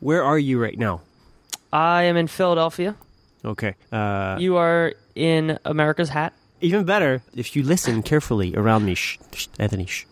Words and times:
Where 0.00 0.22
are 0.24 0.38
you 0.38 0.60
right 0.62 0.78
now? 0.78 1.00
I 1.72 2.04
am 2.04 2.16
in 2.16 2.26
Philadelphia. 2.26 2.94
Okay. 3.44 3.74
Uh, 3.92 4.36
You 4.38 4.56
are 4.56 4.94
in 5.14 5.58
America's 5.64 6.08
Hat. 6.10 6.32
even 6.60 6.84
better 6.84 7.22
if 7.34 7.54
you 7.56 7.62
listen 7.62 8.02
carefully 8.02 8.54
around 8.56 8.84
me, 8.84 8.94
shh, 8.94 9.18
shh, 9.34 9.48
Anthony. 9.58 9.86
Shh. 9.86 10.04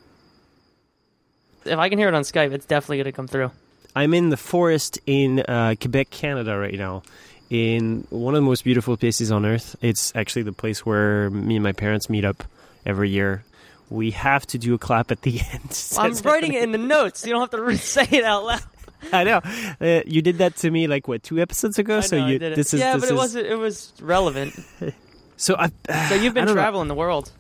If 1.64 1.78
I 1.78 1.88
can 1.88 1.98
hear 1.98 2.08
it 2.08 2.14
on 2.14 2.22
Skype, 2.22 2.52
it's 2.52 2.66
definitely 2.66 2.98
going 2.98 3.04
to 3.06 3.12
come 3.12 3.26
through. 3.28 3.50
I'm 3.96 4.12
in 4.12 4.28
the 4.30 4.36
forest 4.36 4.98
in 5.06 5.40
uh, 5.40 5.74
Quebec, 5.80 6.10
Canada, 6.10 6.58
right 6.58 6.74
now. 6.74 7.02
In 7.50 8.06
one 8.10 8.34
of 8.34 8.38
the 8.42 8.46
most 8.46 8.64
beautiful 8.64 8.96
places 8.96 9.30
on 9.30 9.46
earth. 9.46 9.76
It's 9.80 10.12
actually 10.16 10.42
the 10.42 10.52
place 10.52 10.84
where 10.84 11.30
me 11.30 11.56
and 11.56 11.62
my 11.62 11.72
parents 11.72 12.10
meet 12.10 12.24
up 12.24 12.44
every 12.84 13.08
year. 13.10 13.44
We 13.90 14.10
have 14.12 14.46
to 14.48 14.58
do 14.58 14.74
a 14.74 14.78
clap 14.78 15.10
at 15.10 15.22
the 15.22 15.40
end. 15.52 15.78
I'm 15.96 16.12
writing 16.24 16.52
it 16.54 16.62
in 16.62 16.72
the 16.72 16.78
notes. 16.78 17.24
You 17.24 17.32
don't 17.32 17.40
have 17.40 17.50
to 17.50 17.76
say 17.78 18.06
it 18.10 18.24
out 18.24 18.44
loud. 18.44 18.62
I 19.12 19.24
know. 19.24 19.40
Uh, 19.80 20.02
you 20.06 20.22
did 20.22 20.38
that 20.38 20.56
to 20.56 20.70
me 20.70 20.86
like 20.86 21.08
what 21.08 21.22
two 21.22 21.38
episodes 21.40 21.78
ago. 21.78 22.00
So 22.00 22.18
know, 22.18 22.26
I 22.26 22.30
you 22.30 22.38
did 22.38 22.56
this 22.56 22.74
is 22.74 22.80
yeah, 22.80 22.94
this 22.94 23.02
but 23.02 23.10
it 23.10 23.14
is- 23.14 23.18
wasn't. 23.18 23.46
It 23.46 23.56
was 23.56 23.92
relevant. 24.00 24.54
So 25.36 25.56
I. 25.58 25.70
So 26.08 26.14
you've 26.14 26.32
been 26.32 26.46
don't 26.46 26.54
know. 26.54 26.62
traveling 26.62 26.86
the 26.86 26.94
world. 26.94 27.32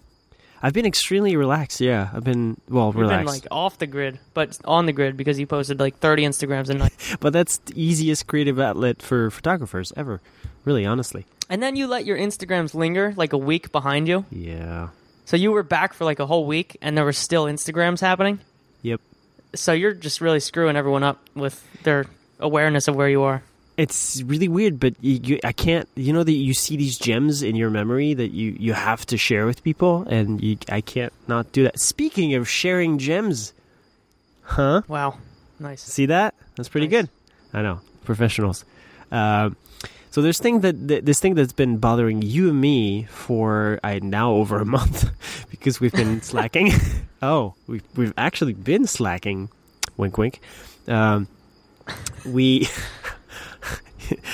I've 0.60 0.72
been 0.72 0.84
extremely 0.84 1.36
relaxed. 1.36 1.80
Yeah, 1.80 2.08
I've 2.12 2.24
been 2.24 2.60
well 2.68 2.86
You've 2.88 2.96
relaxed. 2.96 3.26
been 3.26 3.34
like 3.34 3.46
off 3.52 3.78
the 3.78 3.86
grid, 3.86 4.18
but 4.34 4.58
on 4.64 4.86
the 4.86 4.92
grid 4.92 5.16
because 5.16 5.38
you 5.38 5.46
posted 5.46 5.78
like 5.78 5.98
30 5.98 6.24
Instagrams 6.24 6.68
a 6.70 6.74
night. 6.74 6.92
but 7.20 7.32
that's 7.32 7.58
the 7.58 7.80
easiest 7.80 8.26
creative 8.26 8.58
outlet 8.58 9.00
for 9.00 9.30
photographers 9.30 9.92
ever. 9.96 10.20
Really, 10.64 10.84
honestly. 10.84 11.24
And 11.48 11.62
then 11.62 11.76
you 11.76 11.86
let 11.86 12.04
your 12.04 12.18
Instagrams 12.18 12.74
linger 12.74 13.14
like 13.16 13.32
a 13.32 13.38
week 13.38 13.70
behind 13.70 14.08
you. 14.08 14.24
Yeah. 14.30 14.88
So 15.24 15.36
you 15.36 15.52
were 15.52 15.62
back 15.62 15.92
for 15.94 16.04
like 16.04 16.18
a 16.18 16.26
whole 16.26 16.46
week 16.46 16.76
and 16.82 16.96
there 16.98 17.04
were 17.04 17.12
still 17.12 17.44
Instagrams 17.44 18.00
happening. 18.00 18.40
So 19.54 19.72
you're 19.72 19.94
just 19.94 20.20
really 20.20 20.40
screwing 20.40 20.76
everyone 20.76 21.02
up 21.02 21.20
with 21.34 21.62
their 21.82 22.06
awareness 22.40 22.88
of 22.88 22.96
where 22.96 23.08
you 23.08 23.22
are. 23.22 23.42
It's 23.76 24.22
really 24.22 24.46
weird, 24.46 24.78
but 24.78 24.94
you, 25.00 25.18
you, 25.22 25.40
I 25.42 25.50
can't. 25.52 25.88
You 25.96 26.12
know 26.12 26.22
that 26.22 26.30
you 26.32 26.54
see 26.54 26.76
these 26.76 26.96
gems 26.96 27.42
in 27.42 27.56
your 27.56 27.70
memory 27.70 28.14
that 28.14 28.30
you, 28.30 28.56
you 28.58 28.72
have 28.72 29.04
to 29.06 29.16
share 29.16 29.46
with 29.46 29.64
people, 29.64 30.02
and 30.08 30.40
you, 30.40 30.58
I 30.68 30.80
can't 30.80 31.12
not 31.26 31.50
do 31.50 31.64
that. 31.64 31.80
Speaking 31.80 32.34
of 32.34 32.48
sharing 32.48 32.98
gems, 32.98 33.52
huh? 34.42 34.82
Wow. 34.86 35.18
Nice. 35.58 35.82
See 35.82 36.06
that? 36.06 36.34
That's 36.56 36.68
pretty 36.68 36.86
Nice. 36.86 37.02
good. 37.02 37.10
I 37.52 37.62
know, 37.62 37.80
professionals. 38.04 38.64
Um, 39.10 39.56
so 40.12 40.22
there's 40.22 40.38
thing 40.38 40.60
that 40.60 40.86
th- 40.86 41.04
this 41.04 41.18
thing 41.18 41.34
that's 41.34 41.52
been 41.52 41.78
bothering 41.78 42.22
you 42.22 42.50
and 42.50 42.60
me 42.60 43.04
for 43.10 43.80
I 43.82 43.98
now 43.98 44.34
over 44.34 44.58
a 44.60 44.64
month 44.64 45.10
because 45.50 45.80
we've 45.80 45.92
been 45.92 46.22
slacking. 46.22 46.70
oh, 47.24 47.54
we've 47.66 47.84
we've 47.96 48.14
actually 48.16 48.52
been 48.52 48.86
slacking. 48.86 49.48
Wink, 49.96 50.18
wink. 50.18 50.40
Um, 50.88 51.28
we. 52.26 52.68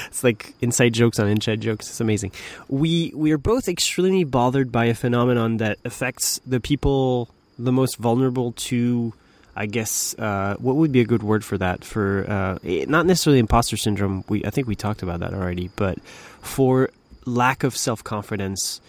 it's 0.07 0.25
like 0.25 0.55
inside 0.61 0.93
jokes 0.93 1.19
on 1.19 1.29
inside 1.29 1.61
jokes. 1.61 1.89
It's 1.89 2.01
amazing. 2.01 2.33
We 2.69 3.13
we 3.15 3.33
are 3.33 3.39
both 3.39 3.69
extremely 3.69 4.25
bothered 4.25 4.73
by 4.73 4.87
a 4.87 4.95
phenomenon 4.95 5.59
that 5.59 5.79
affects 5.85 6.41
the 6.47 6.61
people 6.61 7.29
the 7.59 7.73
most 7.73 7.97
vulnerable 7.97 8.53
to 8.53 9.13
I 9.55 9.67
guess 9.67 10.15
uh, 10.19 10.57
what 10.59 10.77
would 10.77 10.93
be 10.93 11.01
a 11.01 11.05
good 11.05 11.23
word 11.23 11.45
for 11.45 11.59
that? 11.59 11.85
For 11.85 12.25
uh, 12.29 12.59
not 12.63 13.07
necessarily 13.07 13.41
imposter 13.41 13.77
syndrome. 13.77 14.25
We 14.29 14.45
I 14.45 14.51
think 14.51 14.67
we 14.67 14.77
talked 14.77 15.03
about 15.03 15.21
that 15.21 15.35
already, 15.35 15.71
but 15.77 16.01
for 16.41 16.91
lack 17.27 17.65
of 17.65 17.77
self 17.77 18.03
confidence 18.03 18.81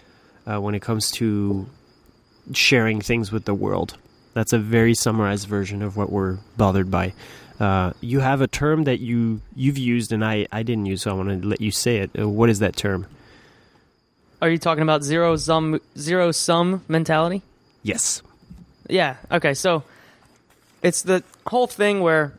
uh, 0.45 0.59
when 0.59 0.75
it 0.75 0.81
comes 0.81 1.11
to 1.11 1.67
sharing 2.53 3.01
things 3.01 3.31
with 3.31 3.45
the 3.45 3.53
world. 3.53 3.97
That's 4.33 4.53
a 4.53 4.59
very 4.59 4.93
summarized 4.93 5.47
version 5.47 5.81
of 5.81 5.97
what 5.97 6.11
we're 6.11 6.37
bothered 6.57 6.89
by. 6.89 7.13
Uh, 7.59 7.93
you 8.01 8.21
have 8.21 8.41
a 8.41 8.47
term 8.47 8.85
that 8.85 8.99
you 8.99 9.41
you've 9.55 9.77
used 9.77 10.11
and 10.11 10.25
I, 10.25 10.47
I 10.51 10.63
didn't 10.63 10.87
use, 10.87 11.03
so 11.03 11.11
I 11.11 11.13
want 11.13 11.41
to 11.41 11.47
let 11.47 11.61
you 11.61 11.69
say 11.69 11.97
it. 11.97 12.11
Uh, 12.17 12.27
what 12.27 12.49
is 12.49 12.59
that 12.59 12.75
term? 12.75 13.05
Are 14.41 14.49
you 14.49 14.57
talking 14.57 14.81
about 14.81 15.03
zero 15.03 15.35
sum 15.35 15.79
zero 15.97 16.31
sum 16.31 16.83
mentality? 16.87 17.43
Yes. 17.83 18.23
Yeah. 18.89 19.17
Okay. 19.31 19.53
So 19.53 19.83
it's 20.81 21.03
the 21.03 21.23
whole 21.45 21.67
thing 21.67 22.01
where 22.01 22.33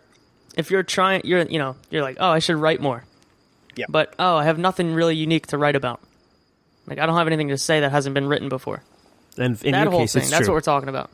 if 0.57 0.71
you're 0.71 0.83
trying, 0.83 1.23
you're 1.25 1.43
you 1.43 1.59
know 1.59 1.77
you're 1.91 2.03
like, 2.03 2.17
oh, 2.19 2.31
I 2.31 2.41
should 2.41 2.57
write 2.57 2.81
more. 2.81 3.05
Yeah. 3.77 3.87
But 3.89 4.15
oh, 4.19 4.37
I 4.37 4.45
have 4.45 4.59
nothing 4.59 4.93
really 4.93 5.15
unique 5.15 5.47
to 5.49 5.59
write 5.59 5.77
about. 5.77 6.01
Like 6.87 6.99
I 6.99 7.07
don't 7.07 7.17
have 7.17 7.29
anything 7.29 7.49
to 7.49 7.59
say 7.59 7.81
that 7.81 7.93
hasn't 7.93 8.15
been 8.15 8.27
written 8.27 8.49
before. 8.49 8.83
And 9.39 9.61
in 9.63 9.73
that 9.73 9.83
your 9.85 9.91
whole 9.91 10.01
case, 10.01 10.13
thing. 10.13 10.23
That's 10.29 10.39
true. 10.47 10.49
what 10.49 10.55
we're 10.55 10.61
talking 10.61 10.89
about. 10.89 11.11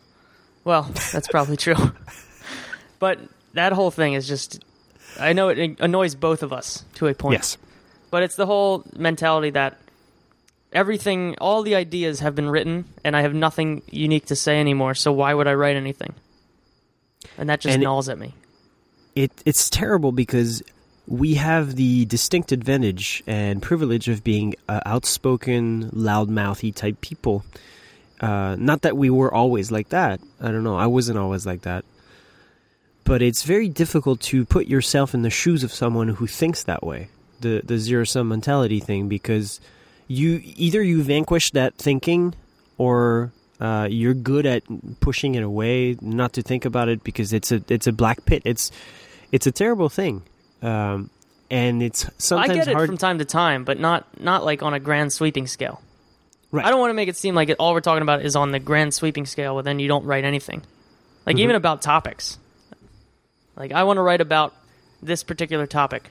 Well, 0.64 0.82
that's 1.12 1.28
probably 1.28 1.56
true. 1.56 1.76
but 2.98 3.18
that 3.54 3.72
whole 3.72 3.90
thing 3.90 4.14
is 4.14 4.26
just. 4.28 4.62
I 5.18 5.32
know 5.32 5.48
it 5.48 5.80
annoys 5.80 6.14
both 6.14 6.42
of 6.42 6.52
us 6.52 6.84
to 6.94 7.06
a 7.06 7.14
point. 7.14 7.34
yes. 7.38 7.56
But 8.10 8.22
it's 8.22 8.36
the 8.36 8.46
whole 8.46 8.84
mentality 8.96 9.50
that 9.50 9.78
everything, 10.72 11.36
all 11.40 11.62
the 11.62 11.74
ideas 11.74 12.20
have 12.20 12.34
been 12.34 12.48
written, 12.48 12.84
and 13.04 13.16
I 13.16 13.22
have 13.22 13.34
nothing 13.34 13.82
unique 13.90 14.26
to 14.26 14.36
say 14.36 14.60
anymore. 14.60 14.94
So 14.94 15.12
why 15.12 15.34
would 15.34 15.46
I 15.48 15.54
write 15.54 15.76
anything? 15.76 16.14
And 17.36 17.48
that 17.48 17.60
just 17.60 17.74
And 17.74 17.82
gnaws 17.82 18.08
at 18.08 18.18
me. 18.18 18.34
it 19.14 19.32
it's 19.44 19.68
terrible 19.70 20.12
because 20.12 20.62
we 21.06 21.34
have 21.34 21.76
the 21.76 22.04
distinct 22.04 22.52
advantage 22.52 23.22
and 23.26 23.62
privilege 23.62 24.08
of 24.08 24.22
being 24.22 24.54
uh, 24.68 24.80
outspoken, 24.86 25.90
loudmouthy 25.90 26.74
type 26.74 27.00
people. 27.00 27.44
Uh, 28.20 28.56
not 28.58 28.82
that 28.82 28.96
we 28.96 29.10
were 29.10 29.32
always 29.32 29.70
like 29.70 29.90
that. 29.90 30.20
I 30.40 30.50
don't 30.50 30.64
know. 30.64 30.76
I 30.76 30.86
wasn't 30.86 31.18
always 31.18 31.46
like 31.46 31.62
that. 31.62 31.84
But 33.04 33.22
it's 33.22 33.42
very 33.42 33.68
difficult 33.68 34.20
to 34.22 34.44
put 34.44 34.66
yourself 34.66 35.14
in 35.14 35.22
the 35.22 35.30
shoes 35.30 35.62
of 35.62 35.72
someone 35.72 36.08
who 36.08 36.26
thinks 36.26 36.62
that 36.64 36.82
way. 36.84 37.08
The 37.40 37.62
the 37.64 37.78
zero 37.78 38.04
sum 38.04 38.28
mentality 38.28 38.80
thing 38.80 39.08
because 39.08 39.60
you 40.08 40.42
either 40.42 40.82
you 40.82 41.02
vanquish 41.02 41.52
that 41.52 41.76
thinking 41.76 42.34
or 42.76 43.32
uh, 43.60 43.88
you're 43.90 44.14
good 44.14 44.46
at 44.46 44.62
pushing 45.00 45.34
it 45.34 45.42
away, 45.42 45.96
not 46.00 46.32
to 46.34 46.42
think 46.42 46.64
about 46.64 46.88
it 46.88 47.02
because 47.04 47.32
it's 47.32 47.52
a 47.52 47.62
it's 47.68 47.86
a 47.86 47.92
black 47.92 48.24
pit. 48.24 48.42
It's 48.44 48.70
it's 49.32 49.46
a 49.46 49.52
terrible 49.52 49.88
thing, 49.88 50.22
um, 50.62 51.10
and 51.50 51.82
it's 51.82 52.08
sometimes 52.18 52.50
I 52.50 52.54
get 52.54 52.68
it 52.68 52.74
hard. 52.74 52.88
from 52.88 52.98
time 52.98 53.18
to 53.18 53.24
time, 53.24 53.64
but 53.64 53.78
not 53.78 54.20
not 54.20 54.44
like 54.44 54.62
on 54.62 54.74
a 54.74 54.80
grand 54.80 55.12
sweeping 55.12 55.46
scale. 55.46 55.82
Right. 56.50 56.64
I 56.64 56.70
don't 56.70 56.80
want 56.80 56.90
to 56.90 56.94
make 56.94 57.08
it 57.08 57.16
seem 57.16 57.34
like 57.34 57.50
it, 57.50 57.56
all 57.58 57.74
we're 57.74 57.80
talking 57.80 58.02
about 58.02 58.24
is 58.24 58.34
on 58.34 58.52
the 58.52 58.58
grand 58.58 58.94
sweeping 58.94 59.26
scale, 59.26 59.54
but 59.56 59.64
then 59.66 59.78
you 59.78 59.88
don't 59.88 60.04
write 60.04 60.24
anything. 60.24 60.62
Like 61.26 61.36
Mm-hmm. 61.36 61.42
even 61.44 61.56
about 61.56 61.82
topics. 61.82 62.38
Like 63.56 63.72
I 63.72 63.84
want 63.84 63.98
to 63.98 64.02
write 64.02 64.20
about 64.20 64.54
this 65.02 65.22
particular 65.22 65.66
topic. 65.66 66.10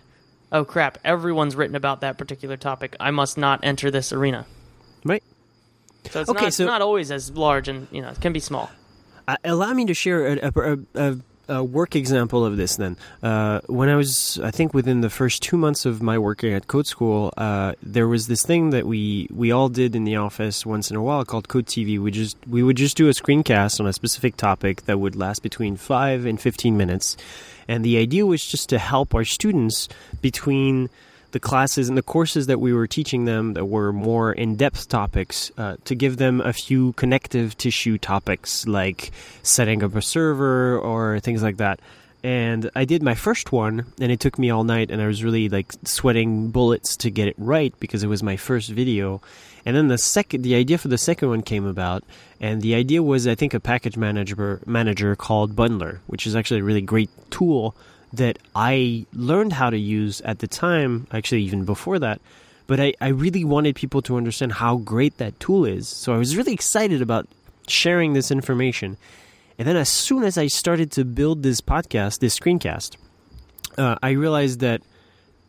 Oh 0.51 0.63
crap! 0.63 0.97
Everyone's 1.03 1.55
written 1.55 1.75
about 1.75 2.01
that 2.01 2.17
particular 2.17 2.55
topic. 2.57 2.95
I 2.99 3.11
must 3.11 3.37
not 3.37 3.61
enter 3.63 3.89
this 3.91 4.13
arena. 4.13 4.45
right. 5.03 5.23
So 6.11 6.21
it's 6.21 6.29
Okay, 6.29 6.45
not, 6.45 6.53
so- 6.53 6.65
not 6.65 6.81
always 6.81 7.11
as 7.11 7.31
large, 7.31 7.67
and 7.67 7.87
you 7.91 8.01
know 8.01 8.09
it 8.09 8.21
can 8.21 8.31
be 8.31 8.39
small. 8.39 8.69
Uh, 9.27 9.35
allow 9.43 9.73
me 9.73 9.85
to 9.85 9.93
share 9.93 10.25
a, 10.27 10.51
a, 10.55 10.73
a, 10.73 10.77
a 11.11 11.17
work 11.47 11.95
example 11.95 12.45
of 12.45 12.57
this 12.57 12.75
then. 12.75 12.97
Uh, 13.23 13.61
when 13.67 13.89
I 13.89 13.95
was, 13.95 14.39
I 14.43 14.51
think 14.51 14.73
within 14.73 15.01
the 15.01 15.09
first 15.09 15.41
two 15.41 15.57
months 15.57 15.85
of 15.85 16.01
my 16.01 16.17
working 16.17 16.53
at 16.53 16.67
Code 16.67 16.87
School, 16.87 17.33
uh, 17.37 17.73
there 17.81 18.07
was 18.07 18.27
this 18.27 18.43
thing 18.43 18.71
that 18.71 18.85
we, 18.85 19.27
we 19.31 19.51
all 19.51 19.69
did 19.69 19.95
in 19.95 20.03
the 20.03 20.17
office 20.17 20.65
once 20.65 20.91
in 20.91 20.97
a 20.97 21.01
while 21.01 21.25
called 21.25 21.47
Code 21.47 21.65
TV. 21.65 21.99
We 21.99 22.11
just 22.11 22.37
we 22.47 22.63
would 22.63 22.77
just 22.77 22.97
do 22.97 23.07
a 23.07 23.11
screencast 23.11 23.79
on 23.79 23.87
a 23.87 23.93
specific 23.93 24.37
topic 24.37 24.85
that 24.85 24.99
would 24.99 25.15
last 25.15 25.41
between 25.41 25.77
five 25.77 26.25
and 26.25 26.39
fifteen 26.39 26.77
minutes, 26.77 27.17
and 27.67 27.83
the 27.83 27.97
idea 27.97 28.25
was 28.25 28.45
just 28.45 28.69
to 28.69 28.79
help 28.79 29.15
our 29.15 29.25
students 29.25 29.89
between 30.21 30.89
the 31.31 31.39
classes 31.39 31.89
and 31.89 31.97
the 31.97 32.03
courses 32.03 32.47
that 32.47 32.59
we 32.59 32.73
were 32.73 32.87
teaching 32.87 33.25
them 33.25 33.53
that 33.53 33.65
were 33.65 33.91
more 33.91 34.31
in-depth 34.31 34.87
topics 34.87 35.51
uh, 35.57 35.75
to 35.85 35.95
give 35.95 36.17
them 36.17 36.41
a 36.41 36.53
few 36.53 36.93
connective 36.93 37.57
tissue 37.57 37.97
topics 37.97 38.65
like 38.67 39.11
setting 39.43 39.83
up 39.83 39.95
a 39.95 40.01
server 40.01 40.79
or 40.79 41.19
things 41.19 41.43
like 41.43 41.57
that. 41.57 41.79
And 42.23 42.71
i 42.75 42.83
did 42.83 43.03
my 43.03 43.13
first 43.13 43.51
one 43.51 43.85
and 44.01 44.11
it 44.11 44.19
took 44.19 44.39
me 44.39 44.49
all 44.49 44.63
night 44.63 44.89
and 44.89 45.01
i 45.01 45.07
was 45.07 45.23
really 45.23 45.49
like 45.49 45.71
sweating 45.83 46.49
bullets 46.49 46.97
to 46.97 47.11
get 47.11 47.27
it 47.27 47.35
right 47.37 47.73
because 47.79 48.03
it 48.03 48.07
was 48.07 48.23
my 48.23 48.37
first 48.37 48.69
video. 48.69 49.21
And 49.65 49.75
then 49.75 49.87
the 49.87 49.97
second 49.97 50.41
the 50.43 50.55
idea 50.55 50.77
for 50.77 50.87
the 50.87 50.97
second 50.97 51.29
one 51.29 51.41
came 51.41 51.65
about 51.65 52.03
and 52.39 52.61
the 52.61 52.73
idea 52.73 53.03
was 53.03 53.27
i 53.27 53.35
think 53.35 53.53
a 53.53 53.59
package 53.59 53.97
manager 53.97 54.61
manager 54.65 55.15
called 55.15 55.55
bundler 55.55 55.99
which 56.07 56.25
is 56.25 56.35
actually 56.35 56.61
a 56.61 56.63
really 56.63 56.81
great 56.81 57.09
tool 57.29 57.75
that 58.13 58.39
I 58.55 59.05
learned 59.13 59.53
how 59.53 59.69
to 59.69 59.77
use 59.77 60.21
at 60.21 60.39
the 60.39 60.47
time, 60.47 61.07
actually, 61.11 61.43
even 61.43 61.65
before 61.65 61.99
that. 61.99 62.21
But 62.65 62.79
I, 62.79 62.93
I 62.99 63.09
really 63.09 63.43
wanted 63.43 63.75
people 63.75 64.01
to 64.03 64.17
understand 64.17 64.53
how 64.53 64.77
great 64.77 65.17
that 65.17 65.39
tool 65.39 65.65
is. 65.65 65.87
So 65.87 66.13
I 66.13 66.17
was 66.17 66.35
really 66.35 66.53
excited 66.53 67.01
about 67.01 67.27
sharing 67.67 68.13
this 68.13 68.31
information. 68.31 68.97
And 69.57 69.67
then 69.67 69.75
as 69.75 69.89
soon 69.89 70.23
as 70.23 70.37
I 70.37 70.47
started 70.47 70.91
to 70.93 71.05
build 71.05 71.43
this 71.43 71.61
podcast, 71.61 72.19
this 72.19 72.37
screencast, 72.37 72.97
uh, 73.77 73.95
I 74.03 74.11
realized 74.11 74.59
that 74.59 74.81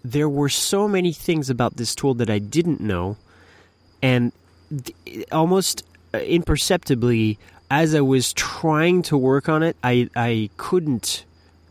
there 0.04 0.28
were 0.28 0.48
so 0.48 0.88
many 0.88 1.12
things 1.12 1.50
about 1.50 1.76
this 1.76 1.94
tool 1.94 2.14
that 2.14 2.30
I 2.30 2.38
didn't 2.38 2.80
know. 2.80 3.16
And 4.00 4.32
th- 4.70 5.26
almost 5.32 5.84
uh, 6.14 6.18
imperceptibly, 6.18 7.38
as 7.70 7.94
I 7.94 8.00
was 8.00 8.32
trying 8.32 9.02
to 9.02 9.18
work 9.18 9.48
on 9.48 9.62
it, 9.62 9.76
I, 9.82 10.08
I 10.14 10.50
couldn't 10.56 11.24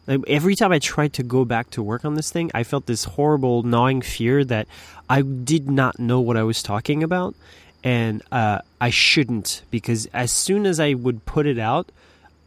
every 0.08 0.56
time 0.56 0.72
I 0.72 0.80
tried 0.80 1.14
to 1.14 1.24
go 1.24 1.46
back 1.46 1.70
to 1.72 1.84
work 1.84 2.06
on 2.06 2.16
this 2.16 2.32
thing, 2.32 2.52
I 2.54 2.64
felt 2.64 2.86
this 2.86 3.04
horrible 3.04 3.64
gnawing 3.64 4.02
fear 4.02 4.44
that 4.46 4.68
I 5.10 5.22
did 5.22 5.70
not 5.70 6.00
know 6.00 6.20
what 6.20 6.38
I 6.38 6.44
was 6.44 6.64
talking 6.64 7.04
about, 7.04 7.36
and 7.84 8.22
uh, 8.32 8.60
I 8.80 8.90
shouldn't 8.90 9.64
because 9.72 10.08
as 10.08 10.32
soon 10.32 10.66
as 10.66 10.80
I 10.80 10.94
would 10.94 11.26
put 11.26 11.46
it 11.46 11.60
out, 11.60 11.92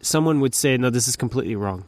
someone 0.01 0.41
would 0.41 0.55
say, 0.55 0.77
"No, 0.77 0.91
this 0.91 1.09
is 1.09 1.17
completely 1.17 1.57
wrong." 1.57 1.85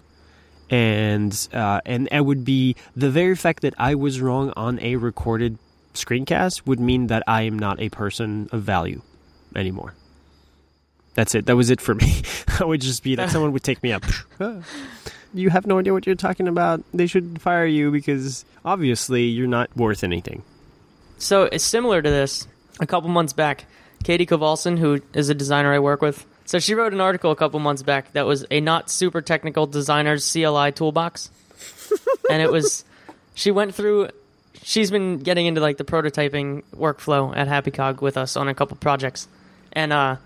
And 0.71 1.49
uh, 1.53 1.81
and 1.85 2.09
it 2.11 2.25
would 2.25 2.45
be 2.45 2.77
the 2.97 3.11
very 3.11 3.37
fact 3.37 3.63
that 3.63 3.75
I 3.79 3.95
was 3.95 4.21
wrong 4.21 4.53
on 4.57 4.79
a 4.81 4.97
recorded 4.97 5.59
screencast 5.95 6.67
would 6.67 6.81
mean 6.81 7.09
that 7.09 7.23
I 7.27 7.43
am 7.43 7.59
not 7.59 7.81
a 7.81 7.89
person 7.91 8.49
of 8.53 8.63
value 8.63 9.03
anymore. 9.55 9.95
That's 11.15 11.35
it. 11.35 11.47
That 11.47 11.57
was 11.57 11.71
it 11.71 11.81
for 11.81 11.95
me. 11.95 12.23
I 12.61 12.65
would 12.65 12.81
just 12.81 13.03
be 13.03 13.15
that 13.17 13.31
someone 13.31 13.53
would 13.53 13.63
take 13.63 13.83
me 13.83 13.93
up. 13.93 14.05
you 15.35 15.51
have 15.51 15.67
no 15.67 15.79
idea 15.79 15.93
what 15.93 16.07
you're 16.07 16.15
talking 16.15 16.49
about. 16.49 16.83
They 16.93 17.07
should 17.07 17.41
fire 17.41 17.67
you 17.67 17.91
because 17.91 18.45
obviously 18.65 19.25
you're 19.25 19.47
not 19.47 19.75
worth 19.77 20.05
anything. 20.05 20.43
So 21.19 21.45
it's 21.45 21.65
similar 21.65 22.03
to 22.03 22.11
this. 22.11 22.47
A 22.81 22.87
couple 22.87 23.11
months 23.11 23.33
back, 23.33 23.67
Katie 24.03 24.27
Kovalcin, 24.27 24.79
who 24.79 25.01
is 25.15 25.29
a 25.29 25.35
designer 25.35 25.73
I 25.73 25.79
work 25.79 26.01
with, 26.01 26.27
so 26.45 26.59
she 26.59 26.75
wrote 26.75 26.93
an 26.93 27.01
article 27.01 27.31
a 27.31 27.37
couple 27.37 27.61
months 27.61 27.83
back 27.83 28.13
that 28.13 28.27
was 28.27 28.45
a 28.51 28.61
not 28.61 28.91
super 28.91 29.23
technical 29.23 29.67
designer's 29.67 30.31
CLI 30.31 30.73
toolbox, 30.73 31.31
and 32.31 32.43
it 32.43 32.51
was 32.51 32.85
she 33.35 33.51
went 33.51 33.75
through. 33.75 34.09
She's 34.65 34.91
been 34.91 35.19
getting 35.19 35.47
into 35.47 35.61
like 35.61 35.77
the 35.77 35.85
prototyping 35.85 36.63
workflow 36.77 37.37
at 37.37 37.49
HappyCog 37.49 38.01
with 38.01 38.17
us 38.17 38.37
on 38.37 38.49
a 38.49 38.55
couple 38.55 38.77
projects, 38.77 39.29
and 39.73 39.93
uh, 39.93 40.17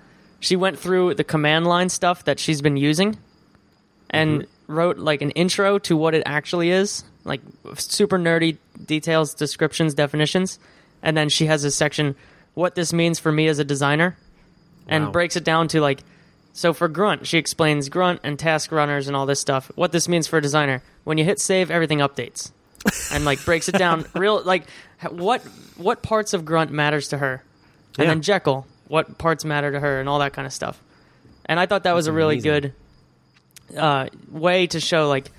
she 0.41 0.57
went 0.57 0.79
through 0.79 1.15
the 1.15 1.25
command 1.25 1.67
line 1.67 1.89
stuff 1.89 2.25
that 2.25 2.39
she's 2.39 2.61
been 2.61 2.77
using, 2.77 3.17
and 4.11 4.47
wrote 4.67 4.99
like 4.99 5.23
an 5.23 5.31
intro 5.33 5.79
to 5.81 5.97
what 5.97 6.15
it 6.15 6.23
actually 6.27 6.71
is, 6.71 7.05
like 7.25 7.41
super 7.77 8.19
nerdy 8.19 8.59
details, 8.85 9.35
descriptions, 9.35 9.95
definitions, 9.95 10.59
and 11.03 11.17
then 11.17 11.29
she 11.29 11.47
has 11.47 11.65
a 11.65 11.71
section 11.71 12.15
what 12.55 12.75
this 12.75 12.93
means 12.93 13.19
for 13.19 13.31
me 13.31 13.49
as 13.49 13.59
a 13.59 13.65
designer, 13.65 14.17
and 14.89 15.07
Wow. 15.07 15.11
breaks 15.13 15.37
it 15.37 15.45
down 15.45 15.69
to 15.69 15.81
like. 15.81 16.01
So 16.55 16.73
for 16.73 16.89
Grunt, 16.89 17.27
she 17.27 17.37
explains 17.37 17.91
Grunt 17.91 18.21
and 18.25 18.39
task 18.39 18.73
runners 18.73 19.09
and 19.09 19.17
all 19.17 19.27
this 19.27 19.39
stuff. 19.41 19.71
What 19.75 19.93
this 19.93 20.09
means 20.09 20.27
for 20.27 20.39
a 20.39 20.43
designer: 20.43 20.83
when 21.05 21.19
you 21.19 21.25
hit 21.25 21.39
save, 21.39 21.71
everything 21.71 21.99
updates, 21.99 22.51
and 23.13 23.25
like 23.27 23.45
breaks 23.45 23.69
it 23.69 23.77
down 23.77 24.07
real 24.15 24.43
like 24.43 24.65
what 25.11 25.43
what 25.77 26.03
parts 26.03 26.33
of 26.33 26.45
Grunt 26.47 26.71
matters 26.71 27.09
to 27.09 27.19
her, 27.19 27.43
and 27.99 28.05
Yeah. 28.05 28.11
then 28.13 28.23
Jekyll, 28.23 28.67
what 28.89 29.19
parts 29.19 29.45
matter 29.45 29.71
to 29.71 29.81
her, 29.81 30.01
and 30.01 30.09
all 30.09 30.19
that 30.21 30.33
kind 30.33 30.47
of 30.47 30.53
stuff. 30.53 30.81
And 31.45 31.61
I 31.61 31.67
thought 31.67 31.83
that 31.85 31.95
was 31.95 32.07
a 32.07 32.13
really 32.13 32.37
amazing. 32.37 32.51
good 32.53 32.73
uh, 33.77 34.09
way 34.31 34.67
to 34.69 34.81
show 34.81 35.09
like 35.09 35.31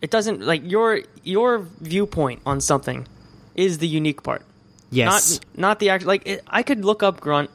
it 0.00 0.10
doesn't 0.10 0.42
like 0.42 0.62
your 0.70 1.00
your 1.22 1.66
viewpoint 1.80 2.42
on 2.44 2.60
something 2.60 3.06
is 3.54 3.78
the 3.78 3.88
unique 3.88 4.22
part. 4.22 4.42
Yes. 4.90 5.40
Not 5.54 5.58
not 5.58 5.78
the 5.78 5.90
actual 5.90 6.08
like 6.08 6.26
it, 6.26 6.44
I 6.46 6.62
could 6.62 6.84
look 6.84 7.02
up 7.02 7.20
Grunt 7.20 7.50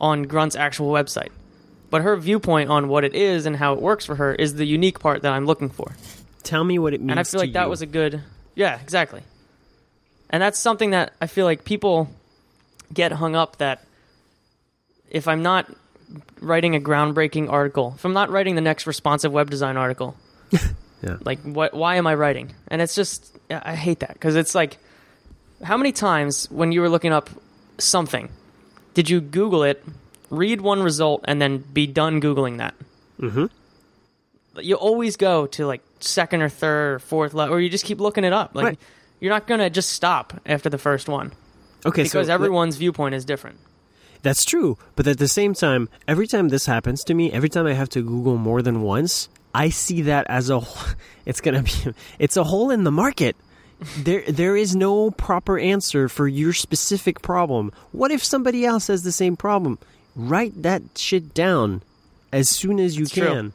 on 0.00 0.24
Grunt's 0.24 0.54
actual 0.54 0.92
website, 0.92 1.30
but 1.90 2.02
her 2.02 2.16
viewpoint 2.16 2.70
on 2.70 2.88
what 2.88 3.04
it 3.04 3.14
is 3.14 3.46
and 3.46 3.56
how 3.56 3.72
it 3.72 3.80
works 3.80 4.04
for 4.04 4.16
her 4.16 4.34
is 4.34 4.54
the 4.54 4.66
unique 4.66 5.00
part 5.00 5.22
that 5.22 5.32
I'm 5.32 5.46
looking 5.46 5.70
for. 5.70 5.92
Tell 6.42 6.62
me 6.62 6.78
what 6.78 6.94
it 6.94 7.00
means. 7.00 7.10
And 7.10 7.20
I 7.20 7.24
feel 7.24 7.40
like 7.40 7.50
to 7.50 7.54
that 7.54 7.70
was 7.70 7.82
a 7.82 7.86
good 7.86 8.22
yeah 8.54 8.78
exactly. 8.80 9.22
And 10.30 10.42
that's 10.42 10.58
something 10.58 10.90
that 10.90 11.14
I 11.20 11.26
feel 11.26 11.46
like 11.46 11.64
people 11.64 12.10
get 12.92 13.12
hung 13.12 13.34
up 13.34 13.56
that 13.58 13.82
if 15.10 15.26
I'm 15.26 15.42
not 15.42 15.70
writing 16.40 16.74
a 16.76 16.80
groundbreaking 16.80 17.50
article, 17.50 17.94
if 17.96 18.04
I'm 18.04 18.12
not 18.12 18.30
writing 18.30 18.54
the 18.54 18.60
next 18.60 18.86
responsive 18.86 19.32
web 19.32 19.50
design 19.50 19.76
article, 19.76 20.16
Yeah. 21.02 21.16
like 21.22 21.40
what? 21.42 21.74
Why 21.74 21.96
am 21.96 22.06
I 22.06 22.14
writing? 22.14 22.54
And 22.68 22.82
it's 22.82 22.94
just 22.94 23.36
I 23.50 23.74
hate 23.76 24.00
that 24.00 24.14
because 24.14 24.34
it's 24.36 24.54
like, 24.54 24.78
how 25.62 25.76
many 25.76 25.92
times 25.92 26.50
when 26.50 26.72
you 26.72 26.80
were 26.80 26.88
looking 26.88 27.12
up 27.12 27.30
something, 27.78 28.28
did 28.94 29.08
you 29.08 29.20
Google 29.20 29.62
it, 29.62 29.84
read 30.30 30.60
one 30.60 30.82
result, 30.82 31.24
and 31.28 31.40
then 31.40 31.58
be 31.58 31.86
done 31.86 32.20
googling 32.20 32.58
that? 32.58 32.74
Mm-hmm. 33.20 33.46
You 34.60 34.74
always 34.74 35.16
go 35.16 35.46
to 35.46 35.66
like 35.66 35.82
second 36.00 36.42
or 36.42 36.48
third 36.48 36.94
or 36.94 36.98
fourth 36.98 37.32
level, 37.34 37.54
or 37.54 37.60
you 37.60 37.68
just 37.70 37.84
keep 37.84 38.00
looking 38.00 38.24
it 38.24 38.32
up. 38.32 38.54
Like 38.56 38.64
Right. 38.64 38.78
you're 39.20 39.32
not 39.32 39.46
gonna 39.46 39.70
just 39.70 39.90
stop 39.90 40.40
after 40.46 40.68
the 40.68 40.78
first 40.78 41.08
one 41.08 41.32
Okay, 41.86 42.02
because 42.02 42.26
so 42.26 42.32
everyone's 42.32 42.76
viewpoint 42.76 43.14
is 43.14 43.24
different. 43.24 43.58
That's 44.22 44.44
true, 44.44 44.76
but 44.96 45.06
at 45.06 45.18
the 45.18 45.28
same 45.28 45.54
time, 45.54 45.88
every 46.06 46.26
time 46.26 46.48
this 46.48 46.66
happens 46.66 47.04
to 47.04 47.14
me, 47.14 47.30
every 47.32 47.48
time 47.48 47.66
I 47.66 47.72
have 47.74 47.88
to 47.90 48.02
Google 48.02 48.36
more 48.36 48.62
than 48.62 48.82
once, 48.82 49.28
I 49.54 49.68
see 49.70 50.02
that 50.02 50.26
as 50.28 50.50
a 50.50 50.60
it's 51.26 51.40
going 51.40 51.54
to 51.54 51.62
be 51.62 51.94
it's 52.18 52.36
a 52.36 52.44
hole 52.44 52.70
in 52.70 52.84
the 52.84 52.90
market. 52.90 53.36
There 53.96 54.22
there 54.26 54.56
is 54.56 54.74
no 54.74 55.12
proper 55.12 55.56
answer 55.58 56.08
for 56.08 56.26
your 56.26 56.52
specific 56.52 57.22
problem. 57.22 57.72
What 57.92 58.10
if 58.10 58.24
somebody 58.24 58.64
else 58.66 58.88
has 58.88 59.02
the 59.04 59.12
same 59.12 59.36
problem? 59.36 59.78
Write 60.16 60.62
that 60.62 60.82
shit 60.96 61.32
down 61.32 61.82
as 62.32 62.48
soon 62.48 62.80
as 62.80 62.96
you 62.96 63.04
It's 63.04 63.12
true. 63.14 63.26
can. 63.26 63.52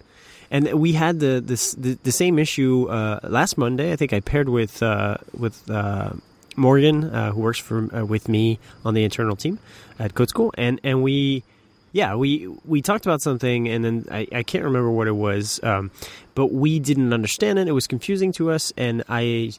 And 0.50 0.80
we 0.80 0.94
had 0.94 1.20
the 1.20 1.42
this 1.44 1.74
the, 1.74 1.98
the 2.04 2.12
same 2.12 2.40
issue 2.40 2.88
uh, 2.90 3.20
last 3.24 3.58
Monday. 3.58 3.92
I 3.92 3.98
think 3.98 4.14
I 4.14 4.22
paired 4.22 4.48
with 4.48 4.82
uh, 4.82 5.18
with 5.38 5.70
uh, 5.70 6.12
Morgan, 6.56 7.06
uh, 7.06 7.32
who 7.32 7.42
works 7.42 7.60
for 7.60 7.94
uh, 7.96 8.06
with 8.06 8.28
me 8.28 8.60
on 8.86 8.94
the 8.94 9.04
internal 9.04 9.36
team 9.36 9.60
at 10.00 10.14
Code 10.14 10.30
School, 10.30 10.54
and 10.58 10.80
and 10.84 11.04
we, 11.04 11.44
yeah, 11.92 12.16
we 12.16 12.48
we 12.66 12.82
talked 12.82 13.06
about 13.06 13.22
something, 13.22 13.68
and 13.68 13.84
then 13.84 14.06
I, 14.12 14.28
I 14.32 14.44
can't 14.44 14.64
remember 14.64 14.92
what 14.92 15.08
it 15.08 15.16
was, 15.16 15.60
um, 15.64 15.92
but 16.36 16.48
we 16.48 16.80
didn't 16.80 17.14
understand 17.14 17.60
it. 17.60 17.68
It 17.68 17.72
was 17.74 17.88
confusing 17.88 18.32
to 18.34 18.52
us, 18.52 18.74
and 18.78 19.04
I 19.10 19.54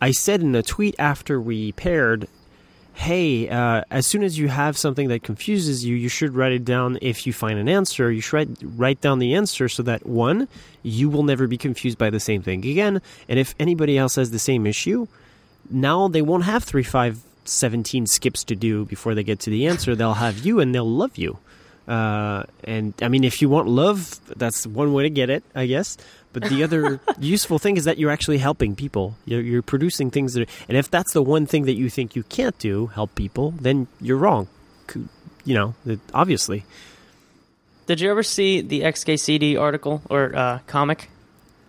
I 0.00 0.12
said 0.12 0.40
in 0.40 0.54
a 0.54 0.62
tweet 0.62 0.94
after 0.98 1.40
we 1.40 1.72
paired. 1.72 2.28
Hey, 2.94 3.48
uh, 3.48 3.84
as 3.90 4.06
soon 4.06 4.22
as 4.22 4.38
you 4.38 4.48
have 4.48 4.76
something 4.76 5.08
that 5.08 5.22
confuses 5.22 5.82
you, 5.82 5.96
you 5.96 6.10
should 6.10 6.34
write 6.34 6.52
it 6.52 6.62
down. 6.62 6.98
If 7.00 7.26
you 7.26 7.32
find 7.32 7.58
an 7.58 7.66
answer, 7.66 8.12
you 8.12 8.20
should 8.20 8.34
write, 8.34 8.48
write 8.62 9.00
down 9.00 9.18
the 9.18 9.34
answer 9.34 9.66
so 9.70 9.82
that 9.84 10.04
one, 10.04 10.46
you 10.82 11.08
will 11.08 11.22
never 11.22 11.46
be 11.46 11.56
confused 11.56 11.96
by 11.96 12.10
the 12.10 12.20
same 12.20 12.42
thing 12.42 12.58
again. 12.66 13.00
And 13.30 13.38
if 13.38 13.54
anybody 13.58 13.96
else 13.96 14.16
has 14.16 14.30
the 14.30 14.38
same 14.38 14.66
issue, 14.66 15.08
now 15.72 16.08
they 16.08 16.22
won't 16.22 16.44
have 16.44 16.64
three, 16.64 16.82
five, 16.82 17.18
17 17.44 18.06
skips 18.06 18.44
to 18.44 18.54
do 18.54 18.84
before 18.84 19.14
they 19.14 19.22
get 19.24 19.40
to 19.40 19.50
the 19.50 19.66
answer. 19.66 19.96
They'll 19.96 20.14
have 20.14 20.38
you 20.44 20.60
and 20.60 20.74
they'll 20.74 20.88
love 20.88 21.16
you. 21.16 21.38
Uh, 21.88 22.44
and 22.62 22.94
I 23.02 23.08
mean, 23.08 23.24
if 23.24 23.42
you 23.42 23.48
want 23.48 23.66
love, 23.68 24.20
that's 24.36 24.66
one 24.66 24.92
way 24.92 25.02
to 25.02 25.10
get 25.10 25.30
it, 25.30 25.42
I 25.54 25.66
guess. 25.66 25.96
But 26.32 26.44
the 26.44 26.62
other 26.62 27.00
useful 27.18 27.58
thing 27.58 27.76
is 27.76 27.84
that 27.84 27.98
you're 27.98 28.10
actually 28.12 28.38
helping 28.38 28.76
people. 28.76 29.16
You're, 29.24 29.40
you're 29.42 29.62
producing 29.62 30.10
things 30.10 30.34
that, 30.34 30.42
are, 30.48 30.52
and 30.68 30.76
if 30.78 30.90
that's 30.90 31.12
the 31.12 31.22
one 31.22 31.46
thing 31.46 31.64
that 31.64 31.74
you 31.74 31.90
think 31.90 32.14
you 32.14 32.22
can't 32.22 32.56
do, 32.58 32.86
help 32.86 33.14
people, 33.16 33.50
then 33.60 33.88
you're 34.00 34.16
wrong. 34.16 34.48
You 35.44 35.54
know, 35.54 35.74
obviously. 36.14 36.64
Did 37.86 38.00
you 38.00 38.10
ever 38.10 38.22
see 38.22 38.60
the 38.60 38.82
XKCD 38.82 39.58
article 39.60 40.02
or 40.08 40.34
uh, 40.36 40.60
comic 40.68 41.10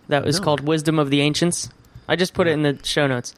that 0.08 0.24
was 0.24 0.38
No. 0.38 0.44
called 0.44 0.60
"Wisdom 0.60 0.98
of 1.00 1.10
the 1.10 1.20
Ancients"? 1.20 1.68
I 2.08 2.14
just 2.16 2.34
put 2.34 2.46
it 2.46 2.52
in 2.52 2.62
the 2.62 2.78
show 2.84 3.06
notes. 3.08 3.34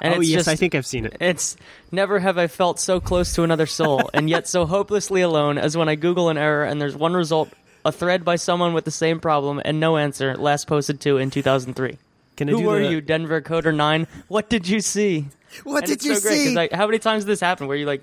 And 0.00 0.14
oh 0.14 0.20
yes, 0.20 0.32
just, 0.40 0.48
I 0.48 0.56
think 0.56 0.74
I've 0.74 0.86
seen 0.86 1.04
it. 1.04 1.16
It's 1.20 1.56
never 1.90 2.18
have 2.18 2.38
I 2.38 2.46
felt 2.46 2.80
so 2.80 2.98
close 3.00 3.34
to 3.34 3.42
another 3.42 3.66
soul 3.66 4.10
and 4.14 4.28
yet 4.28 4.48
so 4.48 4.64
hopelessly 4.66 5.20
alone 5.20 5.58
as 5.58 5.76
when 5.76 5.88
I 5.88 5.94
Google 5.94 6.28
an 6.28 6.38
error 6.38 6.64
and 6.64 6.80
there's 6.80 6.96
one 6.96 7.14
result, 7.14 7.50
a 7.84 7.92
thread 7.92 8.24
by 8.24 8.36
someone 8.36 8.72
with 8.74 8.84
the 8.84 8.90
same 8.90 9.20
problem 9.20 9.60
and 9.64 9.78
no 9.78 9.96
answer, 9.96 10.36
last 10.36 10.66
posted 10.66 11.00
to 11.02 11.18
in 11.18 11.30
2003. 11.30 11.98
Can 12.36 12.48
I 12.48 12.52
Who 12.52 12.62
were 12.62 12.80
the- 12.82 12.90
you, 12.90 13.00
Denver 13.00 13.40
Coder 13.42 13.74
9? 13.74 14.06
What 14.28 14.48
did 14.48 14.66
you 14.66 14.80
see? 14.80 15.26
What 15.64 15.78
And 15.78 15.86
did 15.86 15.92
it's 15.96 16.04
you 16.06 16.14
so 16.14 16.28
see? 16.30 16.54
like, 16.54 16.72
how 16.72 16.86
many 16.86 16.98
times 16.98 17.24
does 17.24 17.26
this 17.28 17.40
happen 17.40 17.66
where 17.66 17.76
you 17.76 17.84
like 17.86 18.02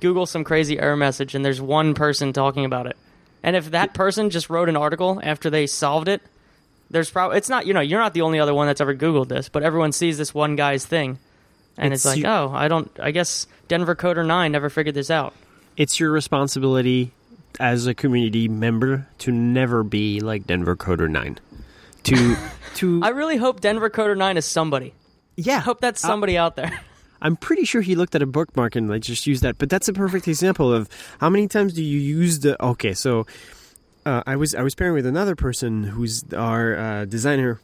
Google 0.00 0.24
some 0.26 0.44
crazy 0.44 0.78
error 0.78 0.96
message 0.96 1.34
and 1.34 1.44
there's 1.44 1.60
one 1.60 1.92
person 1.94 2.32
talking 2.32 2.64
about 2.64 2.86
it? 2.86 2.96
And 3.42 3.54
if 3.54 3.70
that 3.72 3.92
person 3.94 4.30
just 4.30 4.48
wrote 4.50 4.68
an 4.70 4.76
article 4.76 5.20
after 5.22 5.50
they 5.50 5.66
solved 5.66 6.08
it, 6.08 6.22
there's 6.90 7.10
probably 7.10 7.36
it's 7.36 7.48
not 7.48 7.66
you 7.66 7.74
know 7.74 7.80
you're 7.80 8.00
not 8.00 8.14
the 8.14 8.22
only 8.22 8.38
other 8.40 8.54
one 8.54 8.66
that's 8.68 8.80
ever 8.80 8.94
Googled 8.94 9.28
this, 9.28 9.48
but 9.48 9.62
everyone 9.62 9.92
sees 9.92 10.18
this 10.18 10.32
one 10.32 10.56
guy's 10.56 10.86
thing, 10.86 11.18
and 11.78 11.92
it's, 11.92 12.04
It's 12.06 12.16
like 12.16 12.24
oh 12.24 12.52
I 12.54 12.68
don't 12.68 12.90
I 13.00 13.10
guess 13.10 13.46
Denver 13.68 13.94
Coder 13.94 14.24
Nine 14.26 14.52
never 14.52 14.70
figured 14.70 14.94
this 14.94 15.10
out. 15.10 15.34
it's 15.76 15.98
your 16.00 16.10
responsibility 16.10 17.12
as 17.58 17.86
a 17.86 17.94
community 17.94 18.48
member 18.48 19.06
to 19.18 19.32
never 19.32 19.82
be 19.82 20.20
like 20.20 20.46
Denver 20.46 20.76
Coder 20.76 21.08
Nine. 21.08 21.38
To 22.04 22.36
to 22.76 23.00
I 23.02 23.08
really 23.10 23.36
hope 23.36 23.60
Denver 23.60 23.90
Coder 23.90 24.16
Nine 24.16 24.36
is 24.36 24.44
somebody. 24.44 24.92
yeah, 25.36 25.56
I 25.56 25.60
hope 25.60 25.80
that's 25.80 26.00
somebody 26.00 26.36
out 26.38 26.56
there. 26.56 26.80
I'm 27.22 27.34
pretty 27.36 27.64
sure 27.64 27.80
he 27.80 27.94
looked 27.94 28.14
at 28.14 28.20
a 28.20 28.26
bookmark 28.26 28.76
and 28.76 28.90
like 28.90 29.00
just 29.02 29.26
used 29.26 29.42
that. 29.42 29.56
But 29.56 29.70
that's 29.70 29.88
a 29.88 29.92
perfect 29.94 30.28
example 30.28 30.70
of 30.72 30.88
how 31.18 31.30
many 31.30 31.48
times 31.48 31.72
do 31.72 31.82
you 31.82 31.98
use 31.98 32.40
the. 32.40 32.62
Okay, 32.62 32.92
so 32.92 33.26
uh, 34.04 34.22
I 34.26 34.36
was 34.36 34.54
I 34.54 34.62
was 34.62 34.74
pairing 34.74 34.92
with 34.94 35.06
another 35.06 35.34
person 35.34 35.82
who's 35.82 36.24
our 36.34 36.76
uh, 36.76 37.04
designer 37.06 37.58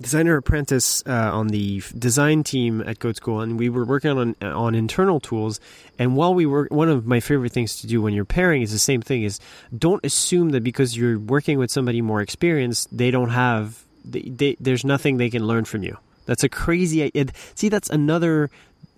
designer 0.00 0.36
apprentice 0.36 1.02
uh, 1.06 1.30
on 1.32 1.48
the 1.48 1.82
design 1.98 2.42
team 2.42 2.82
at 2.86 2.98
Code 2.98 3.16
School, 3.16 3.40
and 3.40 3.58
we 3.58 3.68
were 3.68 3.84
working 3.84 4.10
on 4.10 4.34
on 4.42 4.74
internal 4.74 5.20
tools. 5.20 5.60
And 5.98 6.16
while 6.16 6.34
we 6.34 6.46
were, 6.46 6.66
one 6.70 6.88
of 6.88 7.06
my 7.06 7.20
favorite 7.20 7.52
things 7.52 7.80
to 7.80 7.86
do 7.86 8.00
when 8.00 8.14
you're 8.14 8.24
pairing 8.24 8.62
is 8.62 8.72
the 8.72 8.78
same 8.78 9.02
thing: 9.02 9.22
is 9.22 9.40
don't 9.76 10.04
assume 10.04 10.50
that 10.50 10.62
because 10.62 10.96
you're 10.96 11.18
working 11.18 11.58
with 11.58 11.70
somebody 11.70 12.00
more 12.00 12.20
experienced, 12.20 12.88
they 12.96 13.10
don't 13.10 13.30
have 13.30 13.84
they, 14.04 14.22
they, 14.22 14.56
there's 14.60 14.84
nothing 14.84 15.16
they 15.16 15.30
can 15.30 15.46
learn 15.46 15.64
from 15.64 15.82
you. 15.82 15.96
That's 16.26 16.44
a 16.44 16.48
crazy. 16.48 17.02
It, 17.02 17.32
see, 17.54 17.68
that's 17.68 17.90
another 17.90 18.50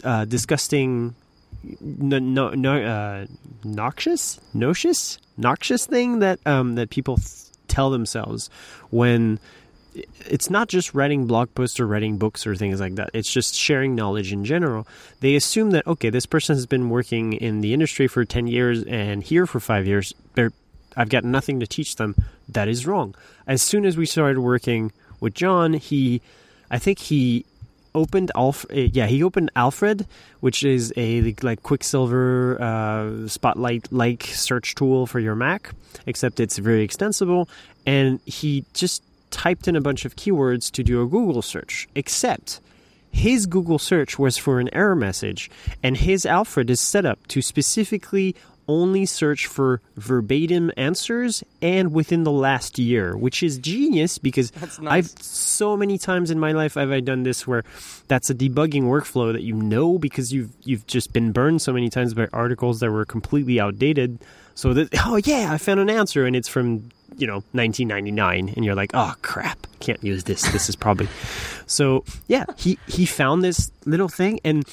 uh, 0.04 0.25
disgusting, 0.26 1.14
no, 1.80 2.18
no, 2.18 2.50
no, 2.50 2.82
uh, 2.82 3.26
noxious, 3.64 4.40
noxious, 4.54 5.18
noxious 5.37 5.87
thing 5.87 6.18
that 6.21 6.38
um, 6.47 6.75
that 6.75 6.90
people 6.90 7.16
th- 7.16 7.28
tell 7.68 7.90
themselves 7.90 8.50
when 8.90 9.38
it's 9.95 10.49
not 10.49 10.69
just 10.69 10.95
writing 10.95 11.27
blog 11.27 11.55
posts 11.55 11.79
or 11.79 11.87
writing 11.87 12.17
books 12.17 12.47
or 12.47 12.57
things 12.57 12.81
like 12.81 12.95
that. 12.95 13.11
It's 13.13 13.33
just 13.33 13.55
sharing 13.55 13.95
knowledge 13.95 14.33
in 14.33 14.45
general. 14.45 14.87
They 15.21 15.35
assume 15.35 15.71
that 15.73 15.87
okay, 15.87 16.11
this 16.11 16.27
person 16.27 16.57
has 16.57 16.67
been 16.67 16.91
working 16.91 17.33
in 17.35 17.61
the 17.61 17.75
industry 17.75 18.09
for 18.09 18.25
ten 18.25 18.47
years 18.47 18.83
and 18.85 19.23
here 19.23 19.47
for 19.47 19.61
five 19.61 19.87
years. 19.87 20.15
I've 20.97 21.09
got 21.09 21.25
nothing 21.25 21.61
to 21.61 21.67
teach 21.67 21.97
them. 21.97 22.15
That 22.49 22.69
is 22.69 22.87
wrong. 22.87 23.15
As 23.47 23.63
soon 23.63 23.85
as 23.85 23.97
we 23.97 24.07
started 24.07 24.39
working 24.39 24.93
with 25.21 25.35
John, 25.35 25.73
he, 25.73 26.21
I 26.71 26.79
think 26.79 26.99
he 26.99 27.47
opened 27.95 28.31
Alf. 28.35 28.67
Uh, 28.71 28.89
yeah, 28.93 29.07
he 29.07 29.23
opened 29.23 29.51
Alfred, 29.57 30.07
which 30.41 30.65
is 30.65 30.93
a 30.97 31.35
like 31.43 31.63
Quicksilver 31.63 32.61
uh, 32.61 33.29
Spotlight 33.29 33.93
like 33.93 34.25
search 34.25 34.75
tool 34.75 35.07
for 35.07 35.21
your 35.21 35.35
Mac, 35.35 35.71
except 36.07 36.41
it's 36.41 36.59
very 36.59 36.83
extensible. 36.83 37.49
And 37.87 38.21
he 38.27 38.65
just 38.75 39.03
typed 39.33 39.67
in 39.67 39.75
a 39.75 39.81
bunch 39.81 40.05
of 40.05 40.15
keywords 40.15 40.71
to 40.73 40.85
do 40.85 41.03
a 41.03 41.07
Google 41.07 41.43
search, 41.43 41.89
except 41.95 42.61
his 43.11 43.47
Google 43.47 43.79
search 43.79 44.19
was 44.19 44.39
for 44.39 44.61
an 44.61 44.73
error 44.73 44.97
message, 44.97 45.51
and 45.83 45.97
his 45.97 46.25
Alfred 46.25 46.71
is 46.71 46.81
set 46.81 47.05
up 47.05 47.27
to 47.29 47.43
specifically 47.43 48.37
only 48.69 49.05
search 49.05 49.47
for 49.47 49.81
verbatim 49.97 50.71
answers 50.77 51.43
and 51.61 51.93
within 51.93 52.23
the 52.23 52.31
last 52.31 52.79
year, 52.79 53.17
which 53.17 53.43
is 53.43 53.59
genius 53.59 54.19
because 54.19 54.53
nice. 54.81 54.87
I've 54.87 55.23
so 55.23 55.77
many 55.77 55.99
times 55.99 56.31
in 56.31 56.39
my 56.39 56.53
life 56.53 56.75
have 56.75 56.91
I've 56.91 57.05
done 57.05 57.25
this 57.25 57.47
where 57.47 57.65
that's 58.09 58.31
a 58.31 58.35
debugging 58.35 58.85
workflow 58.85 59.33
that 59.33 59.43
you 59.43 59.55
know 59.55 59.99
because 59.99 60.33
you've 60.33 60.51
you've 60.62 60.87
just 60.87 61.12
been 61.12 61.33
burned 61.33 61.61
so 61.61 61.73
many 61.73 61.91
times 61.91 62.15
by 62.15 62.29
articles 62.33 62.81
that 62.81 62.91
were 62.91 63.05
completely 63.05 63.61
outdated. 63.61 64.21
So 64.54 64.75
that 64.75 64.88
oh 65.06 65.16
yeah, 65.25 65.52
I 65.52 65.59
found 65.59 65.80
an 65.80 65.90
answer 65.90 66.26
and 66.26 66.37
it's 66.37 66.49
from 66.49 66.90
you 67.16 67.26
know 67.26 67.44
1999 67.52 68.54
and 68.56 68.64
you're 68.64 68.75
like 68.75 68.92
oh 68.94 69.14
crap 69.21 69.66
can't 69.80 70.02
use 70.02 70.25
this 70.25 70.50
this 70.50 70.71
is 70.71 70.76
probably 70.76 71.06
so 71.66 72.04
yeah 72.26 72.47
he 72.56 72.78
he 72.88 73.04
found 73.04 73.44
this 73.44 73.71
little 73.85 74.09
thing 74.09 74.40
and 74.44 74.64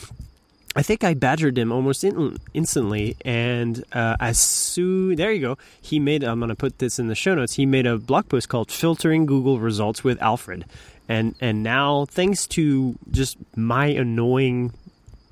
I 0.75 0.83
think 0.83 1.03
I 1.03 1.15
badgered 1.15 1.57
him 1.57 1.71
almost 1.71 2.03
in, 2.03 2.37
instantly, 2.53 3.17
and 3.25 3.83
uh, 3.91 4.15
as 4.19 4.39
soon 4.39 5.15
there 5.15 5.31
you 5.31 5.41
go, 5.41 5.57
he 5.81 5.99
made. 5.99 6.23
I'm 6.23 6.39
going 6.39 6.49
to 6.49 6.55
put 6.55 6.77
this 6.77 6.99
in 6.99 7.07
the 7.07 7.15
show 7.15 7.33
notes. 7.33 7.55
He 7.55 7.65
made 7.65 7.87
a 7.87 7.97
blog 7.97 8.29
post 8.29 8.49
called 8.49 8.71
"Filtering 8.71 9.25
Google 9.25 9.59
Results 9.59 10.03
with 10.03 10.21
Alfred," 10.21 10.65
and 11.09 11.33
and 11.41 11.63
now 11.63 12.05
thanks 12.05 12.45
to 12.49 12.95
just 13.09 13.37
my 13.55 13.87
annoying 13.87 14.71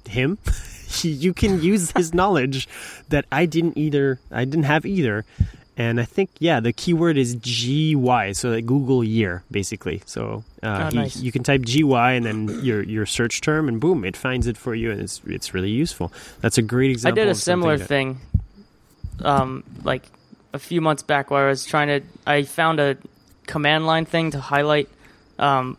him, 0.09 0.39
you 1.01 1.33
can 1.33 1.61
use 1.61 1.91
his 1.91 2.13
knowledge 2.13 2.67
that 3.09 3.25
I 3.31 3.45
didn't 3.45 3.77
either. 3.77 4.19
I 4.31 4.45
didn't 4.45 4.63
have 4.63 4.85
either, 4.85 5.25
and 5.77 5.99
I 5.99 6.05
think 6.05 6.29
yeah, 6.39 6.59
the 6.59 6.73
keyword 6.73 7.17
is 7.17 7.35
GY, 7.35 8.33
so 8.33 8.49
like 8.49 8.65
Google 8.65 9.03
year 9.03 9.43
basically. 9.51 10.01
So 10.05 10.43
uh, 10.63 10.85
Oh, 10.87 10.89
he, 10.91 10.97
nice. 10.97 11.17
you 11.17 11.31
can 11.31 11.43
type 11.43 11.61
GY 11.61 12.11
and 12.13 12.25
then 12.25 12.63
your 12.63 12.81
your 12.83 13.05
search 13.05 13.41
term, 13.41 13.67
and 13.67 13.79
boom, 13.79 14.03
it 14.05 14.15
finds 14.17 14.47
it 14.47 14.57
for 14.57 14.73
you, 14.75 14.91
and 14.91 15.01
it's 15.01 15.21
it's 15.25 15.53
really 15.53 15.69
useful. 15.71 16.11
That's 16.41 16.57
a 16.57 16.61
great 16.63 16.91
example. 16.91 17.21
I 17.21 17.25
did 17.25 17.31
a 17.31 17.35
similar 17.35 17.77
that- 17.77 17.87
thing, 17.87 18.19
um, 19.23 19.63
like 19.83 20.03
a 20.53 20.59
few 20.59 20.81
months 20.81 21.03
back, 21.03 21.29
where 21.31 21.45
I 21.45 21.49
was 21.49 21.65
trying 21.65 21.87
to. 21.87 22.01
I 22.25 22.43
found 22.43 22.79
a 22.79 22.97
command 23.45 23.85
line 23.85 24.05
thing 24.05 24.31
to 24.31 24.39
highlight 24.39 24.89
um, 25.39 25.77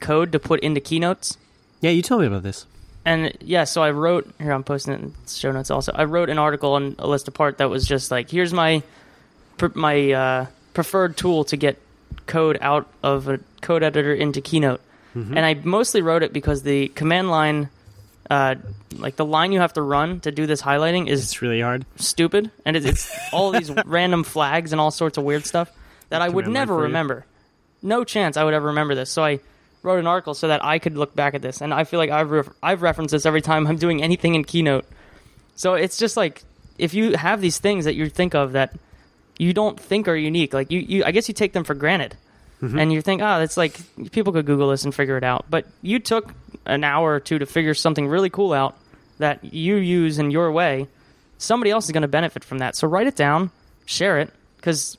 code 0.00 0.32
to 0.32 0.38
put 0.38 0.60
into 0.60 0.80
keynotes. 0.80 1.36
Yeah, 1.80 1.90
you 1.90 2.02
told 2.02 2.20
me 2.22 2.26
about 2.26 2.42
this. 2.42 2.66
And 3.06 3.32
yeah, 3.40 3.64
so 3.64 3.82
I 3.82 3.92
wrote 3.92 4.28
here. 4.38 4.50
I'm 4.52 4.64
posting 4.64 4.92
it 4.94 5.00
in 5.00 5.14
show 5.28 5.52
notes. 5.52 5.70
Also, 5.70 5.92
I 5.94 6.04
wrote 6.04 6.28
an 6.28 6.38
article 6.38 6.72
on 6.72 6.96
a 6.98 7.06
list 7.06 7.28
apart 7.28 7.58
that 7.58 7.70
was 7.70 7.86
just 7.86 8.10
like, 8.10 8.28
here's 8.28 8.52
my 8.52 8.82
my 9.74 10.12
uh, 10.12 10.46
preferred 10.74 11.16
tool 11.16 11.44
to 11.44 11.56
get 11.56 11.78
code 12.26 12.58
out 12.60 12.88
of 13.04 13.28
a 13.28 13.38
code 13.62 13.82
editor 13.84 14.12
into 14.12 14.40
Keynote. 14.40 14.80
And 15.14 15.38
I 15.38 15.54
mostly 15.54 16.02
wrote 16.02 16.22
it 16.22 16.34
because 16.34 16.62
the 16.62 16.88
command 16.88 17.30
line, 17.30 17.70
uh, 18.28 18.56
like 18.98 19.16
the 19.16 19.24
line 19.24 19.50
you 19.50 19.60
have 19.60 19.72
to 19.72 19.80
run 19.82 20.20
to 20.20 20.30
do 20.30 20.44
this 20.46 20.60
highlighting, 20.60 21.06
is 21.08 21.22
It's 21.22 21.40
really 21.40 21.62
hard. 21.62 21.86
stupid, 21.96 22.50
and 22.66 22.76
it's, 22.76 22.84
it's 22.84 23.10
all 23.32 23.50
these 23.50 23.70
random 23.86 24.24
flags 24.24 24.72
and 24.72 24.80
all 24.80 24.90
sorts 24.90 25.16
of 25.16 25.24
weird 25.24 25.46
stuff 25.46 25.70
that 26.10 26.20
I 26.20 26.28
would 26.28 26.48
never 26.48 26.76
remember. 26.76 27.24
No 27.80 28.04
chance 28.04 28.36
I 28.36 28.44
would 28.44 28.52
ever 28.52 28.66
remember 28.66 28.94
this. 28.94 29.08
So 29.10 29.24
I 29.24 29.40
wrote 29.86 29.98
an 29.98 30.06
article 30.06 30.34
so 30.34 30.48
that 30.48 30.64
I 30.64 30.78
could 30.78 30.96
look 30.96 31.14
back 31.14 31.34
at 31.34 31.42
this, 31.42 31.60
and 31.60 31.72
I 31.72 31.84
feel 31.84 31.98
like 31.98 32.10
I've 32.10 32.30
ref- 32.30 32.50
I've 32.62 32.82
referenced 32.82 33.12
this 33.12 33.24
every 33.24 33.40
time 33.40 33.66
I'm 33.66 33.76
doing 33.76 34.02
anything 34.02 34.34
in 34.34 34.44
Keynote. 34.44 34.84
So 35.54 35.74
it's 35.74 35.96
just 35.96 36.16
like 36.16 36.42
if 36.76 36.92
you 36.92 37.16
have 37.16 37.40
these 37.40 37.58
things 37.58 37.86
that 37.86 37.94
you 37.94 38.08
think 38.08 38.34
of 38.34 38.52
that 38.52 38.74
you 39.38 39.54
don't 39.54 39.78
think 39.78 40.08
are 40.08 40.16
unique, 40.16 40.52
like 40.52 40.70
you, 40.70 40.80
you 40.80 41.04
I 41.04 41.12
guess 41.12 41.28
you 41.28 41.34
take 41.34 41.52
them 41.52 41.64
for 41.64 41.74
granted. 41.74 42.16
Mm-hmm. 42.62 42.78
And 42.78 42.90
you 42.90 43.02
think, 43.02 43.20
oh, 43.20 43.40
it's 43.40 43.58
like 43.58 43.78
people 44.12 44.32
could 44.32 44.46
Google 44.46 44.70
this 44.70 44.84
and 44.84 44.94
figure 44.94 45.18
it 45.18 45.24
out. 45.24 45.44
But 45.50 45.66
you 45.82 45.98
took 45.98 46.32
an 46.64 46.84
hour 46.84 47.12
or 47.12 47.20
two 47.20 47.38
to 47.38 47.44
figure 47.44 47.74
something 47.74 48.08
really 48.08 48.30
cool 48.30 48.54
out 48.54 48.74
that 49.18 49.52
you 49.52 49.76
use 49.76 50.18
in 50.18 50.30
your 50.30 50.50
way 50.50 50.88
somebody 51.38 51.70
else 51.70 51.84
is 51.86 51.92
going 51.92 52.02
to 52.02 52.08
benefit 52.08 52.44
from 52.44 52.58
that. 52.58 52.76
So 52.76 52.88
write 52.88 53.06
it 53.06 53.16
down, 53.16 53.50
share 53.84 54.18
it, 54.20 54.32
because 54.56 54.96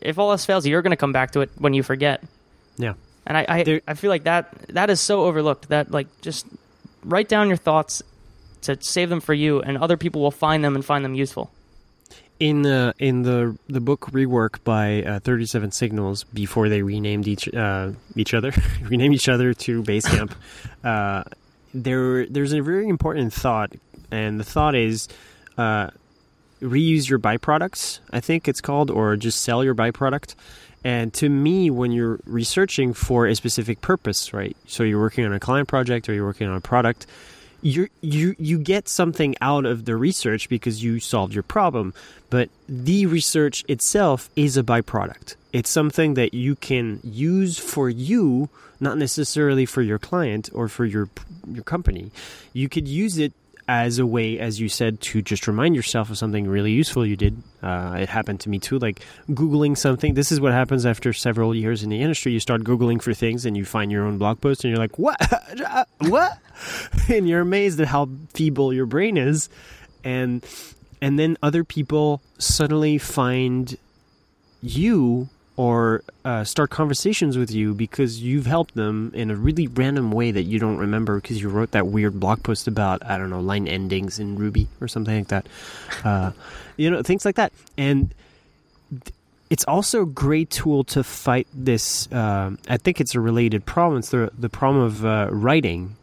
if 0.00 0.18
all 0.18 0.30
else 0.30 0.44
fails, 0.44 0.66
you're 0.66 0.82
going 0.82 0.92
to 0.92 0.96
come 0.96 1.12
back 1.12 1.32
to 1.32 1.40
it 1.40 1.50
when 1.58 1.74
you 1.74 1.82
forget. 1.82 2.22
Yeah. 2.76 2.94
And 3.30 3.38
I, 3.38 3.46
I, 3.48 3.62
There- 3.62 3.80
I 3.86 3.94
feel 3.94 4.10
like 4.10 4.24
that 4.24 4.50
that 4.74 4.90
is 4.90 5.00
so 5.00 5.22
overlooked. 5.22 5.68
That 5.68 5.92
like 5.92 6.08
just 6.20 6.46
write 7.04 7.28
down 7.28 7.46
your 7.46 7.56
thoughts 7.56 8.02
to 8.62 8.76
save 8.82 9.08
them 9.08 9.20
for 9.20 9.32
you, 9.32 9.62
and 9.62 9.78
other 9.78 9.96
people 9.96 10.20
will 10.20 10.32
find 10.32 10.64
them 10.64 10.74
and 10.74 10.84
find 10.84 11.04
them 11.04 11.14
useful. 11.14 11.48
in 12.40 12.62
the 12.62 12.92
in 12.98 13.22
the 13.22 13.56
the 13.68 13.80
book 13.80 14.10
rework 14.10 14.58
by 14.64 15.02
uh, 15.04 15.20
37 15.20 15.70
signals 15.70 16.24
before 16.34 16.68
they 16.68 16.82
renamed 16.82 17.28
each 17.28 17.46
uh, 17.54 17.92
each 18.16 18.34
other 18.34 18.50
renamed 18.90 19.14
each 19.14 19.28
other 19.28 19.54
to 19.54 19.82
basecamp 19.84 20.32
uh, 20.84 21.22
there 21.72 22.26
there's 22.26 22.52
a 22.52 22.60
very 22.62 22.88
important 22.88 23.32
thought 23.32 23.70
and 24.10 24.40
the 24.40 24.44
thought 24.44 24.74
is 24.74 25.06
uh, 25.58 25.90
reuse 26.62 27.08
your 27.10 27.18
byproducts 27.18 28.00
i 28.10 28.20
think 28.20 28.48
it's 28.48 28.60
called 28.62 28.90
or 28.90 29.16
just 29.16 29.42
sell 29.42 29.62
your 29.62 29.74
byproduct 29.74 30.34
and 30.84 31.12
to 31.12 31.28
me 31.28 31.70
when 31.70 31.92
you're 31.92 32.18
researching 32.24 32.92
for 32.92 33.26
a 33.26 33.34
specific 33.34 33.80
purpose 33.80 34.32
right 34.32 34.56
so 34.66 34.82
you're 34.82 35.00
working 35.00 35.24
on 35.24 35.32
a 35.32 35.40
client 35.40 35.68
project 35.68 36.08
or 36.08 36.14
you're 36.14 36.26
working 36.26 36.48
on 36.48 36.56
a 36.56 36.60
product 36.60 37.06
you 37.62 37.88
you 38.00 38.34
you 38.38 38.58
get 38.58 38.88
something 38.88 39.34
out 39.40 39.66
of 39.66 39.84
the 39.84 39.96
research 39.96 40.48
because 40.48 40.82
you 40.82 41.00
solved 41.00 41.34
your 41.34 41.42
problem. 41.42 41.94
But 42.30 42.48
the 42.68 43.06
research 43.06 43.64
itself 43.68 44.30
is 44.36 44.56
a 44.56 44.62
byproduct. 44.62 45.34
It's 45.52 45.70
something 45.70 46.14
that 46.14 46.32
you 46.32 46.56
can 46.56 47.00
use 47.02 47.58
for 47.58 47.90
you 47.90 48.48
not 48.82 48.96
necessarily 48.96 49.66
for 49.66 49.82
your 49.82 49.98
client 49.98 50.48
or 50.54 50.68
for 50.68 50.84
your 50.84 51.08
your 51.46 51.64
company. 51.64 52.10
You 52.52 52.68
could 52.68 52.88
use 52.88 53.18
it 53.18 53.32
as 53.70 54.00
a 54.00 54.04
way, 54.04 54.36
as 54.36 54.58
you 54.58 54.68
said, 54.68 55.00
to 55.00 55.22
just 55.22 55.46
remind 55.46 55.76
yourself 55.76 56.10
of 56.10 56.18
something 56.18 56.48
really 56.48 56.72
useful 56.72 57.06
you 57.06 57.14
did. 57.14 57.40
Uh, 57.62 57.98
it 58.00 58.08
happened 58.08 58.40
to 58.40 58.48
me 58.48 58.58
too, 58.58 58.80
like 58.80 59.00
Googling 59.30 59.78
something. 59.78 60.14
This 60.14 60.32
is 60.32 60.40
what 60.40 60.52
happens 60.52 60.84
after 60.84 61.12
several 61.12 61.54
years 61.54 61.84
in 61.84 61.88
the 61.88 62.02
industry. 62.02 62.32
You 62.32 62.40
start 62.40 62.64
Googling 62.64 63.00
for 63.00 63.14
things 63.14 63.46
and 63.46 63.56
you 63.56 63.64
find 63.64 63.92
your 63.92 64.06
own 64.06 64.18
blog 64.18 64.40
post 64.40 64.64
and 64.64 64.72
you're 64.72 64.80
like, 64.80 64.98
what? 64.98 65.16
what? 65.98 66.36
and 67.08 67.28
you're 67.28 67.42
amazed 67.42 67.80
at 67.80 67.86
how 67.86 68.08
feeble 68.34 68.72
your 68.72 68.86
brain 68.86 69.16
is. 69.16 69.48
And, 70.02 70.44
and 71.00 71.16
then 71.16 71.36
other 71.40 71.62
people 71.62 72.22
suddenly 72.38 72.98
find 72.98 73.76
you 74.62 75.28
or 75.60 76.02
uh, 76.24 76.42
start 76.42 76.70
conversations 76.70 77.36
with 77.36 77.50
you 77.50 77.74
because 77.74 78.22
you've 78.22 78.46
helped 78.46 78.74
them 78.74 79.12
in 79.14 79.30
a 79.30 79.36
really 79.36 79.66
random 79.66 80.10
way 80.10 80.30
that 80.30 80.44
you 80.44 80.58
don't 80.58 80.78
remember 80.78 81.20
because 81.20 81.38
you 81.38 81.50
wrote 81.50 81.72
that 81.72 81.86
weird 81.86 82.18
blog 82.18 82.42
post 82.42 82.66
about 82.66 83.04
I 83.04 83.18
don't 83.18 83.28
know 83.28 83.40
line 83.40 83.68
endings 83.68 84.18
in 84.18 84.36
Ruby 84.36 84.68
or 84.80 84.88
something 84.88 85.14
like 85.18 85.28
that. 85.28 85.46
Uh, 86.02 86.32
you 86.78 86.90
know 86.90 87.02
things 87.02 87.26
like 87.26 87.34
that, 87.34 87.52
and 87.76 88.14
it's 89.50 89.64
also 89.64 90.02
a 90.04 90.06
great 90.06 90.48
tool 90.48 90.82
to 90.84 91.04
fight 91.04 91.46
this. 91.52 92.10
Um, 92.10 92.58
I 92.66 92.78
think 92.78 93.02
it's 93.02 93.14
a 93.14 93.20
related 93.20 93.66
problem. 93.66 93.98
It's 93.98 94.08
the 94.08 94.30
the 94.38 94.48
problem 94.48 94.82
of 94.82 95.04
uh, 95.04 95.28
writing. 95.30 95.96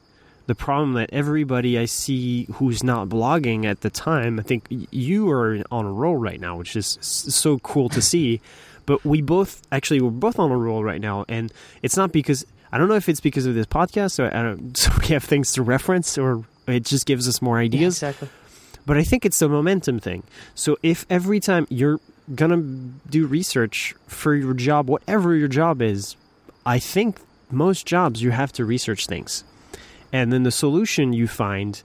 The 0.46 0.54
problem 0.54 0.94
that 0.94 1.10
everybody 1.12 1.80
I 1.80 1.86
see 1.86 2.46
who's 2.54 2.84
not 2.84 3.10
blogging 3.10 3.66
at 3.66 3.82
the 3.82 3.90
time, 3.90 4.40
I 4.40 4.44
think 4.44 4.68
you 4.70 5.32
are 5.32 5.64
on 5.72 5.86
a 5.86 5.92
roll 5.92 6.16
right 6.16 6.40
now, 6.40 6.58
which 6.58 6.76
is 6.76 7.00
so 7.02 7.58
cool 7.60 7.90
to 7.90 8.02
see 8.02 8.40
but 8.88 9.06
we 9.06 9.22
both 9.22 9.62
actually 9.72 10.02
we're 10.02 10.10
both 10.10 10.40
on 10.40 10.52
a 10.52 10.58
roll 10.58 10.84
right 10.84 11.02
now 11.02 11.24
and 11.30 11.54
it's 11.84 11.96
not 11.96 12.12
because 12.12 12.44
i 12.72 12.78
don't 12.80 12.90
know 12.90 12.96
if 12.96 13.08
it's 13.08 13.22
because 13.22 13.46
of 13.46 13.54
this 13.54 13.68
podcast 13.68 14.18
or 14.20 14.36
i 14.36 14.42
don't 14.42 14.76
so 14.78 14.92
we 15.00 15.08
have 15.10 15.24
things 15.24 15.52
to 15.52 15.62
reference 15.62 16.18
or 16.18 16.44
it 16.66 16.84
just 16.84 17.06
gives 17.06 17.28
us 17.28 17.42
more 17.42 17.60
ideas 17.60 17.98
exactly. 17.98 18.28
but 18.88 18.98
i 18.98 19.04
think 19.04 19.26
it's 19.26 19.40
a 19.44 19.48
momentum 19.48 20.00
thing 20.00 20.24
so 20.56 20.76
if 20.82 21.06
every 21.12 21.40
time 21.40 21.68
you're 21.70 22.00
gonna 22.34 22.58
do 22.58 23.28
research 23.28 23.94
for 24.08 24.34
your 24.34 24.56
job 24.56 24.90
whatever 24.90 25.36
your 25.36 25.48
job 25.48 25.82
is 25.82 26.18
I 26.68 26.80
think 26.80 27.22
most 27.50 27.86
jobs 27.86 28.22
you 28.22 28.32
have 28.32 28.52
to 28.54 28.66
research 28.66 29.08
things. 29.08 29.46
And 30.12 30.34
then 30.34 30.44
the 30.44 30.52
solution 30.52 31.14
you 31.14 31.26
find 31.26 31.82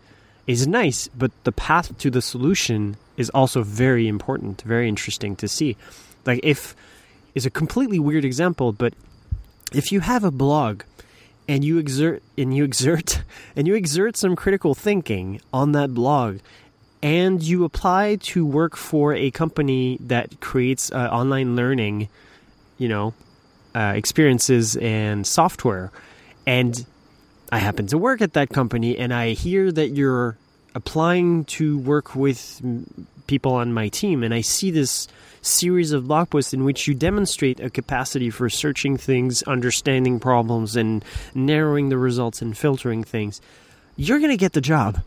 is 0.48 0.66
nice, 0.66 1.06
but 1.06 1.30
the 1.44 1.52
path 1.52 1.96
to 1.98 2.10
the 2.10 2.20
solution 2.20 2.96
is 3.16 3.30
also 3.30 3.62
very 3.62 4.08
important, 4.08 4.62
very 4.62 4.88
interesting 4.88 5.36
to 5.36 5.46
see. 5.46 5.76
Like 6.26 6.40
if 6.42 6.74
is 7.34 7.46
a 7.46 7.50
completely 7.50 7.98
weird 7.98 8.24
example, 8.24 8.72
but 8.72 8.94
if 9.72 9.92
you 9.92 10.00
have 10.00 10.24
a 10.24 10.30
blog 10.30 10.82
and 11.48 11.64
you 11.64 11.78
exert 11.78 12.22
and 12.36 12.54
you 12.54 12.64
exert 12.64 13.22
and 13.56 13.66
you 13.66 13.74
exert 13.74 14.16
some 14.16 14.36
critical 14.36 14.74
thinking 14.74 15.40
on 15.52 15.72
that 15.72 15.94
blog 15.94 16.38
and 17.02 17.42
you 17.42 17.64
apply 17.64 18.16
to 18.16 18.46
work 18.46 18.76
for 18.76 19.12
a 19.14 19.30
company 19.32 19.98
that 20.00 20.40
creates 20.40 20.92
uh, 20.92 21.08
online 21.10 21.56
learning, 21.56 22.08
you 22.78 22.88
know, 22.88 23.12
uh, 23.74 23.92
experiences 23.96 24.76
and 24.76 25.26
software, 25.26 25.90
and 26.46 26.86
I 27.50 27.58
happen 27.58 27.86
to 27.88 27.98
work 27.98 28.20
at 28.20 28.34
that 28.34 28.50
company, 28.50 28.96
and 28.96 29.12
I 29.12 29.30
hear 29.30 29.72
that 29.72 29.88
you're 29.88 30.36
applying 30.74 31.44
to 31.46 31.78
work 31.78 32.14
with 32.14 32.60
people 33.26 33.54
on 33.54 33.72
my 33.72 33.88
team, 33.88 34.22
and 34.22 34.32
I 34.32 34.40
see 34.40 34.70
this 34.70 35.08
series 35.42 35.92
of 35.92 36.08
blog 36.08 36.30
posts 36.30 36.54
in 36.54 36.64
which 36.64 36.86
you 36.86 36.94
demonstrate 36.94 37.60
a 37.60 37.68
capacity 37.68 38.30
for 38.30 38.48
searching 38.48 38.96
things, 38.96 39.42
understanding 39.42 40.18
problems, 40.18 40.76
and 40.76 41.04
narrowing 41.34 41.88
the 41.88 41.98
results 41.98 42.40
and 42.40 42.56
filtering 42.56 43.04
things, 43.04 43.40
you're 43.96 44.18
going 44.18 44.30
to 44.30 44.36
get 44.36 44.52
the 44.52 44.60
job 44.60 45.02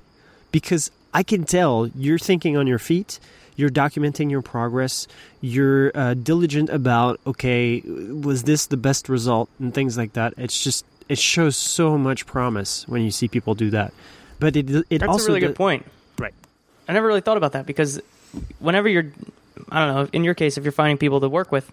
because 0.51 0.91
I 1.13 1.23
can 1.23 1.45
tell 1.45 1.87
you're 1.87 2.19
thinking 2.19 2.57
on 2.57 2.67
your 2.67 2.79
feet. 2.79 3.19
You're 3.57 3.69
documenting 3.69 4.29
your 4.29 4.41
progress. 4.41 5.07
You're 5.39 5.91
uh, 5.95 6.13
diligent 6.13 6.69
about, 6.69 7.21
okay, 7.25 7.79
was 7.81 8.43
this 8.43 8.65
the 8.65 8.75
best 8.75 9.07
result 9.07 9.49
and 9.59 9.73
things 9.73 9.97
like 9.97 10.13
that. 10.13 10.33
It's 10.37 10.61
just, 10.61 10.85
it 11.07 11.17
shows 11.17 11.55
so 11.55 11.97
much 11.97 12.25
promise 12.25 12.85
when 12.85 13.01
you 13.01 13.11
see 13.11 13.29
people 13.29 13.55
do 13.55 13.69
that. 13.69 13.93
But 14.39 14.57
it, 14.57 14.69
it 14.69 14.85
That's 14.89 15.03
also 15.03 15.17
That's 15.17 15.23
a 15.23 15.27
really 15.27 15.39
good 15.39 15.55
point. 15.55 15.85
Right. 16.19 16.33
I 16.89 16.93
never 16.93 17.07
really 17.07 17.21
thought 17.21 17.37
about 17.37 17.53
that 17.53 17.65
because 17.65 18.01
whenever 18.59 18.89
you're, 18.89 19.05
I 19.69 19.85
don't 19.85 19.95
know, 19.95 20.09
in 20.13 20.23
your 20.23 20.33
case, 20.33 20.57
if 20.57 20.63
you're 20.63 20.71
finding 20.71 20.97
people 20.97 21.19
to 21.21 21.29
work 21.29 21.51
with, 21.51 21.71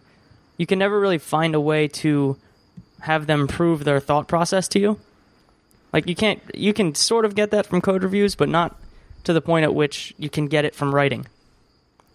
you 0.56 0.66
can 0.66 0.78
never 0.78 0.98
really 0.98 1.18
find 1.18 1.54
a 1.54 1.60
way 1.60 1.88
to 1.88 2.36
have 3.00 3.26
them 3.26 3.48
prove 3.48 3.84
their 3.84 4.00
thought 4.00 4.28
process 4.28 4.68
to 4.68 4.78
you. 4.78 5.00
Like 5.92 6.06
you 6.08 6.14
can't, 6.14 6.40
you 6.54 6.72
can 6.72 6.94
sort 6.94 7.24
of 7.24 7.34
get 7.34 7.50
that 7.50 7.66
from 7.66 7.80
code 7.80 8.02
reviews, 8.02 8.34
but 8.34 8.48
not 8.48 8.78
to 9.24 9.32
the 9.32 9.40
point 9.40 9.64
at 9.64 9.74
which 9.74 10.14
you 10.18 10.30
can 10.30 10.46
get 10.46 10.64
it 10.64 10.74
from 10.74 10.94
writing. 10.94 11.26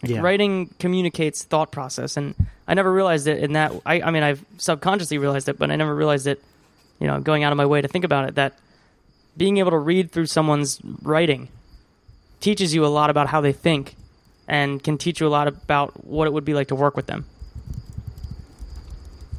Like, 0.02 0.12
Yeah. 0.12 0.22
Writing 0.22 0.74
communicates 0.80 1.44
thought 1.44 1.72
process, 1.72 2.18
and 2.18 2.36
I 2.68 2.74
never 2.76 2.92
realized 2.94 3.28
it 3.28 3.44
in 3.44 3.54
that. 3.54 3.74
I, 3.86 4.02
I 4.02 4.12
mean, 4.12 4.24
I've 4.24 4.46
subconsciously 4.58 5.18
realized 5.18 5.50
it, 5.50 5.58
but 5.58 5.72
I 5.72 5.76
never 5.76 5.94
realized 5.96 6.28
it. 6.28 6.42
You 7.00 7.08
know, 7.08 7.20
going 7.20 7.44
out 7.44 7.52
of 7.52 7.58
my 7.58 7.66
way 7.66 7.82
to 7.82 7.88
think 7.88 8.06
about 8.06 8.28
it, 8.28 8.36
that 8.36 8.58
being 9.36 9.58
able 9.58 9.72
to 9.72 9.78
read 9.78 10.12
through 10.12 10.28
someone's 10.28 10.80
writing 11.02 11.50
teaches 12.40 12.74
you 12.74 12.86
a 12.86 12.88
lot 12.88 13.10
about 13.10 13.28
how 13.28 13.42
they 13.42 13.52
think 13.52 13.96
and 14.48 14.84
can 14.84 14.98
teach 14.98 15.20
you 15.20 15.27
a 15.27 15.30
lot 15.30 15.48
about 15.48 16.06
what 16.06 16.27
it 16.27 16.34
would 16.34 16.46
be 16.46 16.54
like 16.54 16.68
to 16.70 16.75
work 16.75 16.96
with 16.96 17.08
them. 17.08 17.25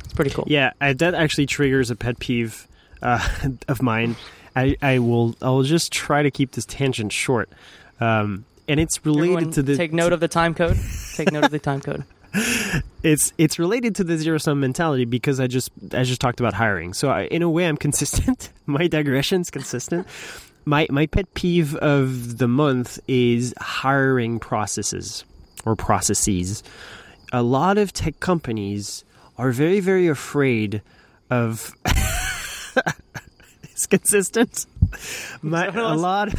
It's 0.05 0.12
pretty 0.12 0.31
cool. 0.31 0.45
Yeah, 0.47 0.73
I, 0.81 0.93
that 0.93 1.15
actually 1.15 1.47
triggers 1.47 1.91
a 1.91 1.97
pet 1.97 2.19
peeve 2.19 2.67
uh, 3.03 3.27
of 3.69 3.83
mine. 3.83 4.17
I, 4.57 4.77
I 4.83 4.99
will 4.99 5.37
I 5.41 5.50
will 5.50 5.62
just 5.62 5.93
try 5.93 6.23
to 6.23 6.31
keep 6.31 6.53
this 6.53 6.65
tangent 6.65 7.12
short, 7.12 7.49
um, 8.00 8.45
and 8.67 8.81
it's 8.81 9.05
related 9.07 9.35
Everyone 9.35 9.53
to 9.53 9.62
the 9.62 9.77
take 9.77 9.93
note 9.93 10.12
of 10.12 10.21
the 10.21 10.29
time 10.29 10.55
code. 10.55 10.77
Take 11.15 11.31
note 11.31 11.45
of 11.45 11.50
the 11.50 11.59
time 11.61 11.81
code. 11.81 12.05
it's 13.03 13.33
it's 13.38 13.59
related 13.59 13.95
to 13.97 14.05
the 14.05 14.17
zero 14.19 14.38
sum 14.38 14.61
mentality 14.61 15.05
because 15.05 15.41
I 15.41 15.47
just 15.47 15.71
I 15.93 16.03
just 16.03 16.21
talked 16.21 16.41
about 16.41 16.55
hiring. 16.55 16.93
So 16.93 17.09
I, 17.11 17.23
in 17.25 17.43
a 17.43 17.50
way, 17.50 17.67
I'm 17.67 17.77
consistent. 17.77 18.50
My 18.67 18.88
digression's 18.88 19.50
consistent. 19.50 20.07
My 20.69 20.87
my 20.91 21.07
pet 21.07 21.33
peeve 21.33 21.75
of 21.77 22.37
the 22.37 22.47
month 22.47 23.01
is 23.09 23.55
hiring 23.59 24.38
processes 24.38 25.25
or 25.64 25.75
processes. 25.77 26.62
A 27.33 27.42
lot 27.42 27.79
of 27.79 27.95
tech 27.95 28.21
companies 28.21 29.03
are 29.38 29.51
very 29.51 29.81
very 29.81 30.09
afraid 30.09 30.83
of. 31.31 31.75
it's 33.62 33.87
consistent. 33.87 34.66
My, 35.40 35.71
that 35.71 35.75
what 35.75 35.85
it 35.85 35.90
a 35.90 35.95
lot. 35.95 36.35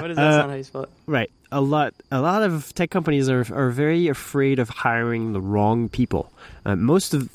What 0.00 0.10
is 0.10 0.16
that 0.16 0.26
Uh, 0.26 0.38
sound? 0.38 0.50
How 0.50 0.56
you 0.56 0.64
spell 0.64 0.82
it? 0.84 0.90
Right. 1.06 1.30
A 1.52 1.60
lot 1.60 1.94
a 2.10 2.20
lot 2.20 2.42
of 2.42 2.74
tech 2.74 2.90
companies 2.90 3.28
are 3.28 3.46
are 3.52 3.70
very 3.70 4.08
afraid 4.08 4.58
of 4.58 4.68
hiring 4.68 5.32
the 5.32 5.40
wrong 5.40 5.88
people. 5.90 6.32
Uh, 6.64 6.74
most 6.74 7.14
of 7.14 7.28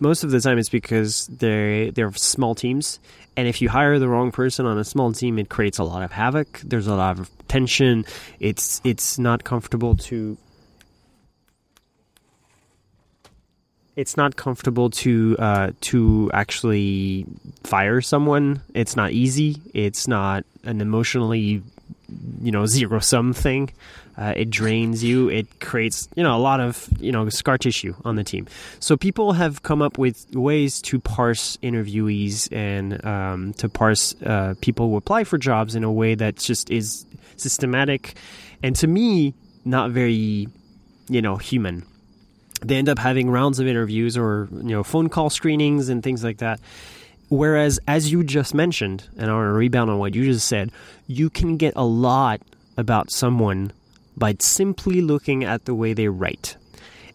most 0.00 0.24
of 0.24 0.30
the 0.30 0.40
time 0.40 0.58
it's 0.58 0.68
because 0.68 1.28
they 1.28 1.90
they're 1.94 2.12
small 2.12 2.54
teams 2.54 2.98
and 3.38 3.46
if 3.46 3.62
you 3.62 3.68
hire 3.68 4.00
the 4.00 4.08
wrong 4.08 4.32
person 4.32 4.66
on 4.66 4.78
a 4.78 4.84
small 4.84 5.12
team 5.12 5.38
it 5.38 5.48
creates 5.48 5.78
a 5.78 5.84
lot 5.84 6.02
of 6.02 6.10
havoc. 6.10 6.60
There's 6.64 6.88
a 6.88 6.96
lot 6.96 7.20
of 7.20 7.30
tension. 7.46 8.04
It's 8.40 8.80
it's 8.82 9.16
not 9.16 9.44
comfortable 9.44 9.94
to 10.10 10.36
it's 13.94 14.16
not 14.16 14.34
comfortable 14.34 14.90
to 14.90 15.36
uh, 15.38 15.70
to 15.82 16.30
actually 16.34 17.26
fire 17.62 18.00
someone. 18.00 18.60
It's 18.74 18.96
not 18.96 19.12
easy. 19.12 19.62
It's 19.72 20.08
not 20.08 20.44
an 20.64 20.80
emotionally, 20.80 21.62
you 22.42 22.50
know, 22.50 22.66
zero 22.66 22.98
sum 22.98 23.32
thing. 23.32 23.70
Uh, 24.18 24.32
it 24.36 24.50
drains 24.50 25.04
you. 25.04 25.28
It 25.28 25.60
creates, 25.60 26.08
you 26.16 26.24
know, 26.24 26.36
a 26.36 26.42
lot 26.42 26.58
of, 26.58 26.88
you 26.98 27.12
know, 27.12 27.28
scar 27.28 27.56
tissue 27.56 27.94
on 28.04 28.16
the 28.16 28.24
team. 28.24 28.48
So 28.80 28.96
people 28.96 29.32
have 29.32 29.62
come 29.62 29.80
up 29.80 29.96
with 29.96 30.26
ways 30.34 30.82
to 30.82 30.98
parse 30.98 31.56
interviewees 31.62 32.52
and 32.52 33.04
um, 33.06 33.52
to 33.54 33.68
parse 33.68 34.20
uh, 34.22 34.54
people 34.60 34.88
who 34.88 34.96
apply 34.96 35.22
for 35.22 35.38
jobs 35.38 35.76
in 35.76 35.84
a 35.84 35.92
way 35.92 36.16
that 36.16 36.36
just 36.36 36.68
is 36.70 37.06
systematic, 37.36 38.16
and 38.62 38.74
to 38.76 38.88
me, 38.88 39.34
not 39.64 39.92
very, 39.92 40.48
you 41.08 41.22
know, 41.22 41.36
human 41.36 41.84
they 42.60 42.76
end 42.76 42.88
up 42.88 42.98
having 42.98 43.30
rounds 43.30 43.60
of 43.60 43.66
interviews 43.66 44.16
or 44.16 44.48
you 44.50 44.70
know 44.70 44.82
phone 44.82 45.08
call 45.08 45.30
screenings 45.30 45.88
and 45.88 46.02
things 46.02 46.24
like 46.24 46.38
that 46.38 46.60
whereas 47.28 47.78
as 47.86 48.10
you 48.10 48.24
just 48.24 48.54
mentioned 48.54 49.08
and 49.16 49.30
i 49.30 49.34
want 49.34 49.46
to 49.46 49.52
rebound 49.52 49.90
on 49.90 49.98
what 49.98 50.14
you 50.14 50.24
just 50.24 50.48
said 50.48 50.72
you 51.06 51.30
can 51.30 51.56
get 51.56 51.72
a 51.76 51.84
lot 51.84 52.40
about 52.76 53.10
someone 53.10 53.70
by 54.18 54.36
simply 54.38 55.00
looking 55.00 55.44
at 55.44 55.64
the 55.64 55.74
way 55.74 55.92
they 55.92 56.08
write. 56.08 56.56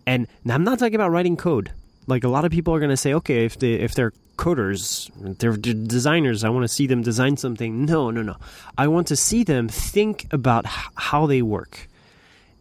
And 0.05 0.27
i'm 0.49 0.63
not 0.63 0.79
talking 0.79 0.95
about 0.95 1.11
writing 1.11 1.37
code. 1.37 1.71
Like 2.07 2.23
a 2.23 2.27
lot 2.29 2.45
of 2.45 2.51
people 2.51 2.73
are 2.73 2.79
going 2.79 2.89
to 2.89 2.97
say 2.97 3.13
okay 3.13 3.45
if 3.45 3.59
they 3.59 3.73
if 3.73 3.95
they're 3.95 4.13
coders 4.35 5.11
they're 5.37 5.55
designers 5.55 6.43
i 6.43 6.49
want 6.49 6.63
to 6.63 6.67
see 6.67 6.87
them 6.87 7.01
design 7.01 7.37
something. 7.37 7.85
No 7.85 8.11
no 8.11 8.21
no. 8.21 8.35
I 8.77 8.87
want 8.87 9.07
to 9.07 9.15
see 9.15 9.43
them 9.43 9.67
think 9.67 10.27
about 10.31 10.65
how 10.65 11.27
they 11.27 11.41
work 11.41 11.87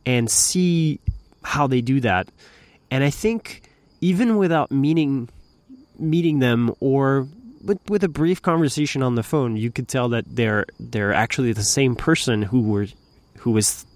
and 0.04 0.30
see 0.30 1.00
how 1.44 1.66
they 1.66 1.80
do 1.80 2.00
that. 2.00 2.28
And 2.90 3.02
I 3.02 3.10
think 3.10 3.62
even 4.00 4.36
without 4.36 4.70
meeting 4.70 5.28
meeting 5.98 6.40
them 6.40 6.74
or 6.80 7.28
with, 7.64 7.78
with 7.88 8.02
a 8.02 8.08
brief 8.08 8.42
conversation 8.42 9.02
on 9.02 9.14
the 9.14 9.22
phone, 9.22 9.56
you 9.56 9.70
could 9.70 9.88
tell 9.88 10.08
that 10.10 10.24
they're 10.28 10.66
they're 10.78 11.12
actually 11.12 11.52
the 11.52 11.62
same 11.62 11.94
person 11.94 12.42
who 12.42 12.60
were 12.62 12.86
who 13.38 13.52
was 13.52 13.86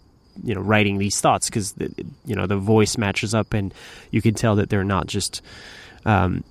you 0.42 0.54
know 0.54 0.60
writing 0.60 0.98
these 0.98 1.20
thoughts 1.20 1.48
because 1.48 1.72
the, 1.72 1.92
you 2.24 2.34
know 2.34 2.46
the 2.46 2.56
voice 2.56 2.96
matches 2.98 3.34
up 3.34 3.54
and 3.54 3.72
you 4.10 4.22
can 4.22 4.34
tell 4.34 4.56
that 4.56 4.70
they're 4.70 4.84
not 4.84 5.06
just 5.06 5.42
um, 6.04 6.44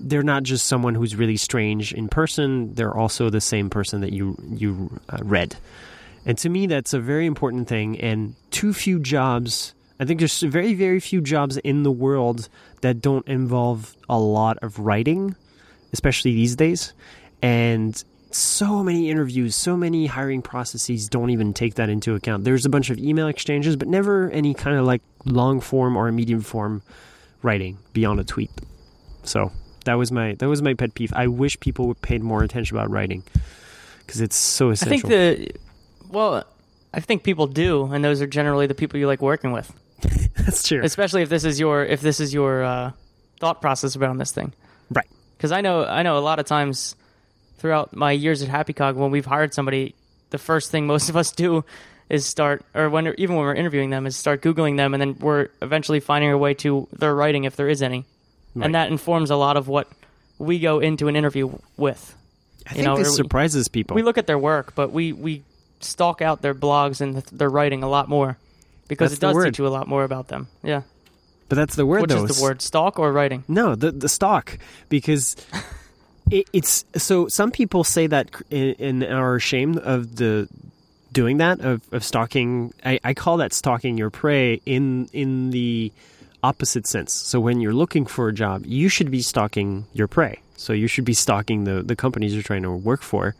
they're 0.00 0.22
not 0.22 0.42
just 0.42 0.66
someone 0.66 0.94
who's 0.94 1.14
really 1.14 1.36
strange 1.36 1.92
in 1.92 2.08
person. 2.08 2.74
They're 2.74 2.96
also 2.96 3.30
the 3.30 3.40
same 3.40 3.70
person 3.70 4.00
that 4.00 4.12
you 4.12 4.36
you 4.50 5.00
uh, 5.08 5.18
read. 5.22 5.56
And 6.24 6.38
to 6.38 6.48
me, 6.48 6.66
that's 6.66 6.92
a 6.92 7.00
very 7.00 7.26
important 7.26 7.68
thing. 7.68 8.00
And 8.00 8.34
too 8.50 8.72
few 8.72 8.98
jobs. 8.98 9.74
I 10.00 10.04
think 10.04 10.18
there's 10.18 10.40
very, 10.40 10.74
very 10.74 10.98
few 10.98 11.20
jobs 11.20 11.58
in 11.58 11.84
the 11.84 11.90
world 11.90 12.48
that 12.80 13.00
don't 13.00 13.26
involve 13.28 13.94
a 14.08 14.18
lot 14.18 14.58
of 14.58 14.78
writing, 14.80 15.36
especially 15.92 16.32
these 16.32 16.56
days. 16.56 16.92
And 17.40 18.02
so 18.34 18.82
many 18.82 19.10
interviews, 19.10 19.54
so 19.54 19.76
many 19.76 20.06
hiring 20.06 20.42
processes 20.42 21.08
don't 21.08 21.30
even 21.30 21.52
take 21.52 21.74
that 21.74 21.88
into 21.88 22.14
account. 22.14 22.44
There's 22.44 22.64
a 22.64 22.68
bunch 22.70 22.90
of 22.90 22.98
email 22.98 23.28
exchanges, 23.28 23.76
but 23.76 23.88
never 23.88 24.30
any 24.30 24.54
kind 24.54 24.76
of 24.76 24.84
like 24.84 25.02
long 25.24 25.60
form 25.60 25.96
or 25.96 26.10
medium 26.12 26.40
form 26.40 26.82
writing 27.42 27.78
beyond 27.92 28.20
a 28.20 28.24
tweet. 28.24 28.50
So 29.24 29.52
that 29.84 29.94
was 29.94 30.12
my 30.12 30.34
that 30.34 30.48
was 30.48 30.62
my 30.62 30.74
pet 30.74 30.94
peeve. 30.94 31.12
I 31.14 31.26
wish 31.26 31.58
people 31.60 31.88
would 31.88 32.00
paid 32.00 32.22
more 32.22 32.42
attention 32.42 32.76
about 32.76 32.90
writing 32.90 33.22
because 33.98 34.20
it's 34.20 34.36
so 34.36 34.70
I 34.70 34.72
essential. 34.72 35.08
think 35.08 35.50
the 35.50 35.60
well, 36.10 36.44
I 36.92 37.00
think 37.00 37.22
people 37.22 37.46
do, 37.46 37.86
and 37.86 38.04
those 38.04 38.20
are 38.20 38.26
generally 38.26 38.66
the 38.66 38.74
people 38.74 38.98
you 38.98 39.06
like 39.06 39.22
working 39.22 39.52
with, 39.52 39.72
that's 40.36 40.66
true. 40.66 40.80
especially 40.82 41.22
if 41.22 41.28
this 41.28 41.44
is 41.44 41.58
your 41.58 41.84
if 41.84 42.00
this 42.00 42.20
is 42.20 42.34
your 42.34 42.62
uh, 42.62 42.92
thought 43.40 43.60
process 43.60 43.96
around 43.96 44.18
this 44.18 44.32
thing. 44.32 44.52
Right. 44.90 45.08
Because 45.36 45.52
I 45.52 45.60
know 45.60 45.84
I 45.84 46.02
know 46.02 46.18
a 46.18 46.20
lot 46.20 46.38
of 46.38 46.46
times 46.46 46.96
throughout 47.62 47.94
my 47.96 48.12
years 48.12 48.42
at 48.42 48.48
HappyCog, 48.50 48.96
when 48.96 49.10
we've 49.10 49.24
hired 49.24 49.54
somebody, 49.54 49.94
the 50.30 50.38
first 50.38 50.70
thing 50.70 50.86
most 50.86 51.08
of 51.08 51.16
us 51.16 51.32
do 51.32 51.64
is 52.10 52.26
start, 52.26 52.62
or 52.74 52.90
when 52.90 53.06
even 53.16 53.36
when 53.36 53.44
we're 53.46 53.54
interviewing 53.54 53.88
them, 53.90 54.04
is 54.06 54.16
start 54.16 54.42
googling 54.42 54.76
them, 54.76 54.92
and 54.92 55.00
then 55.00 55.16
we're 55.20 55.48
eventually 55.62 56.00
finding 56.00 56.28
our 56.28 56.36
way 56.36 56.52
to 56.52 56.86
their 56.92 57.14
writing 57.14 57.44
if 57.44 57.56
there 57.56 57.68
is 57.68 57.80
any, 57.80 58.04
Right. 58.54 58.66
and 58.66 58.74
that 58.74 58.90
informs 58.90 59.30
a 59.30 59.36
lot 59.36 59.56
of 59.56 59.68
what 59.68 59.88
we 60.38 60.58
go 60.58 60.80
into 60.80 61.08
an 61.08 61.16
interview 61.16 61.50
with. 61.78 62.14
I 62.66 62.70
You 62.70 62.74
think 62.74 62.84
know, 62.86 62.96
this 62.98 63.10
we- 63.10 63.14
surprises 63.16 63.68
people. 63.68 63.94
We 63.94 64.02
look 64.02 64.18
at 64.18 64.26
their 64.26 64.38
work, 64.38 64.74
but 64.74 64.92
we 64.92 65.12
we 65.12 65.42
stalk 65.80 66.20
out 66.20 66.42
their 66.42 66.54
blogs 66.54 67.00
and 67.00 67.14
th- 67.14 67.26
their 67.32 67.48
writing 67.48 67.82
a 67.82 67.88
lot 67.88 68.08
more 68.08 68.36
because 68.88 69.10
That's 69.12 69.18
it 69.34 69.34
does 69.34 69.44
teach 69.44 69.58
you 69.58 69.66
a 69.66 69.74
lot 69.78 69.86
more 69.88 70.04
about 70.04 70.28
them. 70.28 70.48
Yeah. 70.62 70.82
but 71.48 71.56
that's 71.56 71.74
the 71.76 71.84
word, 71.86 72.02
Which 72.02 72.10
though. 72.10 72.24
is 72.24 72.36
the 72.36 72.42
word? 72.42 72.60
Stalk 72.62 72.98
or 72.98 73.12
writing? 73.12 73.44
No, 73.48 73.74
the 73.74 73.90
the 73.92 74.08
stalk, 74.08 74.58
because 74.88 75.36
it, 76.32 76.48
it's 76.52 76.84
so 76.96 77.28
some 77.28 77.50
people 77.50 77.84
say 77.84 78.06
that 78.06 78.30
in 78.50 79.04
are 79.04 79.36
ashamed 79.36 79.78
of 79.78 80.16
the 80.16 80.48
doing 81.12 81.36
that 81.38 81.60
of, 81.60 81.82
of 81.92 82.02
stalking. 82.02 82.72
I, 82.84 82.98
I 83.04 83.14
call 83.14 83.36
that 83.36 83.52
stalking 83.52 83.98
your 83.98 84.10
prey 84.10 84.60
in 84.64 85.08
in 85.12 85.50
the 85.50 85.92
opposite 86.42 86.86
sense. 86.86 87.12
So 87.12 87.38
when 87.38 87.60
you're 87.60 87.74
looking 87.74 88.06
for 88.06 88.28
a 88.28 88.32
job, 88.32 88.64
you 88.66 88.88
should 88.88 89.10
be 89.10 89.22
stalking 89.22 89.84
your 89.92 90.08
prey. 90.08 90.40
So 90.56 90.72
you 90.72 90.88
should 90.88 91.04
be 91.04 91.14
stalking 91.14 91.64
the 91.64 91.82
the 91.82 91.96
companies 91.96 92.32
you're 92.32 92.42
trying 92.42 92.62
to 92.62 92.72
work 92.72 93.02
for, 93.02 93.34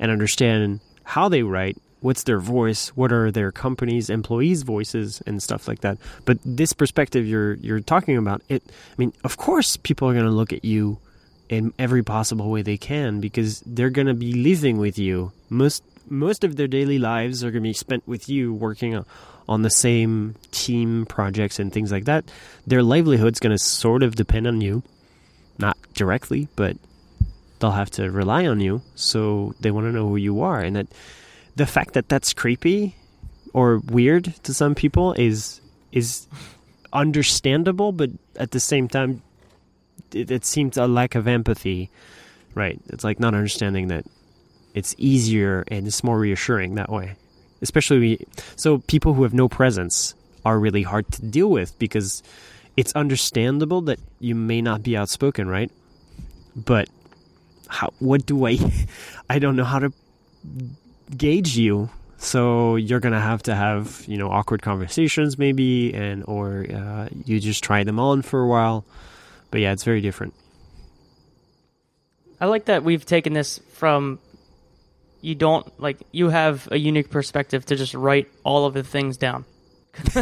and 0.00 0.10
understand 0.10 0.80
how 1.04 1.28
they 1.28 1.42
write. 1.42 1.76
What's 2.00 2.22
their 2.22 2.38
voice? 2.38 2.90
What 2.90 3.10
are 3.10 3.32
their 3.32 3.50
companies' 3.50 4.08
employees' 4.08 4.62
voices 4.62 5.20
and 5.26 5.42
stuff 5.42 5.66
like 5.66 5.80
that? 5.80 5.98
But 6.24 6.38
this 6.44 6.72
perspective 6.72 7.26
you're 7.26 7.54
you're 7.54 7.80
talking 7.80 8.16
about, 8.16 8.40
it. 8.48 8.62
I 8.66 8.94
mean, 8.96 9.12
of 9.24 9.36
course, 9.36 9.76
people 9.76 10.08
are 10.08 10.14
going 10.14 10.24
to 10.24 10.30
look 10.30 10.52
at 10.52 10.64
you 10.64 10.98
in 11.48 11.72
every 11.78 12.02
possible 12.02 12.50
way 12.50 12.62
they 12.62 12.76
can 12.76 13.20
because 13.20 13.60
they're 13.66 13.90
going 13.90 14.06
to 14.06 14.14
be 14.14 14.32
living 14.32 14.78
with 14.78 14.98
you. 14.98 15.32
Most 15.48 15.82
most 16.10 16.44
of 16.44 16.56
their 16.56 16.68
daily 16.68 16.98
lives 16.98 17.44
are 17.44 17.50
going 17.50 17.62
to 17.62 17.68
be 17.68 17.74
spent 17.74 18.06
with 18.08 18.28
you, 18.28 18.52
working 18.52 19.04
on, 19.46 19.62
the 19.62 19.70
same 19.70 20.34
team 20.50 21.06
projects 21.06 21.58
and 21.58 21.72
things 21.72 21.92
like 21.92 22.04
that. 22.04 22.24
Their 22.66 22.82
livelihood's 22.82 23.40
going 23.40 23.56
to 23.56 23.62
sort 23.62 24.02
of 24.02 24.14
depend 24.14 24.46
on 24.46 24.60
you, 24.60 24.82
not 25.58 25.76
directly, 25.94 26.48
but 26.56 26.76
they'll 27.58 27.72
have 27.72 27.90
to 27.92 28.10
rely 28.10 28.46
on 28.46 28.60
you. 28.60 28.82
So 28.94 29.54
they 29.60 29.70
want 29.70 29.86
to 29.86 29.92
know 29.92 30.08
who 30.08 30.16
you 30.16 30.42
are, 30.42 30.60
and 30.60 30.76
that 30.76 30.86
the 31.56 31.66
fact 31.66 31.94
that 31.94 32.08
that's 32.08 32.32
creepy 32.32 32.94
or 33.52 33.78
weird 33.78 34.34
to 34.44 34.54
some 34.54 34.74
people 34.74 35.12
is 35.14 35.60
is 35.92 36.26
understandable, 36.92 37.92
but 37.92 38.10
at 38.36 38.50
the 38.50 38.60
same 38.60 38.88
time, 38.88 39.22
it, 40.12 40.30
it 40.30 40.44
seems 40.44 40.76
a 40.76 40.86
lack 40.86 41.14
of 41.14 41.26
empathy. 41.26 41.90
Right? 42.54 42.80
It's 42.88 43.04
like 43.04 43.20
not 43.20 43.34
understanding 43.34 43.88
that 43.88 44.04
it's 44.74 44.94
easier 44.98 45.64
and 45.68 45.86
it's 45.86 46.02
more 46.02 46.18
reassuring 46.18 46.74
that 46.74 46.90
way. 46.90 47.14
Especially 47.62 48.26
so 48.56 48.78
people 48.78 49.14
who 49.14 49.22
have 49.22 49.34
no 49.34 49.48
presence 49.48 50.14
are 50.44 50.58
really 50.58 50.82
hard 50.82 51.10
to 51.12 51.22
deal 51.22 51.50
with 51.50 51.78
because 51.78 52.22
it's 52.76 52.92
understandable 52.94 53.80
that 53.82 53.98
you 54.20 54.34
may 54.34 54.62
not 54.62 54.82
be 54.82 54.96
outspoken, 54.96 55.48
right? 55.48 55.70
But 56.54 56.88
how 57.68 57.92
what 57.98 58.24
do 58.26 58.46
I 58.46 58.58
I 59.30 59.38
don't 59.38 59.56
know 59.56 59.64
how 59.64 59.78
to 59.78 59.92
gauge 61.16 61.56
you 61.56 61.90
so 62.16 62.76
you're 62.76 63.00
gonna 63.00 63.20
have 63.20 63.42
to 63.44 63.54
have 63.54 64.04
you 64.06 64.16
know 64.16 64.30
awkward 64.30 64.62
conversations 64.62 65.38
maybe 65.38 65.94
and 65.94 66.24
or 66.26 66.66
uh, 66.72 67.08
you 67.24 67.38
just 67.40 67.62
try 67.62 67.84
them 67.84 67.98
on 68.00 68.22
for 68.22 68.40
a 68.40 68.46
while 68.46 68.84
but 69.50 69.60
yeah 69.60 69.72
it's 69.72 69.84
very 69.84 70.00
different 70.00 70.34
I 72.40 72.46
like 72.46 72.66
that 72.66 72.84
we've 72.84 73.04
taken 73.04 73.32
this 73.32 73.58
from 73.72 74.18
you 75.20 75.34
don't 75.34 75.66
like 75.80 75.96
you 76.12 76.28
have 76.28 76.68
a 76.70 76.78
unique 76.78 77.10
perspective 77.10 77.66
to 77.66 77.76
just 77.76 77.94
write 77.94 78.28
all 78.44 78.66
of 78.66 78.74
the 78.74 78.84
things 78.84 79.16
down. 79.16 79.44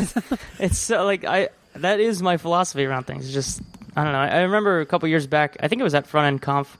it's 0.59 0.79
so, 0.79 1.05
like 1.05 1.25
I 1.27 1.51
that 1.75 2.01
is 2.01 2.23
my 2.23 2.39
philosophy 2.39 2.87
around 2.87 3.05
things. 3.05 3.27
It's 3.27 3.35
just 3.35 3.61
I 3.95 4.05
don't 4.05 4.13
know. 4.13 4.19
I, 4.19 4.43
remember 4.43 4.81
a 4.81 4.87
couple 4.87 5.09
years 5.09 5.27
back. 5.27 5.59
I 5.61 5.69
think 5.69 5.81
it 5.81 5.85
was 5.85 5.95
at 5.95 6.07
Front 6.07 6.27
End 6.29 6.43
Conf. 6.43 6.79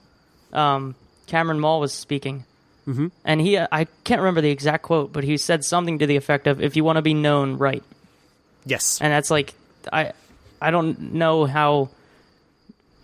Um, 0.53 0.95
Cameron 1.27 1.59
Moll 1.59 1.79
was 1.79 1.93
speaking, 1.93 2.43
Mhm. 2.87 3.11
and 3.23 3.39
he 3.39 3.59
I 3.59 3.85
can't 4.03 4.21
remember 4.21 4.41
the 4.41 4.49
exact 4.49 4.81
quote, 4.81 5.13
but 5.13 5.23
he 5.23 5.37
said 5.37 5.63
something 5.63 5.99
to 5.99 6.07
the 6.07 6.15
effect 6.15 6.47
of, 6.47 6.63
"If 6.63 6.75
you 6.75 6.83
want 6.83 6.95
to 6.95 7.03
be 7.03 7.13
known, 7.13 7.57
write." 7.57 7.83
yes 8.65 8.99
and 8.99 9.13
that's 9.13 9.29
like 9.31 9.53
I 9.93 10.11
I 10.61 10.71
don't 10.71 11.13
know 11.13 11.45
how 11.45 11.89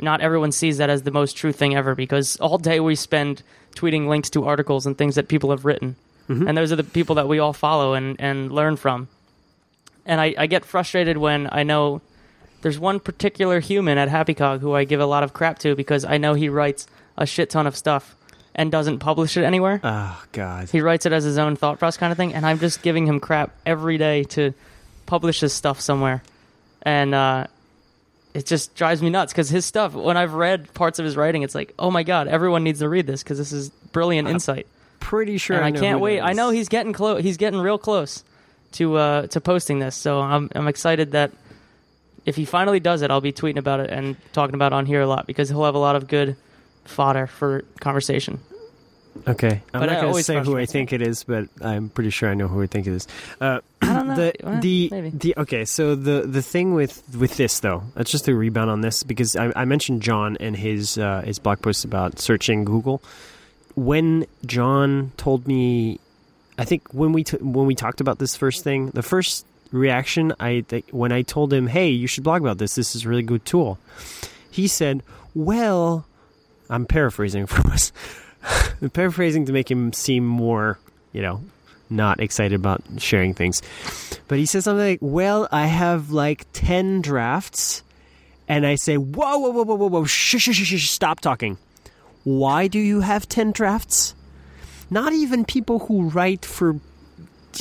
not 0.03 0.21
everyone 0.21 0.51
sees 0.51 0.77
that 0.77 0.89
as 0.89 1.03
the 1.03 1.11
most 1.11 1.35
true 1.37 1.51
thing 1.51 1.75
ever 1.75 1.95
because 1.95 2.35
all 2.37 2.57
day 2.57 2.79
we 2.79 2.95
spend 2.95 3.41
tweeting 3.75 4.07
links 4.07 4.29
to 4.31 4.45
articles 4.45 4.85
and 4.85 4.97
things 4.97 5.15
that 5.15 5.27
people 5.27 5.49
have 5.51 5.65
written, 5.65 5.95
and 6.27 6.57
those 6.57 6.71
are 6.71 6.75
the 6.75 6.83
people 6.83 7.15
that 7.15 7.27
we 7.27 7.39
all 7.39 7.53
follow 7.53 7.93
and 7.93 8.15
and 8.19 8.51
learn 8.51 8.75
from. 8.75 9.07
And 10.05 10.19
I, 10.19 10.33
I 10.37 10.47
get 10.47 10.65
frustrated 10.65 11.17
when 11.17 11.47
I 11.51 11.63
know 11.63 12.01
there's 12.61 12.79
one 12.79 12.99
particular 12.99 13.59
human 13.59 13.97
at 13.97 14.09
HappyCog 14.09 14.59
who 14.59 14.73
I 14.73 14.83
give 14.83 14.99
a 14.99 15.05
lot 15.05 15.23
of 15.23 15.33
crap 15.33 15.59
to 15.59 15.75
because 15.75 16.03
I 16.05 16.17
know 16.17 16.33
he 16.33 16.49
writes 16.49 16.87
a 17.17 17.25
shit 17.25 17.49
ton 17.49 17.67
of 17.67 17.75
stuff 17.75 18.15
and 18.55 18.71
doesn't 18.71 18.99
publish 18.99 19.37
it 19.37 19.43
anywhere. 19.43 19.79
oh 19.83 20.23
god 20.31 20.69
He 20.69 20.81
writes 20.81 21.05
it 21.05 21.11
as 21.13 21.23
his 21.23 21.37
own 21.37 21.55
thought 21.55 21.79
process 21.79 21.97
kind 21.97 22.11
of 22.11 22.17
thing, 22.17 22.33
and 22.33 22.45
I'm 22.45 22.59
just 22.59 22.81
giving 22.81 23.05
him 23.07 23.19
crap 23.19 23.51
every 23.65 23.97
day 23.97 24.23
to 24.35 24.53
publish 25.05 25.39
his 25.41 25.53
stuff 25.53 25.79
somewhere, 25.81 26.21
and 26.83 27.13
uh, 27.15 27.47
it 28.33 28.45
just 28.45 28.75
drives 28.75 29.01
me 29.01 29.09
nuts 29.09 29.31
because 29.31 29.49
his 29.49 29.65
stuff. 29.65 29.93
When 29.93 30.17
I've 30.17 30.33
read 30.33 30.73
parts 30.73 30.99
of 30.99 31.05
his 31.05 31.15
writing, 31.15 31.43
it's 31.43 31.55
like, 31.55 31.73
oh 31.77 31.91
my 31.91 32.03
god, 32.03 32.27
everyone 32.27 32.63
needs 32.63 32.79
to 32.79 32.89
read 32.89 33.05
this 33.05 33.23
because 33.23 33.37
this 33.37 33.51
is 33.51 33.69
brilliant 33.91 34.27
insight, 34.27 34.67
pretty 34.99 35.37
sure 35.37 35.57
and 35.57 35.65
I, 35.65 35.69
know 35.69 35.79
can't 35.79 35.99
wait. 35.99 36.19
I 36.19 36.33
know 36.33 36.49
he's 36.49 36.69
getting 36.69 36.93
close. 36.93 37.21
He's 37.21 37.37
getting 37.37 37.59
real 37.59 37.77
close 37.77 38.23
to 38.73 38.95
uh, 38.97 39.27
to 39.27 39.41
posting 39.41 39.79
this, 39.79 39.95
so 39.95 40.19
I'm 40.19 40.49
I'm 40.55 40.67
excited 40.67 41.11
that. 41.11 41.31
If 42.25 42.37
he 42.37 42.45
finally 42.45 42.79
does 42.79 43.01
it, 43.01 43.11
I'll 43.11 43.19
be 43.19 43.33
tweeting 43.33 43.57
about 43.57 43.81
it 43.81 43.89
and 43.89 44.15
talking 44.31 44.55
about 44.55 44.71
it 44.71 44.75
on 44.75 44.85
here 44.85 45.01
a 45.01 45.07
lot 45.07 45.27
because 45.27 45.49
he'll 45.49 45.65
have 45.65 45.75
a 45.75 45.79
lot 45.79 45.97
of 45.97 46.07
good 46.07 46.37
fodder 46.85 47.27
for 47.27 47.65
conversation. 47.81 48.39
Okay. 49.27 49.61
I'm 49.73 49.79
But 49.81 49.85
not 49.87 49.97
it 49.97 50.01
gonna 50.01 50.23
say 50.23 50.39
who 50.43 50.57
i 50.57 50.65
think 50.65 50.91
it 50.93 51.01
is 51.01 51.23
but 51.23 51.47
i'm 51.61 51.89
pretty 51.89 52.09
sure 52.09 52.29
i 52.29 52.33
know 52.33 52.47
who 52.47 52.61
i 52.61 52.67
think 52.67 52.87
it 52.87 52.93
is. 52.93 53.07
Uh, 53.39 53.59
I 53.81 53.93
don't 53.93 54.07
know. 54.07 54.15
the 54.15 54.33
Well, 54.43 54.59
the 54.61 54.89
maybe. 54.91 55.09
the 55.11 55.33
okay 55.37 55.65
so 55.65 55.95
the 55.95 56.21
the 56.21 56.41
thing 56.41 56.73
with 56.73 57.01
with 57.17 57.37
this 57.37 57.59
though 57.59 57.83
let's 57.95 58.11
just 58.11 58.27
a 58.27 58.33
rebound 58.35 58.69
on 58.69 58.81
this 58.81 59.03
because 59.03 59.35
i, 59.35 59.51
I 59.55 59.65
mentioned 59.65 60.01
john 60.01 60.37
and 60.39 60.55
his 60.55 60.97
uh, 60.97 61.21
his 61.25 61.39
blog 61.39 61.61
post 61.61 61.85
about 61.85 62.19
searching 62.19 62.65
google. 62.65 63.01
When 63.75 64.25
john 64.45 65.11
told 65.17 65.47
me 65.47 65.99
i 66.57 66.65
think 66.65 66.93
when 66.93 67.11
we 67.13 67.23
t- 67.23 67.37
when 67.37 67.65
we 67.65 67.75
talked 67.75 68.01
about 68.01 68.19
this 68.19 68.35
first 68.35 68.63
thing 68.63 68.89
the 68.91 69.01
first 69.03 69.45
reaction 69.71 70.33
i 70.39 70.61
th- 70.61 70.85
when 70.91 71.11
i 71.11 71.23
told 71.23 71.51
him 71.51 71.65
hey 71.67 71.89
you 71.89 72.05
should 72.07 72.23
blog 72.23 72.41
about 72.41 72.57
this. 72.59 72.75
This 72.75 72.95
is 72.95 73.05
a 73.05 73.09
really 73.09 73.23
good 73.23 73.43
tool 73.45 73.79
he 74.51 74.67
said 74.67 75.01
well 75.33 76.05
i'm 76.69 76.85
paraphrasing 76.85 77.45
for 77.47 77.67
us 77.71 77.91
paraphrasing 78.93 79.45
to 79.45 79.53
make 79.53 79.69
him 79.69 79.93
seem 79.93 80.25
more 80.25 80.77
you 81.11 81.21
know 81.21 81.41
not 81.89 82.19
excited 82.19 82.55
about 82.55 82.81
sharing 82.97 83.33
things. 83.33 83.61
But 84.27 84.37
he 84.37 84.45
says 84.45 84.65
something 84.65 84.85
like, 84.85 84.99
"Well, 85.01 85.47
I 85.51 85.67
have 85.67 86.11
like 86.11 86.45
ten 86.53 87.01
drafts," 87.01 87.83
and 88.47 88.65
I 88.65 88.75
say, 88.75 88.97
"Whoa, 88.97 89.37
whoa, 89.37 89.51
whoa, 89.51 89.63
whoa, 89.63 89.75
whoa, 89.75 89.87
whoa! 89.87 90.05
Shh, 90.05 90.37
shh, 90.37 90.51
shh, 90.51 90.63
shh! 90.63 90.89
Stop 90.89 91.19
talking. 91.19 91.57
Why 92.23 92.67
do 92.67 92.79
you 92.79 93.01
have 93.01 93.27
ten 93.27 93.51
drafts? 93.51 94.15
Not 94.89 95.13
even 95.13 95.45
people 95.45 95.79
who 95.79 96.09
write 96.09 96.45
for 96.45 96.79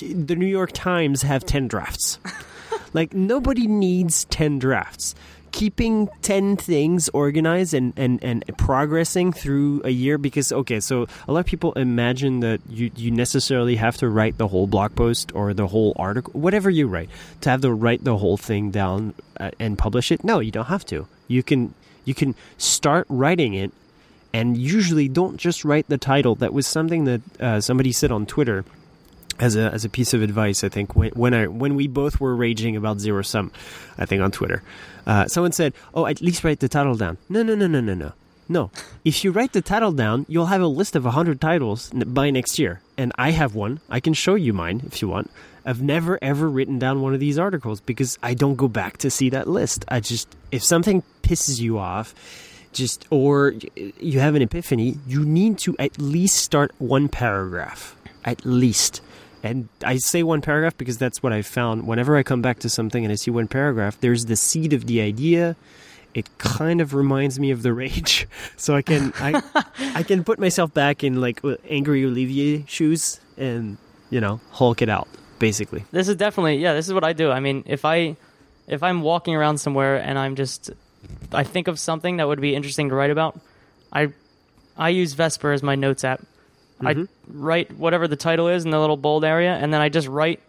the 0.00 0.34
New 0.36 0.46
York 0.46 0.72
Times 0.72 1.22
have 1.22 1.44
ten 1.44 1.68
drafts. 1.68 2.18
like 2.92 3.12
nobody 3.14 3.66
needs 3.66 4.24
ten 4.26 4.58
drafts." 4.58 5.14
Keeping 5.52 6.08
10 6.22 6.56
things 6.56 7.08
organized 7.10 7.74
and, 7.74 7.92
and, 7.96 8.22
and 8.24 8.44
progressing 8.56 9.32
through 9.32 9.82
a 9.84 9.90
year 9.90 10.18
because, 10.18 10.50
okay, 10.50 10.80
so 10.80 11.06
a 11.28 11.32
lot 11.32 11.40
of 11.40 11.46
people 11.46 11.72
imagine 11.74 12.40
that 12.40 12.60
you, 12.68 12.90
you 12.96 13.10
necessarily 13.10 13.76
have 13.76 13.96
to 13.98 14.08
write 14.08 14.38
the 14.38 14.48
whole 14.48 14.66
blog 14.66 14.94
post 14.94 15.32
or 15.34 15.54
the 15.54 15.66
whole 15.66 15.92
article, 15.96 16.32
whatever 16.32 16.70
you 16.70 16.86
write, 16.86 17.10
to 17.42 17.50
have 17.50 17.60
to 17.60 17.72
write 17.72 18.02
the 18.02 18.16
whole 18.16 18.36
thing 18.36 18.70
down 18.70 19.14
uh, 19.38 19.50
and 19.60 19.78
publish 19.78 20.10
it. 20.10 20.24
No, 20.24 20.40
you 20.40 20.50
don't 20.50 20.66
have 20.66 20.84
to. 20.86 21.06
You 21.28 21.42
can 21.42 21.74
you 22.04 22.14
can 22.14 22.34
start 22.58 23.06
writing 23.08 23.54
it, 23.54 23.72
and 24.32 24.56
usually 24.56 25.08
don't 25.08 25.36
just 25.36 25.64
write 25.64 25.88
the 25.88 25.98
title. 25.98 26.34
That 26.34 26.52
was 26.52 26.66
something 26.66 27.04
that 27.04 27.40
uh, 27.40 27.60
somebody 27.60 27.92
said 27.92 28.10
on 28.10 28.26
Twitter 28.26 28.64
as 29.38 29.56
a 29.56 29.72
as 29.72 29.84
a 29.84 29.88
piece 29.88 30.14
of 30.14 30.22
advice. 30.22 30.64
I 30.64 30.68
think 30.68 30.94
when 30.94 31.34
I 31.34 31.46
when 31.46 31.74
we 31.74 31.86
both 31.86 32.20
were 32.20 32.34
raging 32.34 32.76
about 32.76 33.00
zero 33.00 33.22
sum, 33.22 33.52
I 33.98 34.06
think 34.06 34.22
on 34.22 34.30
Twitter, 34.30 34.62
uh, 35.06 35.26
someone 35.26 35.52
said, 35.52 35.74
"Oh, 35.94 36.06
at 36.06 36.20
least 36.20 36.44
write 36.44 36.60
the 36.60 36.68
title 36.68 36.94
down." 36.94 37.18
No, 37.28 37.42
no, 37.42 37.54
no, 37.54 37.66
no, 37.66 37.80
no, 37.80 37.94
no. 37.94 38.12
No, 38.48 38.70
if 39.04 39.24
you 39.24 39.30
write 39.30 39.52
the 39.52 39.62
title 39.62 39.92
down, 39.92 40.26
you'll 40.28 40.46
have 40.46 40.60
a 40.60 40.66
list 40.66 40.94
of 40.94 41.04
100 41.04 41.40
titles 41.40 41.90
by 41.90 42.28
next 42.28 42.58
year. 42.58 42.82
And 42.98 43.12
I 43.16 43.30
have 43.30 43.54
one. 43.54 43.80
I 43.88 44.00
can 44.00 44.12
show 44.14 44.34
you 44.34 44.52
mine 44.52 44.82
if 44.84 45.00
you 45.00 45.08
want. 45.08 45.30
I've 45.64 45.80
never 45.80 46.18
ever 46.20 46.50
written 46.50 46.78
down 46.78 47.00
one 47.00 47.14
of 47.14 47.20
these 47.20 47.38
articles 47.38 47.80
because 47.80 48.18
I 48.22 48.34
don't 48.34 48.56
go 48.56 48.68
back 48.68 48.98
to 48.98 49.10
see 49.10 49.30
that 49.30 49.48
list. 49.48 49.84
I 49.88 50.00
just, 50.00 50.28
if 50.50 50.62
something 50.62 51.02
pisses 51.22 51.60
you 51.60 51.78
off, 51.78 52.14
just, 52.72 53.06
or 53.10 53.54
you 53.76 54.20
have 54.20 54.34
an 54.34 54.42
epiphany, 54.42 54.98
you 55.06 55.24
need 55.24 55.58
to 55.58 55.76
at 55.78 55.98
least 55.98 56.36
start 56.36 56.72
one 56.78 57.08
paragraph. 57.08 57.96
At 58.24 58.44
least. 58.44 59.00
And 59.42 59.68
I 59.84 59.96
say 59.96 60.22
one 60.22 60.40
paragraph 60.40 60.76
because 60.76 60.98
that's 60.98 61.22
what 61.22 61.32
I 61.32 61.42
found. 61.42 61.86
Whenever 61.86 62.16
I 62.16 62.22
come 62.22 62.42
back 62.42 62.60
to 62.60 62.68
something 62.68 63.04
and 63.04 63.10
I 63.10 63.16
see 63.16 63.30
one 63.30 63.48
paragraph, 63.48 63.98
there's 64.00 64.26
the 64.26 64.36
seed 64.36 64.72
of 64.72 64.86
the 64.86 65.00
idea 65.00 65.56
it 66.14 66.38
kind 66.38 66.80
of 66.80 66.94
reminds 66.94 67.38
me 67.38 67.50
of 67.50 67.62
the 67.62 67.72
rage. 67.72 68.26
So 68.56 68.76
I 68.76 68.82
can 68.82 69.12
I 69.16 69.42
I 69.94 70.02
can 70.02 70.22
put 70.22 70.38
myself 70.38 70.72
back 70.72 71.02
in 71.02 71.20
like 71.20 71.44
uh, 71.44 71.56
angry 71.68 72.04
Olivier 72.04 72.64
shoes 72.68 73.18
and 73.36 73.76
you 74.10 74.20
know 74.20 74.40
Hulk 74.52 74.82
it 74.82 74.88
out 74.88 75.08
basically. 75.38 75.84
This 75.90 76.06
is 76.06 76.16
definitely 76.16 76.58
yeah. 76.58 76.74
This 76.74 76.86
is 76.86 76.94
what 76.94 77.02
I 77.02 77.12
do. 77.12 77.30
I 77.30 77.40
mean, 77.40 77.64
if 77.66 77.84
I 77.84 78.16
if 78.68 78.82
I'm 78.82 79.02
walking 79.02 79.34
around 79.34 79.58
somewhere 79.58 79.96
and 79.96 80.18
I'm 80.18 80.36
just 80.36 80.70
I 81.32 81.42
think 81.42 81.66
of 81.66 81.80
something 81.80 82.18
that 82.18 82.28
would 82.28 82.40
be 82.40 82.54
interesting 82.54 82.90
to 82.90 82.94
write 82.94 83.10
about, 83.10 83.40
I 83.92 84.12
I 84.76 84.90
use 84.90 85.14
Vesper 85.14 85.50
as 85.50 85.62
my 85.62 85.74
notes 85.74 86.04
app. 86.04 86.22
Mhm. 86.82 87.04
I 87.04 87.08
write 87.32 87.76
whatever 87.78 88.06
the 88.08 88.16
title 88.16 88.48
is 88.48 88.64
in 88.64 88.70
the 88.70 88.80
little 88.80 88.96
bold 88.96 89.24
area, 89.24 89.54
and 89.54 89.72
then 89.72 89.80
I 89.80 89.88
just 89.88 90.08
write 90.08 90.40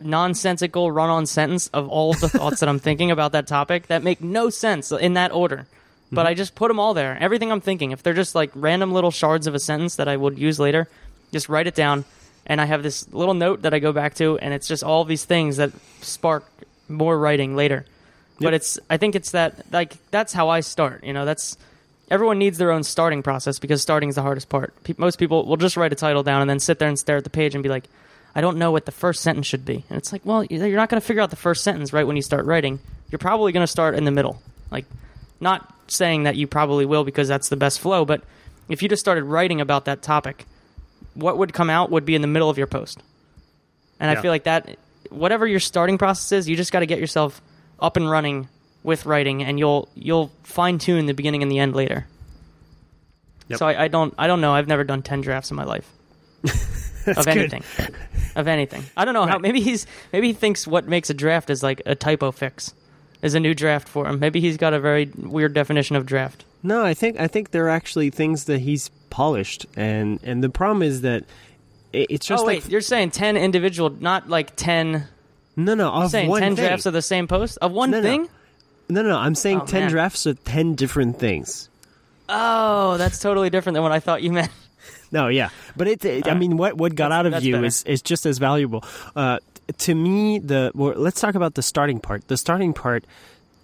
nonsensical 0.00 0.90
run-on 0.90 1.24
sentence 1.26 1.68
of 1.68 1.88
all 1.88 2.10
of 2.10 2.20
the 2.20 2.28
thoughts 2.28 2.60
that 2.60 2.68
I'm 2.68 2.78
thinking 2.78 3.10
about 3.10 3.32
that 3.32 3.46
topic 3.46 3.86
that 3.86 4.02
make 4.02 4.20
no 4.20 4.50
sense 4.50 4.92
in 4.92 5.14
that 5.14 5.32
order. 5.32 5.66
But 6.12 6.26
I 6.26 6.34
just 6.34 6.54
put 6.54 6.68
them 6.68 6.78
all 6.78 6.94
there. 6.94 7.18
Everything 7.20 7.50
I'm 7.50 7.60
thinking, 7.60 7.90
if 7.90 8.02
they're 8.02 8.14
just 8.14 8.36
like 8.36 8.50
random 8.54 8.92
little 8.92 9.10
shards 9.10 9.48
of 9.48 9.54
a 9.54 9.58
sentence 9.58 9.96
that 9.96 10.06
I 10.06 10.16
would 10.16 10.38
use 10.38 10.60
later, 10.60 10.86
just 11.32 11.48
write 11.48 11.66
it 11.66 11.74
down. 11.74 12.04
And 12.46 12.60
I 12.60 12.66
have 12.66 12.82
this 12.84 13.12
little 13.12 13.34
note 13.34 13.62
that 13.62 13.74
I 13.74 13.80
go 13.80 13.90
back 13.92 14.14
to, 14.16 14.38
and 14.38 14.54
it's 14.54 14.68
just 14.68 14.84
all 14.84 15.04
these 15.04 15.24
things 15.24 15.56
that 15.56 15.72
spark 16.02 16.44
more 16.88 17.18
writing 17.18 17.56
later. 17.56 17.84
But 18.38 18.52
it's, 18.54 18.78
I 18.90 18.96
think 18.96 19.14
it's 19.16 19.30
that, 19.32 19.72
like, 19.72 19.96
that's 20.10 20.32
how 20.32 20.50
I 20.50 20.60
start. 20.60 21.02
You 21.02 21.14
know, 21.14 21.24
that's, 21.24 21.56
everyone 22.10 22.38
needs 22.38 22.58
their 22.58 22.70
own 22.70 22.82
starting 22.82 23.22
process 23.22 23.58
because 23.58 23.82
starting 23.82 24.08
is 24.08 24.14
the 24.14 24.22
hardest 24.22 24.48
part. 24.48 24.74
Pe- 24.84 24.94
most 24.98 25.18
people 25.18 25.46
will 25.46 25.56
just 25.56 25.76
write 25.76 25.92
a 25.92 25.96
title 25.96 26.22
down 26.22 26.40
and 26.40 26.50
then 26.50 26.60
sit 26.60 26.78
there 26.78 26.88
and 26.88 26.98
stare 26.98 27.16
at 27.16 27.24
the 27.24 27.30
page 27.30 27.54
and 27.54 27.62
be 27.62 27.68
like, 27.68 27.88
I 28.34 28.40
don't 28.40 28.58
know 28.58 28.72
what 28.72 28.84
the 28.84 28.92
first 28.92 29.22
sentence 29.22 29.46
should 29.46 29.64
be. 29.64 29.84
And 29.88 29.96
it's 29.96 30.12
like, 30.12 30.24
well, 30.24 30.44
you're 30.44 30.76
not 30.76 30.88
going 30.88 31.00
to 31.00 31.06
figure 31.06 31.22
out 31.22 31.30
the 31.30 31.36
first 31.36 31.62
sentence 31.62 31.92
right 31.92 32.06
when 32.06 32.16
you 32.16 32.22
start 32.22 32.46
writing. 32.46 32.80
You're 33.10 33.18
probably 33.18 33.52
going 33.52 33.62
to 33.62 33.70
start 33.70 33.94
in 33.94 34.04
the 34.04 34.10
middle. 34.10 34.42
Like, 34.70 34.86
not 35.40 35.72
saying 35.86 36.24
that 36.24 36.36
you 36.36 36.46
probably 36.46 36.84
will 36.84 37.04
because 37.04 37.28
that's 37.28 37.48
the 37.48 37.56
best 37.56 37.78
flow, 37.80 38.04
but 38.04 38.22
if 38.68 38.82
you 38.82 38.88
just 38.88 39.00
started 39.00 39.24
writing 39.24 39.60
about 39.60 39.84
that 39.84 40.02
topic, 40.02 40.46
what 41.14 41.38
would 41.38 41.52
come 41.52 41.70
out 41.70 41.90
would 41.90 42.04
be 42.04 42.14
in 42.14 42.22
the 42.22 42.28
middle 42.28 42.50
of 42.50 42.58
your 42.58 42.66
post. 42.66 43.00
And 44.00 44.10
I 44.10 44.20
feel 44.20 44.32
like 44.32 44.44
that, 44.44 44.76
whatever 45.10 45.46
your 45.46 45.60
starting 45.60 45.98
process 45.98 46.32
is, 46.32 46.48
you 46.48 46.56
just 46.56 46.72
got 46.72 46.80
to 46.80 46.86
get 46.86 46.98
yourself 46.98 47.40
up 47.78 47.96
and 47.96 48.10
running 48.10 48.48
with 48.84 49.06
writing, 49.06 49.42
and 49.42 49.58
you'll 49.58 49.88
you'll 49.96 50.30
fine 50.44 50.78
tune 50.78 51.06
the 51.06 51.14
beginning 51.14 51.42
and 51.42 51.50
the 51.50 51.58
end 51.58 51.74
later. 51.74 52.06
Yep. 53.48 53.58
So 53.58 53.66
I, 53.66 53.84
I 53.84 53.88
don't 53.88 54.14
I 54.16 54.28
don't 54.28 54.40
know. 54.40 54.54
I've 54.54 54.68
never 54.68 54.84
done 54.84 55.02
ten 55.02 55.20
drafts 55.20 55.50
in 55.50 55.56
my 55.56 55.64
life 55.64 55.90
of 57.06 57.26
anything. 57.26 57.64
Of 58.36 58.46
anything. 58.46 58.84
I 58.96 59.04
don't 59.04 59.14
know 59.14 59.26
how. 59.26 59.38
Maybe 59.38 59.60
he's 59.60 59.86
maybe 60.12 60.28
he 60.28 60.32
thinks 60.32 60.66
what 60.66 60.86
makes 60.86 61.10
a 61.10 61.14
draft 61.14 61.50
is 61.50 61.62
like 61.62 61.82
a 61.86 61.96
typo 61.96 62.30
fix, 62.30 62.74
is 63.22 63.34
a 63.34 63.40
new 63.40 63.54
draft 63.54 63.88
for 63.88 64.06
him. 64.06 64.20
Maybe 64.20 64.40
he's 64.40 64.56
got 64.56 64.72
a 64.72 64.80
very 64.80 65.10
weird 65.16 65.54
definition 65.54 65.96
of 65.96 66.06
draft. 66.06 66.44
No, 66.62 66.84
I 66.84 66.94
think 66.94 67.18
I 67.18 67.26
think 67.26 67.50
they're 67.50 67.68
actually 67.68 68.10
things 68.10 68.44
that 68.44 68.60
he's 68.60 68.90
polished, 69.10 69.66
and 69.76 70.20
and 70.22 70.42
the 70.42 70.50
problem 70.50 70.82
is 70.82 71.02
that 71.02 71.24
it, 71.92 72.06
it's 72.10 72.26
just 72.26 72.42
oh 72.42 72.46
like 72.46 72.64
wait, 72.64 72.70
you're 72.70 72.80
saying 72.80 73.10
ten 73.10 73.36
individual, 73.36 73.90
not 73.90 74.28
like 74.28 74.56
ten. 74.56 75.06
no, 75.56 75.74
no, 75.74 75.90
of 75.90 76.10
saying 76.10 76.30
ten 76.34 76.56
thing. 76.56 76.64
drafts 76.66 76.86
of 76.86 76.92
the 76.92 77.02
same 77.02 77.28
post 77.28 77.58
of 77.60 77.72
one 77.72 77.90
no. 77.90 78.02
thing. 78.02 78.22
no, 78.22 78.28
no, 78.88 79.02
no, 79.02 79.08
no. 79.10 79.18
I'm 79.18 79.34
saying 79.34 79.66
ten 79.66 79.82
man. 79.82 79.90
drafts 79.90 80.26
of 80.26 80.42
ten 80.44 80.74
different 80.74 81.18
things. 81.18 81.68
Oh, 82.28 82.96
that's 82.96 83.18
totally 83.18 83.50
different 83.50 83.74
than 83.74 83.82
what 83.82 83.92
I 83.92 84.00
thought 84.00 84.22
you 84.22 84.32
meant. 84.32 84.50
No, 85.12 85.28
yeah, 85.28 85.50
but 85.76 85.86
it. 85.86 86.04
it 86.04 86.26
I 86.26 86.34
mean, 86.34 86.56
what 86.56 86.76
what 86.76 86.94
got 86.94 87.10
That's- 87.10 87.32
out 87.32 87.38
of 87.38 87.44
you 87.44 87.54
better. 87.54 87.66
is 87.66 87.82
is 87.84 88.02
just 88.02 88.26
as 88.26 88.38
valuable. 88.38 88.84
Uh, 89.14 89.38
to 89.78 89.94
me, 89.94 90.38
the 90.40 90.72
well, 90.74 90.94
let's 90.96 91.20
talk 91.20 91.34
about 91.36 91.54
the 91.54 91.62
starting 91.62 92.00
part. 92.00 92.26
The 92.28 92.36
starting 92.36 92.72
part. 92.74 93.04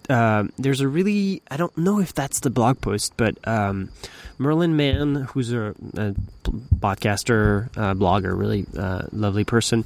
Um, 0.09 0.53
there's 0.59 0.81
a 0.81 0.89
really 0.89 1.43
I 1.51 1.57
don't 1.57 1.77
know 1.77 2.01
if 2.01 2.15
that's 2.15 2.41
the 2.41 2.51
blog 2.51 2.81
post, 2.81 3.15
but 3.17 3.37
um, 3.47 3.91
Merlin 4.39 4.77
Mann, 4.77 5.15
who's 5.15 5.53
a, 5.53 5.75
a 5.97 6.15
podcaster, 6.81 7.69
uh, 7.77 7.95
blogger, 7.95 8.37
really 8.39 8.67
uh, 8.77 9.03
lovely 9.13 9.45
person, 9.45 9.85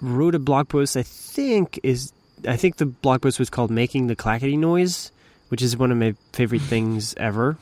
wrote 0.00 0.34
a 0.34 0.38
blog 0.38 0.68
post. 0.68 0.96
I 0.96 1.02
think 1.02 1.80
is 1.82 2.12
I 2.46 2.56
think 2.56 2.76
the 2.76 2.86
blog 2.86 3.22
post 3.22 3.38
was 3.38 3.50
called 3.50 3.70
"Making 3.70 4.06
the 4.06 4.16
Clackety 4.16 4.56
Noise," 4.56 5.12
which 5.48 5.62
is 5.62 5.76
one 5.76 5.90
of 5.90 5.98
my 5.98 6.14
favorite 6.32 6.62
things 6.62 7.14
ever. 7.16 7.56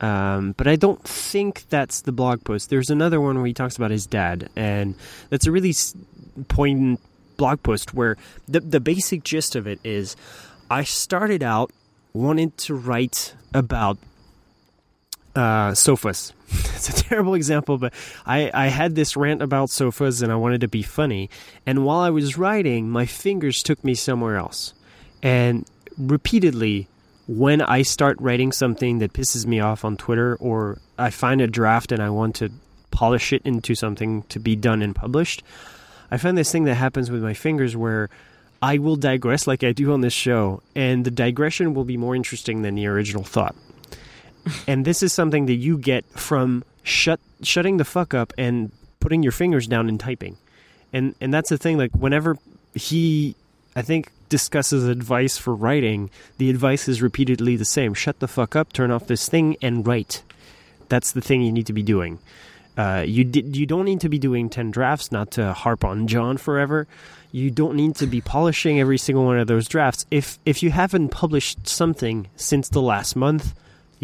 Um, 0.00 0.52
but 0.56 0.66
I 0.66 0.76
don't 0.76 1.02
think 1.02 1.68
that's 1.68 2.00
the 2.02 2.12
blog 2.12 2.44
post. 2.44 2.68
There's 2.68 2.90
another 2.90 3.20
one 3.20 3.36
where 3.36 3.46
he 3.46 3.54
talks 3.54 3.76
about 3.76 3.90
his 3.90 4.06
dad, 4.06 4.50
and 4.56 4.94
that's 5.30 5.46
a 5.46 5.52
really 5.52 5.74
poignant 6.48 7.00
blog 7.36 7.62
post 7.62 7.94
where 7.94 8.16
the 8.46 8.60
the 8.60 8.80
basic 8.80 9.24
gist 9.24 9.56
of 9.56 9.66
it 9.66 9.80
is, 9.84 10.16
I 10.70 10.84
started 10.84 11.42
out 11.42 11.70
wanting 12.12 12.52
to 12.52 12.74
write 12.74 13.34
about 13.52 13.98
uh, 15.34 15.74
sofas. 15.74 16.32
it's 16.48 16.88
a 16.88 16.92
terrible 16.92 17.34
example, 17.34 17.78
but 17.78 17.92
I, 18.26 18.50
I 18.52 18.66
had 18.68 18.94
this 18.94 19.16
rant 19.16 19.42
about 19.42 19.70
sofas 19.70 20.22
and 20.22 20.32
I 20.32 20.36
wanted 20.36 20.60
to 20.62 20.68
be 20.68 20.82
funny. 20.82 21.30
And 21.66 21.84
while 21.84 22.00
I 22.00 22.10
was 22.10 22.38
writing, 22.38 22.88
my 22.90 23.06
fingers 23.06 23.62
took 23.62 23.82
me 23.82 23.94
somewhere 23.94 24.36
else. 24.36 24.74
And 25.22 25.68
repeatedly, 25.98 26.88
when 27.26 27.62
I 27.62 27.82
start 27.82 28.20
writing 28.20 28.52
something 28.52 28.98
that 28.98 29.12
pisses 29.12 29.46
me 29.46 29.60
off 29.60 29.84
on 29.84 29.96
Twitter 29.96 30.36
or 30.36 30.78
I 30.98 31.10
find 31.10 31.40
a 31.40 31.46
draft 31.46 31.92
and 31.92 32.02
I 32.02 32.10
want 32.10 32.36
to 32.36 32.50
polish 32.90 33.32
it 33.32 33.42
into 33.44 33.74
something 33.74 34.22
to 34.24 34.38
be 34.38 34.54
done 34.54 34.82
and 34.82 34.94
published, 34.94 35.42
I 36.10 36.18
find 36.18 36.36
this 36.36 36.52
thing 36.52 36.64
that 36.64 36.74
happens 36.74 37.10
with 37.10 37.22
my 37.22 37.34
fingers 37.34 37.76
where 37.76 38.10
I 38.62 38.78
will 38.78 38.96
digress 38.96 39.46
like 39.46 39.64
I 39.64 39.72
do 39.72 39.92
on 39.92 40.00
this 40.00 40.12
show, 40.12 40.62
and 40.74 41.04
the 41.04 41.10
digression 41.10 41.74
will 41.74 41.84
be 41.84 41.96
more 41.96 42.14
interesting 42.14 42.62
than 42.62 42.76
the 42.76 42.86
original 42.86 43.24
thought. 43.24 43.54
And 44.66 44.84
this 44.84 45.02
is 45.02 45.12
something 45.12 45.46
that 45.46 45.54
you 45.54 45.78
get 45.78 46.04
from 46.10 46.64
shut 46.82 47.20
shutting 47.42 47.76
the 47.76 47.84
fuck 47.84 48.14
up 48.14 48.32
and 48.38 48.70
putting 49.00 49.22
your 49.22 49.32
fingers 49.32 49.66
down 49.66 49.88
and 49.88 49.98
typing. 49.98 50.36
And 50.92 51.14
and 51.20 51.32
that's 51.32 51.50
the 51.50 51.58
thing 51.58 51.78
like 51.78 51.92
whenever 51.92 52.36
he 52.74 53.36
I 53.76 53.82
think 53.82 54.10
discusses 54.28 54.86
advice 54.88 55.36
for 55.36 55.54
writing, 55.54 56.10
the 56.38 56.50
advice 56.50 56.88
is 56.88 57.02
repeatedly 57.02 57.56
the 57.56 57.64
same. 57.64 57.94
Shut 57.94 58.20
the 58.20 58.28
fuck 58.28 58.56
up, 58.56 58.72
turn 58.72 58.90
off 58.90 59.06
this 59.06 59.28
thing 59.28 59.56
and 59.60 59.86
write. 59.86 60.22
That's 60.88 61.12
the 61.12 61.20
thing 61.20 61.42
you 61.42 61.52
need 61.52 61.66
to 61.66 61.72
be 61.72 61.82
doing. 61.82 62.18
Uh, 62.76 63.04
you 63.06 63.24
did, 63.24 63.56
you 63.56 63.66
don't 63.66 63.84
need 63.84 64.00
to 64.00 64.08
be 64.08 64.18
doing 64.18 64.50
10 64.50 64.70
drafts 64.70 65.12
not 65.12 65.30
to 65.32 65.52
harp 65.52 65.84
on 65.84 66.08
John 66.08 66.36
forever. 66.36 66.88
You 67.30 67.50
don't 67.50 67.76
need 67.76 67.96
to 67.96 68.06
be 68.06 68.20
polishing 68.20 68.80
every 68.80 68.98
single 68.98 69.24
one 69.24 69.38
of 69.38 69.46
those 69.46 69.68
drafts. 69.68 70.06
If 70.10 70.38
if 70.44 70.62
you 70.62 70.70
haven't 70.70 71.10
published 71.10 71.66
something 71.66 72.28
since 72.36 72.68
the 72.68 72.82
last 72.82 73.16
month, 73.16 73.54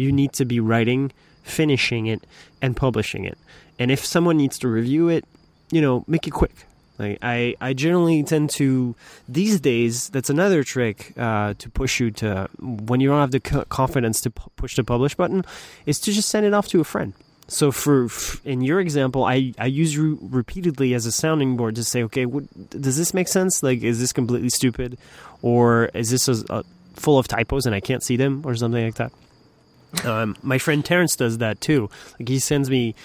you 0.01 0.11
need 0.11 0.33
to 0.33 0.45
be 0.45 0.59
writing, 0.59 1.11
finishing 1.43 2.07
it, 2.07 2.25
and 2.61 2.75
publishing 2.75 3.25
it. 3.25 3.37
And 3.79 3.91
if 3.91 4.05
someone 4.05 4.37
needs 4.37 4.57
to 4.59 4.67
review 4.67 5.09
it, 5.09 5.25
you 5.71 5.81
know, 5.81 6.03
make 6.07 6.27
it 6.27 6.31
quick. 6.31 6.55
Like 6.99 7.17
I, 7.21 7.55
I 7.59 7.73
generally 7.73 8.21
tend 8.23 8.51
to 8.51 8.95
these 9.27 9.59
days. 9.59 10.09
That's 10.09 10.29
another 10.29 10.63
trick 10.63 11.13
uh, 11.17 11.55
to 11.57 11.69
push 11.69 11.99
you 11.99 12.11
to 12.11 12.47
when 12.59 12.99
you 12.99 13.09
don't 13.09 13.19
have 13.19 13.31
the 13.31 13.39
confidence 13.39 14.21
to 14.21 14.29
pu- 14.29 14.51
push 14.55 14.75
the 14.75 14.83
publish 14.83 15.15
button, 15.15 15.43
is 15.85 15.99
to 16.01 16.11
just 16.11 16.29
send 16.29 16.45
it 16.45 16.53
off 16.53 16.67
to 16.69 16.79
a 16.79 16.83
friend. 16.83 17.13
So 17.47 17.71
for 17.71 18.07
in 18.45 18.61
your 18.61 18.79
example, 18.79 19.25
I 19.25 19.53
I 19.57 19.65
use 19.65 19.97
repeatedly 19.97 20.93
as 20.93 21.05
a 21.05 21.11
sounding 21.11 21.57
board 21.57 21.75
to 21.75 21.83
say, 21.83 22.03
okay, 22.03 22.25
what, 22.25 22.43
does 22.69 22.97
this 22.97 23.13
make 23.13 23.27
sense? 23.27 23.63
Like, 23.63 23.81
is 23.81 23.99
this 23.99 24.13
completely 24.13 24.49
stupid, 24.49 24.97
or 25.41 25.89
is 25.93 26.11
this 26.11 26.27
a, 26.27 26.45
a, 26.49 26.63
full 26.95 27.17
of 27.17 27.27
typos 27.27 27.65
and 27.65 27.73
I 27.73 27.79
can't 27.79 28.03
see 28.03 28.15
them, 28.15 28.43
or 28.45 28.53
something 28.55 28.83
like 28.83 28.95
that? 28.95 29.11
Um, 30.05 30.35
my 30.41 30.57
friend 30.57 30.83
Terrence 30.83 31.15
does 31.15 31.39
that 31.39 31.59
too. 31.59 31.89
Like 32.19 32.29
he 32.29 32.39
sends 32.39 32.69
me, 32.69 32.95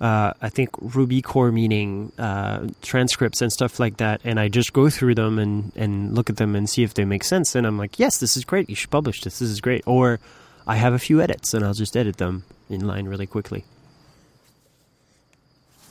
uh, 0.00 0.32
I 0.40 0.48
think 0.48 0.70
Ruby 0.80 1.20
core 1.20 1.50
meaning 1.50 2.12
uh, 2.18 2.68
transcripts 2.82 3.42
and 3.42 3.52
stuff 3.52 3.80
like 3.80 3.96
that, 3.96 4.20
and 4.24 4.38
I 4.38 4.48
just 4.48 4.72
go 4.72 4.88
through 4.88 5.16
them 5.16 5.38
and 5.38 5.72
and 5.74 6.14
look 6.14 6.30
at 6.30 6.36
them 6.36 6.54
and 6.54 6.70
see 6.70 6.82
if 6.82 6.94
they 6.94 7.04
make 7.04 7.24
sense. 7.24 7.54
And 7.54 7.66
I'm 7.66 7.78
like, 7.78 7.98
yes, 7.98 8.18
this 8.18 8.36
is 8.36 8.44
great. 8.44 8.70
You 8.70 8.76
should 8.76 8.90
publish 8.90 9.22
this. 9.22 9.40
This 9.40 9.50
is 9.50 9.60
great. 9.60 9.82
Or 9.86 10.20
I 10.66 10.76
have 10.76 10.94
a 10.94 10.98
few 10.98 11.20
edits 11.20 11.54
and 11.54 11.64
I'll 11.64 11.74
just 11.74 11.96
edit 11.96 12.16
them 12.16 12.44
in 12.68 12.86
line 12.86 13.06
really 13.06 13.26
quickly. 13.26 13.64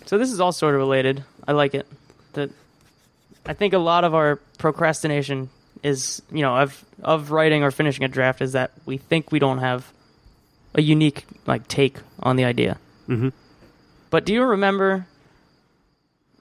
So 0.06 0.18
this 0.18 0.32
is 0.32 0.40
all 0.40 0.52
sort 0.52 0.76
of 0.76 0.80
related. 0.80 1.24
I 1.48 1.54
like 1.54 1.74
it. 1.74 1.88
That 2.34 2.52
I 3.46 3.54
think 3.54 3.74
a 3.74 3.80
lot 3.80 4.04
of 4.04 4.14
our 4.14 4.38
procrastination 4.58 5.50
is, 5.84 6.22
you 6.32 6.42
know, 6.42 6.56
of 6.58 6.84
of 7.04 7.32
writing 7.32 7.64
or 7.64 7.72
finishing 7.72 8.04
a 8.04 8.08
draft 8.08 8.42
is 8.42 8.54
that 8.54 8.72
we 8.86 8.98
think 8.98 9.32
we 9.32 9.40
don't 9.40 9.60
have 9.60 9.92
a 10.76 10.82
unique 10.82 11.26
like 11.48 11.68
take 11.68 11.98
on 12.22 12.36
the 12.36 12.46
idea. 12.46 12.78
Mm-hmm. 13.10 13.30
But 14.10 14.26
do 14.26 14.34
you 14.34 14.44
remember 14.44 15.08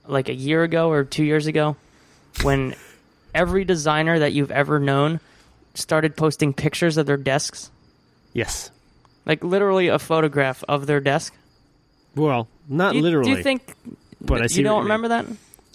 like 0.06 0.28
a 0.28 0.34
year 0.34 0.62
ago 0.62 0.90
or 0.90 1.04
2 1.04 1.24
years 1.24 1.46
ago 1.46 1.76
when 2.42 2.74
every 3.34 3.64
designer 3.64 4.18
that 4.18 4.32
you've 4.32 4.50
ever 4.50 4.78
known 4.78 5.20
started 5.74 6.16
posting 6.16 6.52
pictures 6.52 6.96
of 6.96 7.06
their 7.06 7.16
desks? 7.16 7.70
Yes. 8.32 8.70
Like 9.24 9.42
literally 9.42 9.88
a 9.88 9.98
photograph 9.98 10.62
of 10.68 10.86
their 10.86 11.00
desk? 11.00 11.34
Well, 12.14 12.48
not 12.68 12.94
you, 12.94 13.02
literally. 13.02 13.30
Do 13.30 13.36
you 13.38 13.42
think 13.42 13.74
but 14.20 14.42
I 14.42 14.46
see 14.46 14.58
you 14.60 14.64
don't 14.64 14.82
remember 14.82 15.08
that? 15.08 15.26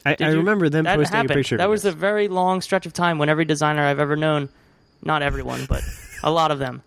I, 0.05 0.15
I 0.19 0.29
you- 0.29 0.37
remember 0.37 0.69
them 0.69 0.85
posting 0.85 1.15
happened. 1.15 1.31
a 1.31 1.33
picture. 1.33 1.57
That 1.57 1.69
was 1.69 1.83
this. 1.83 1.93
a 1.93 1.97
very 1.97 2.27
long 2.27 2.61
stretch 2.61 2.85
of 2.85 2.93
time 2.93 3.17
when 3.17 3.29
every 3.29 3.45
designer 3.45 3.83
I've 3.83 3.99
ever 3.99 4.15
known, 4.15 4.49
not 5.03 5.21
everyone, 5.21 5.65
but 5.67 5.83
a 6.23 6.31
lot 6.31 6.51
of 6.51 6.59
them, 6.59 6.81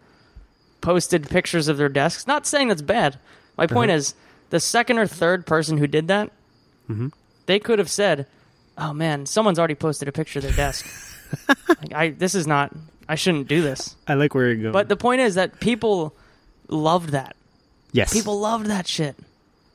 posted 0.83 1.31
pictures 1.31 1.69
of 1.69 1.79
their 1.79 1.89
desks. 1.89 2.27
Not 2.27 2.47
saying 2.47 2.69
that's 2.69 2.83
bad. 2.83 3.19
My 3.57 3.67
point 3.67 3.91
Uh-huh. 3.91 3.99
is, 3.99 4.15
the 4.51 4.61
second 4.61 4.99
or 4.99 5.07
third 5.07 5.47
person 5.47 5.79
who 5.79 5.87
did 5.87 6.09
that, 6.09 6.31
Mm-hmm. 6.91 7.09
they 7.47 7.59
could 7.59 7.79
have 7.79 7.89
said, 7.91 8.27
"Oh 8.77 8.93
man, 8.93 9.25
someone's 9.25 9.59
already 9.59 9.75
posted 9.77 10.09
a 10.09 10.13
picture 10.13 10.41
of 10.41 10.43
their 10.45 10.53
desk. 10.53 10.85
like, 11.69 11.95
I 11.95 12.11
this 12.11 12.35
is 12.35 12.47
not. 12.47 12.75
I 13.09 13.15
shouldn't 13.15 13.49
do 13.49 13.63
this." 13.63 13.97
I 14.07 14.15
like 14.15 14.35
where 14.35 14.47
you're 14.49 14.57
going. 14.63 14.73
But 14.73 14.89
the 14.89 14.97
point 14.97 15.21
is 15.23 15.37
that 15.37 15.61
people 15.61 16.15
loved 16.69 17.11
that. 17.11 17.37
yes, 17.93 18.13
People 18.13 18.41
loved 18.41 18.67
that 18.67 18.87
shit. 18.87 19.17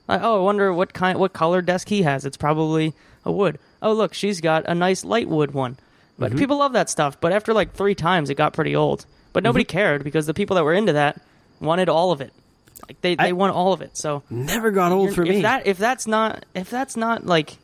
Like, 0.07 0.21
oh, 0.23 0.39
I 0.39 0.43
wonder 0.43 0.71
what 0.73 0.93
kind, 0.93 1.17
what 1.19 1.33
color 1.33 1.61
desk 1.61 1.89
he 1.89 2.03
has. 2.03 2.25
It's 2.25 2.37
probably 2.37 2.93
a 3.25 3.31
wood. 3.31 3.59
Oh, 3.81 3.93
look, 3.93 4.13
she's 4.13 4.39
got 4.41 4.65
a 4.67 4.73
nice 4.75 5.03
light 5.03 5.27
wood 5.27 5.51
one. 5.53 5.77
But 6.19 6.29
Mm-hmm. 6.31 6.39
people 6.39 6.57
love 6.59 6.73
that 6.73 6.89
stuff. 6.89 7.19
But 7.21 7.31
after 7.33 7.53
like 7.53 7.73
three 7.73 7.93
times, 7.95 8.29
it 8.29 8.35
got 8.35 8.53
pretty 8.53 8.75
old. 8.75 9.05
But 9.38 9.43
nobody 9.43 9.65
Mm-hmm. 9.65 9.78
cared 9.78 10.04
because 10.04 10.26
the 10.26 10.34
people 10.34 10.56
that 10.56 10.63
were 10.63 10.73
into 10.73 10.93
that 10.93 11.21
wanted 11.60 11.89
all 11.89 12.12
of 12.12 12.21
it. 12.21 12.34
Like 12.88 13.00
they, 13.02 13.13
they 13.15 13.30
I- 13.30 13.32
want 13.34 13.54
all 13.54 13.71
of 13.71 13.82
it. 13.82 13.95
So 13.95 14.23
never 14.32 14.71
got 14.71 14.91
old 14.91 15.13
for 15.13 15.21
if 15.23 15.30
me. 15.30 15.41
that 15.43 15.67
if 15.67 15.78
that's 15.78 16.08
not 16.08 16.43
if 16.56 16.69
that's 16.71 16.97
not 16.97 17.26
like 17.26 17.58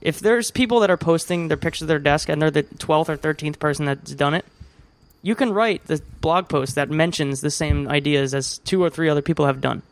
if 0.00 0.20
there's 0.20 0.50
people 0.52 0.80
that 0.80 0.90
are 0.90 0.96
posting 0.96 1.48
their 1.48 1.56
pictures 1.56 1.82
of 1.82 1.88
their 1.88 1.98
desk 1.98 2.28
and 2.28 2.40
they're 2.40 2.50
the 2.52 2.62
12th 2.62 3.08
or 3.08 3.16
13th 3.16 3.58
person 3.58 3.84
that's 3.86 4.14
done 4.14 4.32
it 4.34 4.44
you 5.22 5.34
can 5.34 5.52
write 5.52 5.84
the 5.86 6.00
blog 6.20 6.48
post 6.48 6.74
that 6.76 6.88
mentions 6.88 7.40
the 7.42 7.50
same 7.50 7.86
ideas 7.88 8.32
as 8.34 8.58
two 8.58 8.82
or 8.82 8.88
three 8.90 9.08
other 9.10 9.20
people 9.22 9.44
have 9.46 9.60
done 9.60 9.82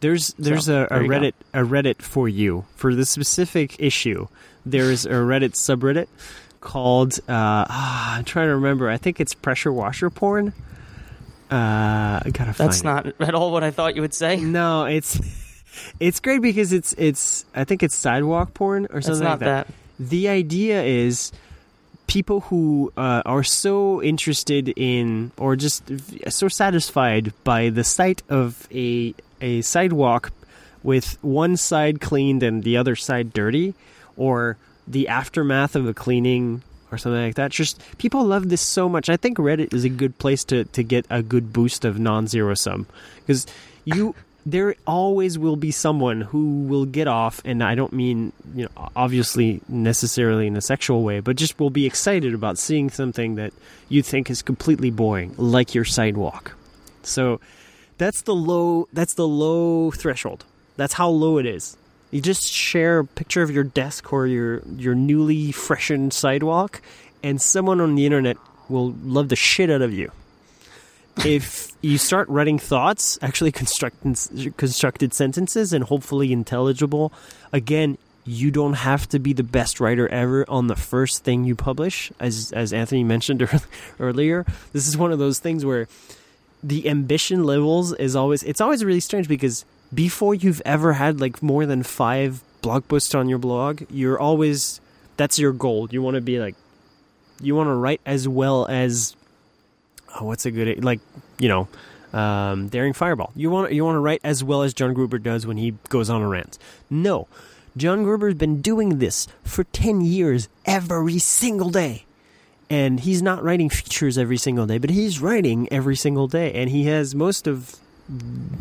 There's 0.00 0.34
there's 0.38 0.66
So, 0.66 0.82
a, 0.82 0.84
a 0.84 0.88
there 0.88 1.02
you 1.02 1.08
go. 1.08 1.14
Reddit 1.18 1.32
a 1.54 1.60
Reddit 1.62 2.02
for 2.02 2.28
you 2.28 2.64
for 2.76 2.94
the 2.94 3.04
specific 3.06 3.76
issue. 3.78 4.28
There's 4.64 5.06
a 5.06 5.10
Reddit 5.10 5.52
subreddit 5.54 6.06
called 6.66 7.20
uh, 7.28 7.64
ah, 7.70 8.16
I'm 8.16 8.24
trying 8.24 8.48
to 8.48 8.56
remember. 8.56 8.90
I 8.90 8.96
think 8.98 9.20
it's 9.20 9.34
pressure 9.34 9.72
washer 9.72 10.10
porn. 10.10 10.52
Uh, 11.48 12.18
I 12.26 12.30
gotta 12.32 12.52
that's 12.58 12.80
it. 12.80 12.84
not 12.84 13.06
at 13.20 13.34
all 13.36 13.52
what 13.52 13.62
i 13.62 13.70
thought 13.70 13.94
you 13.94 14.02
would 14.02 14.12
say 14.12 14.34
No, 14.34 14.84
it's 14.84 15.20
it's 16.00 16.18
great 16.18 16.42
because 16.42 16.72
it's 16.72 16.92
it's 16.98 17.44
I 17.54 17.62
think 17.62 17.84
it's 17.84 17.94
sidewalk 17.94 18.52
porn 18.52 18.88
or 18.90 19.00
something 19.00 19.22
like 19.24 19.38
that. 19.38 19.68
that 19.68 19.74
The 20.00 20.28
idea 20.28 20.82
is 20.82 21.30
people 22.08 22.40
who 22.50 22.92
uh, 22.96 23.22
are 23.24 23.44
so 23.44 24.02
interested 24.02 24.72
in 24.76 25.30
or 25.36 25.54
just 25.54 25.84
so 26.30 26.48
satisfied 26.48 27.32
by 27.44 27.68
the 27.70 27.84
sight 27.84 28.22
of 28.28 28.66
a 28.74 29.14
a 29.40 29.62
sidewalk 29.62 30.32
with 30.82 31.16
one 31.22 31.56
side 31.56 32.00
cleaned 32.00 32.42
and 32.42 32.64
the 32.64 32.76
other 32.76 32.96
side 32.96 33.32
dirty 33.32 33.74
or 34.16 34.56
the 34.86 35.08
aftermath 35.08 35.76
of 35.76 35.86
a 35.86 35.94
cleaning 35.94 36.62
or 36.92 36.98
something 36.98 37.22
like 37.22 37.34
that. 37.34 37.50
Just 37.50 37.82
people 37.98 38.24
love 38.24 38.48
this 38.48 38.60
so 38.60 38.88
much. 38.88 39.08
I 39.08 39.16
think 39.16 39.38
reddit 39.38 39.74
is 39.74 39.84
a 39.84 39.88
good 39.88 40.18
place 40.18 40.44
to, 40.44 40.64
to 40.64 40.82
get 40.82 41.06
a 41.10 41.22
good 41.22 41.52
boost 41.52 41.84
of 41.84 41.98
non-zero 41.98 42.54
sum. 42.54 42.86
Because 43.20 43.46
you 43.84 44.14
there 44.46 44.76
always 44.86 45.38
will 45.38 45.56
be 45.56 45.72
someone 45.72 46.20
who 46.20 46.62
will 46.62 46.86
get 46.86 47.08
off 47.08 47.42
and 47.44 47.64
i 47.64 47.74
don't 47.74 47.92
mean 47.92 48.32
you 48.54 48.62
know 48.62 48.90
obviously 48.94 49.60
necessarily 49.68 50.46
in 50.46 50.56
a 50.56 50.60
sexual 50.60 51.02
way 51.02 51.18
but 51.18 51.34
just 51.34 51.58
will 51.58 51.68
be 51.68 51.84
excited 51.84 52.32
about 52.32 52.56
seeing 52.56 52.88
something 52.88 53.34
that 53.34 53.52
you 53.88 54.02
think 54.02 54.30
is 54.30 54.42
completely 54.42 54.90
boring 54.90 55.34
like 55.36 55.74
your 55.74 55.84
sidewalk. 55.84 56.54
So 57.02 57.40
that's 57.98 58.22
the 58.22 58.34
low 58.34 58.88
that's 58.92 59.14
the 59.14 59.28
low 59.28 59.90
threshold. 59.90 60.44
That's 60.76 60.94
how 60.94 61.08
low 61.08 61.38
it 61.38 61.46
is 61.46 61.76
you 62.16 62.22
just 62.22 62.50
share 62.50 63.00
a 63.00 63.04
picture 63.04 63.42
of 63.42 63.50
your 63.50 63.64
desk 63.64 64.12
or 64.12 64.26
your 64.26 64.62
your 64.76 64.94
newly 64.94 65.52
freshened 65.52 66.12
sidewalk 66.12 66.80
and 67.22 67.40
someone 67.40 67.80
on 67.80 67.94
the 67.94 68.06
internet 68.06 68.38
will 68.68 68.94
love 69.04 69.28
the 69.28 69.36
shit 69.36 69.70
out 69.70 69.82
of 69.82 69.92
you 69.92 70.10
if 71.24 71.72
you 71.80 71.98
start 71.98 72.28
writing 72.28 72.58
thoughts, 72.58 73.18
actually 73.22 73.52
constructed 73.52 74.56
constructed 74.56 75.14
sentences, 75.14 75.72
and 75.72 75.84
hopefully 75.84 76.32
intelligible, 76.32 77.12
again, 77.52 77.96
you 78.24 78.50
don't 78.50 78.74
have 78.74 79.08
to 79.08 79.18
be 79.18 79.32
the 79.32 79.44
best 79.44 79.80
writer 79.80 80.08
ever 80.08 80.44
on 80.48 80.66
the 80.66 80.76
first 80.76 81.24
thing 81.24 81.44
you 81.44 81.54
publish. 81.54 82.12
As 82.20 82.52
as 82.52 82.72
Anthony 82.72 83.04
mentioned 83.04 83.48
earlier, 84.00 84.44
this 84.72 84.86
is 84.86 84.96
one 84.96 85.12
of 85.12 85.18
those 85.18 85.38
things 85.38 85.64
where 85.64 85.88
the 86.62 86.88
ambition 86.88 87.44
levels 87.44 87.92
is 87.94 88.16
always 88.16 88.42
it's 88.42 88.60
always 88.60 88.84
really 88.84 89.00
strange 89.00 89.28
because 89.28 89.64
before 89.92 90.34
you've 90.34 90.62
ever 90.64 90.94
had 90.94 91.20
like 91.20 91.42
more 91.42 91.66
than 91.66 91.82
five 91.82 92.42
blog 92.62 92.86
posts 92.88 93.14
on 93.14 93.28
your 93.28 93.38
blog, 93.38 93.82
you're 93.90 94.18
always 94.18 94.80
that's 95.16 95.38
your 95.38 95.52
goal. 95.52 95.88
You 95.90 96.02
want 96.02 96.16
to 96.16 96.20
be 96.20 96.38
like 96.38 96.54
you 97.40 97.54
want 97.54 97.68
to 97.68 97.74
write 97.74 98.00
as 98.06 98.26
well 98.26 98.66
as 98.66 99.14
oh, 100.18 100.24
what's 100.24 100.46
a 100.46 100.50
good 100.50 100.84
like 100.84 101.00
you 101.38 101.48
know 101.48 101.68
um, 102.12 102.68
daring 102.68 102.92
fireball. 102.92 103.32
You 103.34 103.50
want 103.50 103.72
you 103.72 103.84
want 103.84 103.96
to 103.96 104.00
write 104.00 104.20
as 104.24 104.42
well 104.42 104.62
as 104.62 104.74
john 104.74 104.94
gruber 104.94 105.18
does 105.18 105.46
when 105.46 105.56
he 105.56 105.74
goes 105.88 106.10
on 106.10 106.22
a 106.22 106.28
rant. 106.28 106.58
No. 106.90 107.28
John 107.76 108.04
gruber's 108.04 108.34
been 108.34 108.62
doing 108.62 109.00
this 109.00 109.28
for 109.44 109.64
10 109.64 110.00
years 110.00 110.48
every 110.64 111.18
single 111.18 111.68
day. 111.68 112.04
And 112.70 113.00
he's 113.00 113.22
not 113.22 113.44
writing 113.44 113.68
features 113.70 114.18
every 114.18 114.38
single 114.38 114.66
day 114.66 114.78
but 114.78 114.90
he's 114.90 115.20
writing 115.20 115.68
every 115.70 115.96
single 115.96 116.26
day. 116.26 116.52
And 116.52 116.70
he 116.70 116.84
has 116.84 117.14
most 117.14 117.46
of 117.46 117.76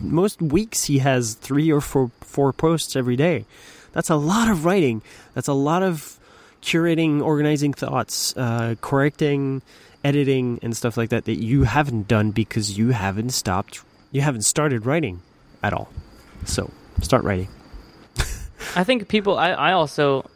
most 0.02 0.42
weeks 0.42 0.86
he 0.86 1.00
has 1.00 1.36
three 1.36 1.72
or 1.72 1.82
four 1.82 2.12
four 2.22 2.52
posts 2.52 2.96
every 2.96 3.16
day 3.16 3.46
that's 3.92 4.10
a 4.10 4.16
lot 4.16 4.50
of 4.50 4.66
writing 4.66 5.02
that's 5.34 5.48
a 5.48 5.54
lot 5.54 5.84
of 5.84 6.20
curating 6.62 7.22
organizing 7.22 7.74
thoughts 7.74 8.36
uh, 8.38 8.76
correcting 8.82 9.62
editing 10.04 10.60
and 10.62 10.76
stuff 10.76 10.98
like 10.98 11.10
that 11.10 11.26
that 11.26 11.40
you 11.40 11.64
haven't 11.64 12.08
done 12.08 12.32
because 12.32 12.78
you 12.78 12.90
haven't 12.90 13.30
stopped 13.30 13.82
you 14.12 14.22
haven't 14.22 14.44
started 14.44 14.86
writing 14.86 15.22
at 15.62 15.74
all 15.74 15.90
so 16.46 16.72
start 17.02 17.24
writing 17.24 17.48
I 18.76 18.84
think 18.84 19.08
people. 19.08 19.38
I, 19.38 19.52
I 19.52 19.72
also, 19.74 20.30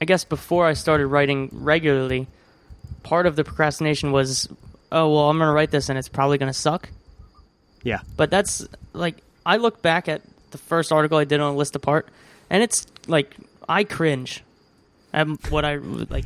I 0.00 0.04
guess 0.04 0.24
before 0.24 0.66
I 0.66 0.74
started 0.74 1.06
writing 1.06 1.48
regularly, 1.52 2.26
part 3.02 3.26
of 3.26 3.36
the 3.36 3.44
procrastination 3.44 4.12
was, 4.12 4.48
oh 4.92 5.12
well, 5.12 5.30
I'm 5.30 5.38
gonna 5.38 5.52
write 5.52 5.70
this 5.70 5.88
and 5.88 5.98
it's 5.98 6.08
probably 6.08 6.38
gonna 6.38 6.52
suck. 6.52 6.90
Yeah 7.86 8.00
But 8.16 8.30
that's 8.30 8.66
like 8.92 9.16
I 9.46 9.58
look 9.58 9.80
back 9.80 10.08
at 10.08 10.22
the 10.50 10.58
first 10.58 10.92
article 10.92 11.18
I 11.18 11.24
did 11.24 11.40
on 11.40 11.56
list 11.56 11.76
apart, 11.76 12.08
and 12.50 12.62
it's 12.62 12.86
like 13.06 13.36
I 13.68 13.84
cringe 13.84 14.42
at 15.12 15.26
what 15.50 15.64
I 15.64 15.76
like. 15.76 16.24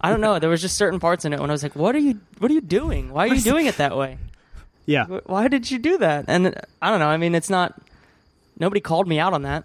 I 0.00 0.10
don't 0.10 0.20
know. 0.20 0.38
There 0.38 0.48
was 0.48 0.62
just 0.62 0.76
certain 0.76 0.98
parts 1.00 1.24
in 1.24 1.32
it 1.32 1.40
when 1.40 1.50
I 1.50 1.52
was 1.52 1.62
like, 1.62 1.76
"What 1.76 1.94
are 1.94 1.98
you? 1.98 2.20
What 2.38 2.50
are 2.50 2.54
you 2.54 2.62
doing? 2.62 3.12
Why 3.12 3.28
are 3.28 3.34
you 3.34 3.42
doing 3.42 3.66
it 3.66 3.76
that 3.76 3.96
way? 3.96 4.18
yeah 4.86 5.04
Why 5.04 5.48
did 5.48 5.70
you 5.70 5.78
do 5.78 5.98
that?" 5.98 6.24
And 6.28 6.48
uh, 6.48 6.52
I 6.80 6.90
don't 6.90 7.00
know. 7.00 7.08
I 7.08 7.18
mean, 7.18 7.34
it's 7.34 7.50
not. 7.50 7.80
Nobody 8.58 8.80
called 8.80 9.06
me 9.06 9.18
out 9.20 9.34
on 9.34 9.42
that, 9.42 9.64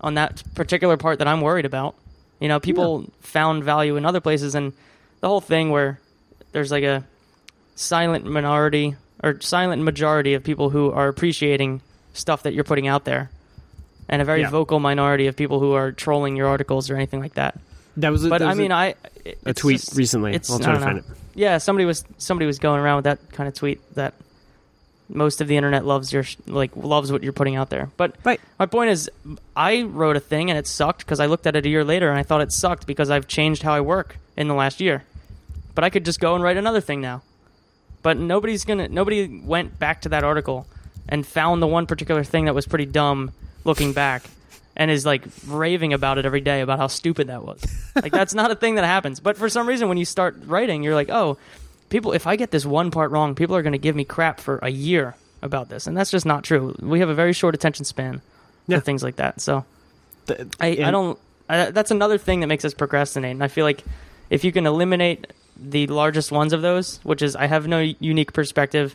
on 0.00 0.14
that 0.14 0.42
particular 0.54 0.96
part 0.96 1.18
that 1.18 1.28
I'm 1.28 1.40
worried 1.40 1.64
about. 1.64 1.94
You 2.40 2.48
know, 2.48 2.60
people 2.60 3.10
found 3.20 3.64
value 3.64 3.96
in 3.96 4.04
other 4.04 4.20
places, 4.20 4.54
and 4.54 4.72
the 5.20 5.28
whole 5.28 5.40
thing 5.40 5.70
where 5.70 5.98
there's 6.52 6.70
like 6.70 6.84
a 6.84 7.04
silent 7.74 8.24
minority 8.26 8.96
or 9.22 9.40
silent 9.40 9.82
majority 9.82 10.34
of 10.34 10.42
people 10.44 10.70
who 10.70 10.90
are 10.92 11.08
appreciating 11.08 11.80
stuff 12.12 12.42
that 12.44 12.54
you're 12.54 12.64
putting 12.64 12.86
out 12.88 13.04
there, 13.04 13.30
and 14.08 14.22
a 14.22 14.24
very 14.24 14.40
Yeah. 14.42 14.50
vocal 14.50 14.80
minority 14.80 15.26
of 15.26 15.36
people 15.36 15.60
who 15.60 15.72
are 15.72 15.92
trolling 15.92 16.36
your 16.36 16.46
articles 16.48 16.90
or 16.90 16.96
anything 16.96 17.20
like 17.20 17.34
that. 17.34 17.58
that 17.98 18.10
was 18.10 18.24
a, 18.24 18.28
But 18.28 18.38
that 18.38 18.48
I 18.48 18.54
mean, 18.54 18.70
a, 18.70 18.74
I 18.74 18.94
a 19.44 19.52
tweet 19.54 19.80
just- 19.80 19.96
recently 19.96 20.32
i'll 20.34 20.58
try 20.60 20.74
to 20.74 20.78
find 20.80 20.94
know. 20.98 20.98
it 20.98 21.04
Yeah, 21.34 21.58
somebody 21.58 21.84
was 21.84 22.04
somebody 22.18 22.46
was 22.46 22.58
going 22.60 22.80
around 22.80 22.96
with 22.96 23.04
that 23.06 23.18
kind 23.32 23.48
of 23.48 23.54
tweet 23.54 23.80
that 23.96 24.14
most 25.08 25.40
of 25.40 25.48
the 25.48 25.56
internet 25.56 25.84
loves 25.84 26.12
your 26.12 26.24
like 26.46 26.70
loves 26.76 27.10
what 27.10 27.22
you're 27.24 27.32
putting 27.32 27.56
out 27.56 27.70
there. 27.70 27.90
But 27.96 28.14
Right. 28.24 28.40
my 28.58 28.66
point 28.66 28.90
is, 28.90 29.10
I 29.56 29.82
wrote 29.82 30.16
a 30.16 30.20
thing 30.20 30.48
and 30.50 30.58
it 30.58 30.66
sucked 30.66 31.00
because 31.00 31.18
I 31.18 31.26
looked 31.26 31.46
at 31.46 31.56
it 31.56 31.64
a 31.66 31.68
year 31.68 31.82
later 31.84 32.08
and 32.10 32.18
I 32.18 32.22
thought 32.22 32.40
it 32.40 32.52
sucked 32.52 32.86
because 32.86 33.10
I've 33.10 33.26
changed 33.26 33.62
how 33.62 33.72
I 33.72 33.80
work 33.80 34.16
in 34.36 34.46
the 34.48 34.54
last 34.54 34.80
year. 34.80 35.02
But 35.74 35.82
I 35.84 35.90
could 35.90 36.04
just 36.04 36.20
go 36.20 36.34
and 36.34 36.44
write 36.44 36.56
another 36.56 36.80
thing 36.80 37.00
now. 37.00 37.22
But 38.02 38.16
nobody's 38.16 38.64
gonna. 38.64 38.88
Nobody 38.88 39.40
went 39.44 39.78
back 39.78 40.02
to 40.02 40.08
that 40.10 40.24
article 40.24 40.66
and 41.08 41.26
found 41.26 41.60
the 41.62 41.66
one 41.66 41.86
particular 41.86 42.22
thing 42.24 42.44
that 42.46 42.54
was 42.54 42.66
pretty 42.66 42.86
dumb 42.86 43.32
looking 43.64 43.92
back. 43.92 44.22
And 44.76 44.92
is 44.92 45.04
like 45.04 45.24
raving 45.48 45.92
about 45.92 46.18
it 46.18 46.24
every 46.24 46.40
day 46.40 46.60
about 46.60 46.78
how 46.78 46.86
stupid 46.86 47.26
that 47.26 47.42
was. 47.44 47.60
Like 48.00 48.12
that's 48.12 48.32
not 48.32 48.52
a 48.52 48.54
thing 48.54 48.76
that 48.76 48.84
happens. 48.84 49.18
But 49.18 49.36
for 49.36 49.48
some 49.48 49.66
reason, 49.66 49.88
when 49.88 49.98
you 49.98 50.04
start 50.04 50.36
writing, 50.46 50.84
you're 50.84 50.94
like, 50.94 51.10
oh, 51.10 51.36
people. 51.88 52.12
If 52.12 52.28
I 52.28 52.36
get 52.36 52.52
this 52.52 52.64
one 52.64 52.92
part 52.92 53.10
wrong, 53.10 53.34
people 53.34 53.56
are 53.56 53.62
going 53.62 53.72
to 53.72 53.78
give 53.78 53.96
me 53.96 54.04
crap 54.04 54.38
for 54.38 54.58
a 54.62 54.68
year 54.68 55.16
about 55.42 55.68
this, 55.68 55.88
and 55.88 55.96
that's 55.96 56.12
just 56.12 56.24
not 56.24 56.44
true. 56.44 56.76
We 56.78 57.00
have 57.00 57.08
a 57.08 57.14
very 57.14 57.32
short 57.32 57.56
attention 57.56 57.84
span 57.84 58.22
Yeah. 58.68 58.78
for 58.78 58.84
things 58.84 59.02
like 59.02 59.16
that. 59.16 59.40
So 59.40 59.64
The- 60.26 60.46
I, 60.60 60.68
I 60.84 60.90
don't. 60.92 61.18
I, 61.48 61.72
that's 61.72 61.90
another 61.90 62.18
thing 62.18 62.38
that 62.40 62.46
makes 62.46 62.64
us 62.64 62.72
procrastinate. 62.72 63.32
And 63.32 63.42
I 63.42 63.48
feel 63.48 63.64
like 63.64 63.82
if 64.30 64.44
you 64.44 64.52
can 64.52 64.64
eliminate 64.64 65.26
the 65.58 65.86
largest 65.88 66.30
ones 66.32 66.52
of 66.52 66.62
those, 66.62 66.98
which 67.02 67.22
is 67.22 67.34
I 67.36 67.46
have 67.46 67.66
no 67.66 67.80
unique 68.00 68.32
perspective, 68.32 68.94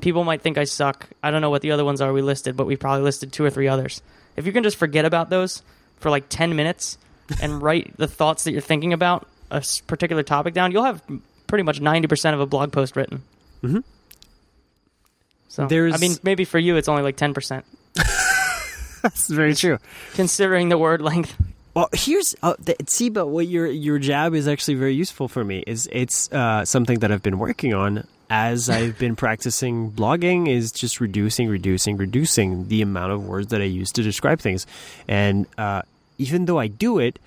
people 0.00 0.24
might 0.24 0.40
think 0.42 0.58
I 0.58 0.64
suck. 0.64 1.08
I 1.22 1.30
don't 1.30 1.40
know 1.42 1.50
what 1.50 1.62
the 1.62 1.70
other 1.72 1.84
ones 1.84 2.00
are 2.00 2.12
we 2.12 2.22
listed, 2.22 2.56
but 2.56 2.66
we 2.66 2.76
probably 2.76 3.02
listed 3.02 3.32
two 3.32 3.44
or 3.44 3.50
three 3.50 3.68
others. 3.68 4.02
If 4.36 4.46
you 4.46 4.52
can 4.52 4.62
just 4.62 4.76
forget 4.76 5.04
about 5.04 5.28
those 5.30 5.62
for 5.98 6.10
like 6.10 6.28
10 6.28 6.56
minutes 6.56 6.98
and 7.42 7.62
write 7.62 7.96
the 7.96 8.08
thoughts 8.08 8.44
that 8.44 8.52
you're 8.52 8.60
thinking 8.60 8.92
about 8.92 9.26
a 9.50 9.62
particular 9.86 10.22
topic 10.22 10.54
down, 10.54 10.72
you'll 10.72 10.84
have 10.84 11.02
pretty 11.46 11.62
much 11.64 11.80
90% 11.80 12.32
of 12.34 12.40
a 12.40 12.46
blog 12.46 12.72
post 12.72 12.96
written. 12.96 13.22
Mhm. 13.62 13.84
So 15.48 15.66
There's- 15.66 15.94
I 15.94 15.98
mean, 15.98 16.16
maybe 16.22 16.44
for 16.46 16.58
you 16.58 16.76
it's 16.76 16.88
only 16.88 17.02
like 17.02 17.16
ten 17.16 17.34
percent, 17.34 17.66
That's 19.02 19.28
very 19.28 19.54
true. 19.54 19.78
considering 20.14 20.68
the 20.70 20.78
word 20.78 21.02
length. 21.02 21.34
Well, 21.74 21.88
here's 21.94 22.34
uh, 22.42 22.54
th- 22.64 22.78
see, 22.88 23.08
but 23.08 23.28
what 23.28 23.46
your 23.46 23.66
your 23.66 23.98
jab 23.98 24.34
is 24.34 24.46
actually 24.46 24.74
very 24.74 24.94
useful 24.94 25.26
for 25.26 25.42
me. 25.42 25.64
Is 25.66 25.88
it's 25.90 26.30
uh, 26.30 26.64
something 26.66 26.98
that 26.98 27.10
I've 27.10 27.22
been 27.22 27.38
working 27.38 27.72
on 27.72 28.06
as 28.28 28.68
I've 28.78 28.98
been 28.98 29.16
practicing 29.16 29.90
blogging. 29.90 30.48
Is 30.48 30.70
just 30.70 31.00
reducing, 31.00 31.48
reducing, 31.48 31.96
reducing 31.96 32.68
the 32.68 32.82
amount 32.82 33.12
of 33.12 33.26
words 33.26 33.48
that 33.48 33.62
I 33.62 33.64
use 33.64 33.90
to 33.92 34.02
describe 34.02 34.40
things. 34.40 34.66
And 35.08 35.46
uh, 35.56 35.82
even 36.18 36.44
though 36.44 36.58
I 36.58 36.66
do 36.66 36.98
it, 36.98 37.18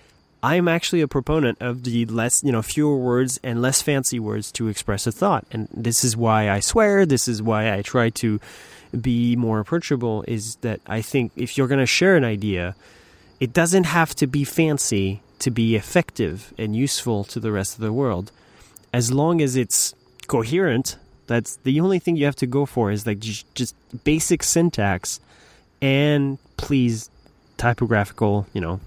I'm 0.44 0.68
actually 0.68 1.02
a 1.02 1.08
proponent 1.08 1.60
of 1.60 1.84
the 1.84 2.06
less, 2.06 2.44
you 2.44 2.52
know, 2.52 2.62
fewer 2.62 2.98
words 2.98 3.40
and 3.42 3.64
less 3.64 3.82
fancy 3.82 4.20
words 4.20 4.52
to 4.54 4.68
express 4.68 5.08
a 5.08 5.12
thought. 5.12 5.48
And 5.52 5.68
this 5.74 6.04
is 6.04 6.16
why 6.16 6.52
I 6.52 6.60
swear. 6.60 7.08
This 7.08 7.28
is 7.28 7.42
why 7.42 7.74
I 7.74 7.82
try 7.82 8.12
to 8.12 8.40
be 9.02 9.36
more 9.36 9.60
approachable. 9.60 10.24
Is 10.28 10.58
that 10.58 10.82
I 10.86 11.02
think 11.02 11.32
if 11.36 11.58
you're 11.58 11.68
going 11.68 11.80
to 11.80 11.88
share 11.88 12.16
an 12.16 12.24
idea 12.24 12.76
it 13.40 13.54
doesn't 13.54 13.86
have 13.86 14.16
to 14.16 14.28
be 14.28 14.44
fancy 14.44 15.22
to 15.40 15.52
be 15.52 15.76
effective 15.76 16.54
and 16.58 16.76
useful 16.76 17.24
to 17.26 17.40
the 17.40 17.52
rest 17.52 17.76
of 17.76 17.82
the 17.82 17.94
world. 17.94 18.32
As 18.94 19.12
long 19.12 19.42
as 19.42 19.56
it's 19.56 19.94
coherent, 20.28 20.98
that's 21.28 21.58
the 21.58 21.80
only 21.80 22.00
thing 22.00 22.16
you 22.16 22.26
have 22.26 22.36
to 22.38 22.48
go 22.48 22.66
for 22.66 22.92
is 22.92 23.06
like 23.06 23.20
just 23.20 23.76
basic 24.04 24.44
syntax 24.44 25.20
and 25.82 26.38
please 26.58 27.10
typographical, 27.58 28.48
you 28.54 28.62
know, 28.62 28.80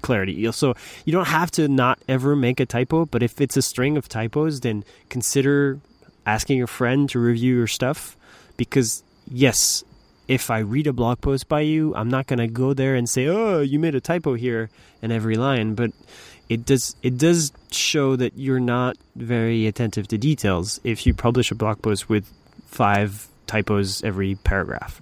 clarity. 0.00 0.50
So 0.52 0.74
you 1.04 1.12
don't 1.12 1.28
have 1.28 1.50
to 1.52 1.68
not 1.68 1.98
ever 2.08 2.34
make 2.34 2.60
a 2.60 2.66
typo, 2.66 3.04
but 3.04 3.22
if 3.22 3.40
it's 3.40 3.56
a 3.56 3.62
string 3.62 3.96
of 3.96 4.08
typos, 4.08 4.60
then 4.60 4.84
consider 5.08 5.78
asking 6.24 6.62
a 6.62 6.66
friend 6.66 7.08
to 7.10 7.18
review 7.18 7.56
your 7.56 7.66
stuff 7.66 8.16
because 8.56 9.02
yes, 9.30 9.84
if 10.28 10.50
I 10.50 10.58
read 10.58 10.86
a 10.86 10.92
blog 10.92 11.20
post 11.22 11.48
by 11.48 11.60
you, 11.60 11.94
I'm 11.96 12.10
not 12.10 12.26
going 12.26 12.38
to 12.38 12.46
go 12.46 12.74
there 12.74 12.94
and 12.94 13.08
say, 13.08 13.26
"Oh, 13.26 13.60
you 13.60 13.78
made 13.78 13.94
a 13.94 14.00
typo 14.00 14.34
here" 14.34 14.70
in 15.02 15.10
every 15.10 15.36
line, 15.36 15.74
but 15.74 15.90
it 16.48 16.64
does 16.64 16.94
it 17.02 17.18
does 17.18 17.52
show 17.72 18.14
that 18.16 18.36
you're 18.36 18.60
not 18.60 18.96
very 19.16 19.66
attentive 19.66 20.06
to 20.08 20.18
details 20.18 20.80
if 20.84 21.06
you 21.06 21.14
publish 21.14 21.50
a 21.50 21.54
blog 21.54 21.82
post 21.82 22.08
with 22.08 22.30
five 22.66 23.26
typos 23.46 24.04
every 24.04 24.34
paragraph. 24.36 25.00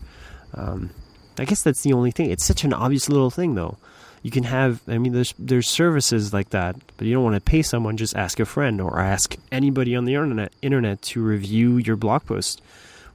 Um, 0.54 0.90
I 1.38 1.44
guess 1.44 1.62
that's 1.62 1.82
the 1.82 1.92
only 1.92 2.12
thing. 2.12 2.30
It's 2.30 2.44
such 2.44 2.64
an 2.64 2.72
obvious 2.72 3.08
little 3.08 3.30
thing, 3.30 3.56
though. 3.56 3.76
You 4.22 4.30
can 4.30 4.44
have, 4.44 4.80
I 4.88 4.98
mean, 4.98 5.12
there's 5.12 5.34
there's 5.38 5.68
services 5.68 6.32
like 6.32 6.50
that, 6.50 6.76
but 6.96 7.06
you 7.06 7.14
don't 7.14 7.24
want 7.24 7.36
to 7.36 7.40
pay 7.40 7.62
someone. 7.62 7.96
Just 7.96 8.16
ask 8.16 8.40
a 8.40 8.44
friend 8.44 8.80
or 8.80 8.98
ask 8.98 9.36
anybody 9.52 9.94
on 9.94 10.04
the 10.04 10.14
internet 10.14 10.52
internet 10.62 11.02
to 11.02 11.22
review 11.22 11.76
your 11.78 11.96
blog 11.96 12.24
post 12.24 12.62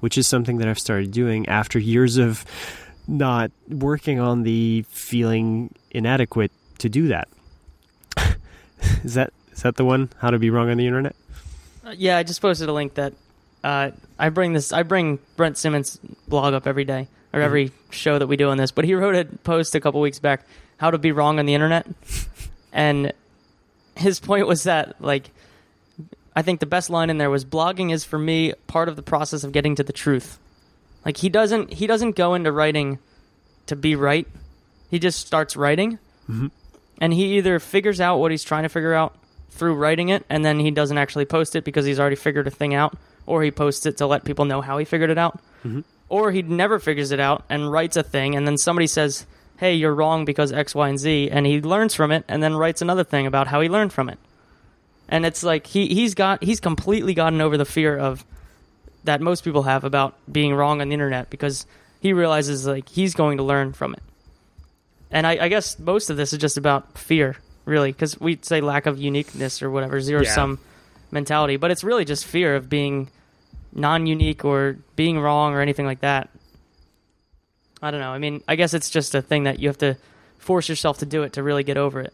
which 0.01 0.17
is 0.17 0.27
something 0.27 0.57
that 0.57 0.67
I've 0.67 0.77
started 0.79 1.11
doing 1.11 1.47
after 1.47 1.79
years 1.79 2.17
of 2.17 2.45
not 3.07 3.51
working 3.69 4.19
on 4.19 4.43
the 4.43 4.83
feeling 4.89 5.73
inadequate 5.89 6.51
to 6.79 6.89
do 6.89 7.07
that. 7.07 7.27
is 9.03 9.13
that 9.15 9.31
is 9.53 9.61
that 9.63 9.75
the 9.75 9.85
one? 9.85 10.09
How 10.19 10.29
to 10.31 10.39
be 10.39 10.49
wrong 10.49 10.69
on 10.69 10.77
the 10.77 10.85
internet? 10.87 11.15
Uh, 11.85 11.93
yeah, 11.97 12.17
I 12.17 12.23
just 12.23 12.41
posted 12.41 12.69
a 12.69 12.73
link 12.73 12.93
that 12.95 13.13
uh, 13.63 13.91
I 14.19 14.29
bring 14.29 14.53
this. 14.53 14.71
I 14.73 14.83
bring 14.83 15.19
Brent 15.35 15.57
Simmons' 15.57 15.99
blog 16.27 16.53
up 16.53 16.67
every 16.67 16.85
day 16.85 17.07
or 17.33 17.39
Mm-hmm. 17.39 17.45
every 17.45 17.71
show 17.91 18.19
that 18.19 18.27
we 18.27 18.35
do 18.35 18.49
on 18.49 18.57
this. 18.57 18.71
But 18.71 18.83
he 18.85 18.93
wrote 18.93 19.15
a 19.15 19.25
post 19.25 19.73
a 19.75 19.79
couple 19.79 20.01
weeks 20.01 20.19
back, 20.19 20.45
"How 20.77 20.91
to 20.91 20.97
be 20.97 21.11
wrong 21.11 21.39
on 21.39 21.45
the 21.45 21.53
internet," 21.53 21.87
and 22.73 23.13
his 23.95 24.19
point 24.19 24.47
was 24.47 24.63
that 24.63 25.01
like 25.01 25.29
I 26.35 26.41
think 26.41 26.59
the 26.59 26.65
best 26.65 26.89
line 26.89 27.09
in 27.09 27.17
there 27.17 27.29
was 27.29 27.43
blogging 27.43 27.91
is 27.91 28.03
for 28.05 28.17
me 28.17 28.53
part 28.67 28.87
of 28.87 28.95
the 28.95 29.01
process 29.01 29.43
of 29.43 29.51
getting 29.51 29.75
to 29.75 29.83
the 29.83 29.93
truth. 29.93 30.39
Like 31.05 31.17
he 31.17 31.29
doesn't 31.29 31.73
he 31.73 31.87
doesn't 31.87 32.15
go 32.15 32.33
into 32.35 32.51
writing 32.51 32.99
to 33.67 33.75
be 33.75 33.95
right. 33.95 34.27
He 34.89 34.99
just 34.99 35.25
starts 35.25 35.55
writing. 35.55 35.99
Mhm. 36.29 36.51
And 36.99 37.13
he 37.13 37.37
either 37.37 37.59
figures 37.59 37.99
out 37.99 38.17
what 38.19 38.31
he's 38.31 38.43
trying 38.43 38.63
to 38.63 38.69
figure 38.69 38.93
out 38.93 39.15
through 39.49 39.73
writing 39.75 40.09
it 40.09 40.25
and 40.29 40.45
then 40.45 40.59
he 40.59 40.71
doesn't 40.71 40.97
actually 40.97 41.25
post 41.25 41.55
it 41.55 41.63
because 41.65 41.85
he's 41.85 41.99
already 41.99 42.15
figured 42.15 42.47
a 42.47 42.51
thing 42.51 42.73
out 42.73 42.95
or 43.25 43.43
he 43.43 43.51
posts 43.51 43.85
it 43.85 43.97
to 43.97 44.07
let 44.07 44.23
people 44.23 44.45
know 44.45 44.61
how 44.61 44.77
he 44.77 44.85
figured 44.85 45.09
it 45.09 45.17
out. 45.17 45.39
Mhm. 45.65 45.83
Or 46.07 46.31
he 46.31 46.41
never 46.41 46.79
figures 46.79 47.11
it 47.11 47.19
out 47.19 47.43
and 47.49 47.71
writes 47.71 47.97
a 47.97 48.03
thing 48.03 48.35
and 48.35 48.47
then 48.47 48.57
somebody 48.57 48.87
says, 48.87 49.25
"Hey, 49.57 49.73
you're 49.75 49.93
wrong 49.93 50.23
because 50.25 50.51
X, 50.53 50.73
Y, 50.75 50.87
and 50.87 50.99
Z," 50.99 51.29
and 51.31 51.45
he 51.45 51.61
learns 51.61 51.93
from 51.93 52.11
it 52.11 52.23
and 52.27 52.41
then 52.41 52.55
writes 52.55 52.81
another 52.81 53.03
thing 53.03 53.25
about 53.27 53.47
how 53.47 53.59
he 53.61 53.67
learned 53.69 53.91
from 53.91 54.07
it 54.09 54.17
and 55.11 55.25
it's 55.25 55.43
like 55.43 55.67
he 55.67 55.87
he's 55.87 56.15
got 56.15 56.43
he's 56.43 56.59
completely 56.59 57.13
gotten 57.13 57.41
over 57.41 57.57
the 57.57 57.65
fear 57.65 57.95
of 57.97 58.25
that 59.03 59.21
most 59.21 59.43
people 59.43 59.63
have 59.63 59.83
about 59.83 60.15
being 60.31 60.55
wrong 60.55 60.81
on 60.81 60.87
the 60.89 60.93
internet 60.93 61.29
because 61.29 61.65
he 61.99 62.13
realizes 62.13 62.65
like 62.65 62.87
he's 62.89 63.13
going 63.13 63.37
to 63.37 63.43
learn 63.43 63.73
from 63.73 63.93
it. 63.93 64.01
And 65.11 65.27
i, 65.27 65.37
I 65.45 65.47
guess 65.49 65.77
most 65.77 66.09
of 66.09 66.17
this 66.17 66.33
is 66.33 66.39
just 66.39 66.57
about 66.57 66.97
fear 66.97 67.35
really 67.65 67.91
because 67.91 68.19
we 68.19 68.39
say 68.41 68.61
lack 68.61 68.85
of 68.87 68.97
uniqueness 68.99 69.61
or 69.61 69.69
whatever 69.69 69.99
zero 70.01 70.23
Yeah. 70.23 70.33
sum 70.33 70.59
mentality. 71.11 71.57
But 71.57 71.71
it's 71.71 71.83
really 71.83 72.05
just 72.05 72.25
fear 72.25 72.55
of 72.55 72.69
being 72.69 73.09
non-unique 73.73 74.45
or 74.45 74.77
being 74.95 75.19
wrong 75.19 75.53
or 75.53 75.61
anything 75.61 75.85
like 75.85 75.99
that. 76.01 76.29
I 77.81 77.91
don't 77.91 77.99
know. 77.99 78.11
I 78.11 78.17
mean 78.19 78.41
i 78.47 78.55
guess 78.55 78.73
it's 78.73 78.89
just 78.89 79.13
a 79.15 79.21
thing 79.21 79.43
that 79.43 79.59
you 79.59 79.67
have 79.67 79.77
to 79.79 79.97
force 80.37 80.69
yourself 80.69 80.99
to 80.99 81.05
do 81.05 81.23
it 81.23 81.33
to 81.33 81.43
really 81.43 81.63
get 81.63 81.77
over 81.77 81.99
it 82.01 82.13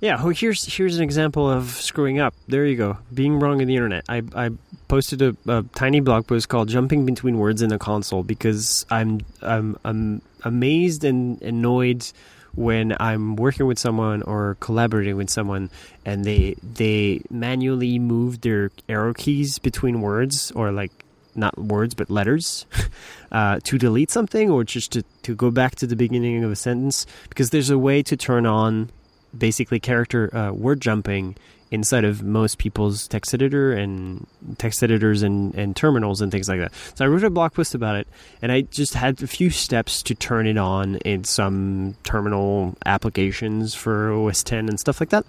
Yeah, 0.00 0.22
well, 0.22 0.30
here's 0.30 0.64
here's 0.64 0.96
an 0.96 1.02
example 1.02 1.50
of 1.50 1.70
screwing 1.70 2.20
up. 2.20 2.34
There 2.46 2.64
you 2.64 2.76
go, 2.76 2.98
being 3.12 3.40
wrong 3.40 3.60
on 3.60 3.66
the 3.66 3.74
internet. 3.74 4.04
I 4.08 4.22
I 4.34 4.50
posted 4.86 5.22
a, 5.22 5.36
a 5.48 5.64
tiny 5.74 6.00
blog 6.00 6.26
post 6.26 6.48
called 6.48 6.68
"Jumping 6.68 7.04
Between 7.04 7.38
Words 7.38 7.62
in 7.62 7.72
a 7.72 7.78
Console" 7.78 8.22
because 8.22 8.86
I'm 8.90 9.20
I'm 9.42 9.76
I'm 9.84 10.22
amazed 10.44 11.04
and 11.04 11.40
annoyed 11.42 12.06
when 12.54 12.96
I'm 12.98 13.36
working 13.36 13.66
with 13.66 13.78
someone 13.78 14.22
or 14.22 14.56
collaborating 14.60 15.16
with 15.16 15.30
someone 15.30 15.70
and 16.04 16.24
they 16.24 16.56
they 16.62 17.22
manually 17.30 17.98
move 17.98 18.40
their 18.40 18.70
arrow 18.88 19.14
keys 19.14 19.58
between 19.58 20.00
words 20.00 20.50
or 20.52 20.72
like 20.72 20.90
not 21.36 21.56
words 21.56 21.94
but 21.94 22.10
letters 22.10 22.66
uh, 23.32 23.60
to 23.62 23.78
delete 23.78 24.10
something 24.10 24.50
or 24.50 24.64
just 24.64 24.90
to, 24.92 25.04
to 25.22 25.36
go 25.36 25.52
back 25.52 25.76
to 25.76 25.86
the 25.86 25.94
beginning 25.94 26.42
of 26.42 26.50
a 26.50 26.56
sentence 26.56 27.06
because 27.28 27.50
there's 27.50 27.70
a 27.70 27.78
way 27.78 28.02
to 28.02 28.16
turn 28.16 28.44
on 28.44 28.90
basically 29.36 29.80
character 29.80 30.34
uh, 30.34 30.52
word 30.52 30.80
jumping 30.80 31.36
inside 31.70 32.04
of 32.04 32.22
most 32.22 32.58
people's 32.58 33.06
text 33.08 33.34
editor 33.34 33.72
and 33.72 34.26
text 34.58 34.82
editors 34.82 35.22
and, 35.22 35.54
and 35.54 35.76
terminals 35.76 36.20
and 36.20 36.32
things 36.32 36.48
like 36.48 36.60
that. 36.60 36.72
So 36.94 37.04
I 37.04 37.08
wrote 37.08 37.24
a 37.24 37.30
blog 37.30 37.52
post 37.52 37.74
about 37.74 37.96
it 37.96 38.08
and 38.40 38.50
I 38.50 38.62
just 38.62 38.94
had 38.94 39.22
a 39.22 39.26
few 39.26 39.50
steps 39.50 40.02
to 40.04 40.14
turn 40.14 40.46
it 40.46 40.56
on 40.56 40.96
in 40.98 41.24
some 41.24 41.96
terminal 42.04 42.76
applications 42.86 43.74
for 43.74 44.12
OS 44.12 44.42
10 44.42 44.68
and 44.68 44.80
stuff 44.80 45.00
like 45.00 45.10
that. 45.10 45.26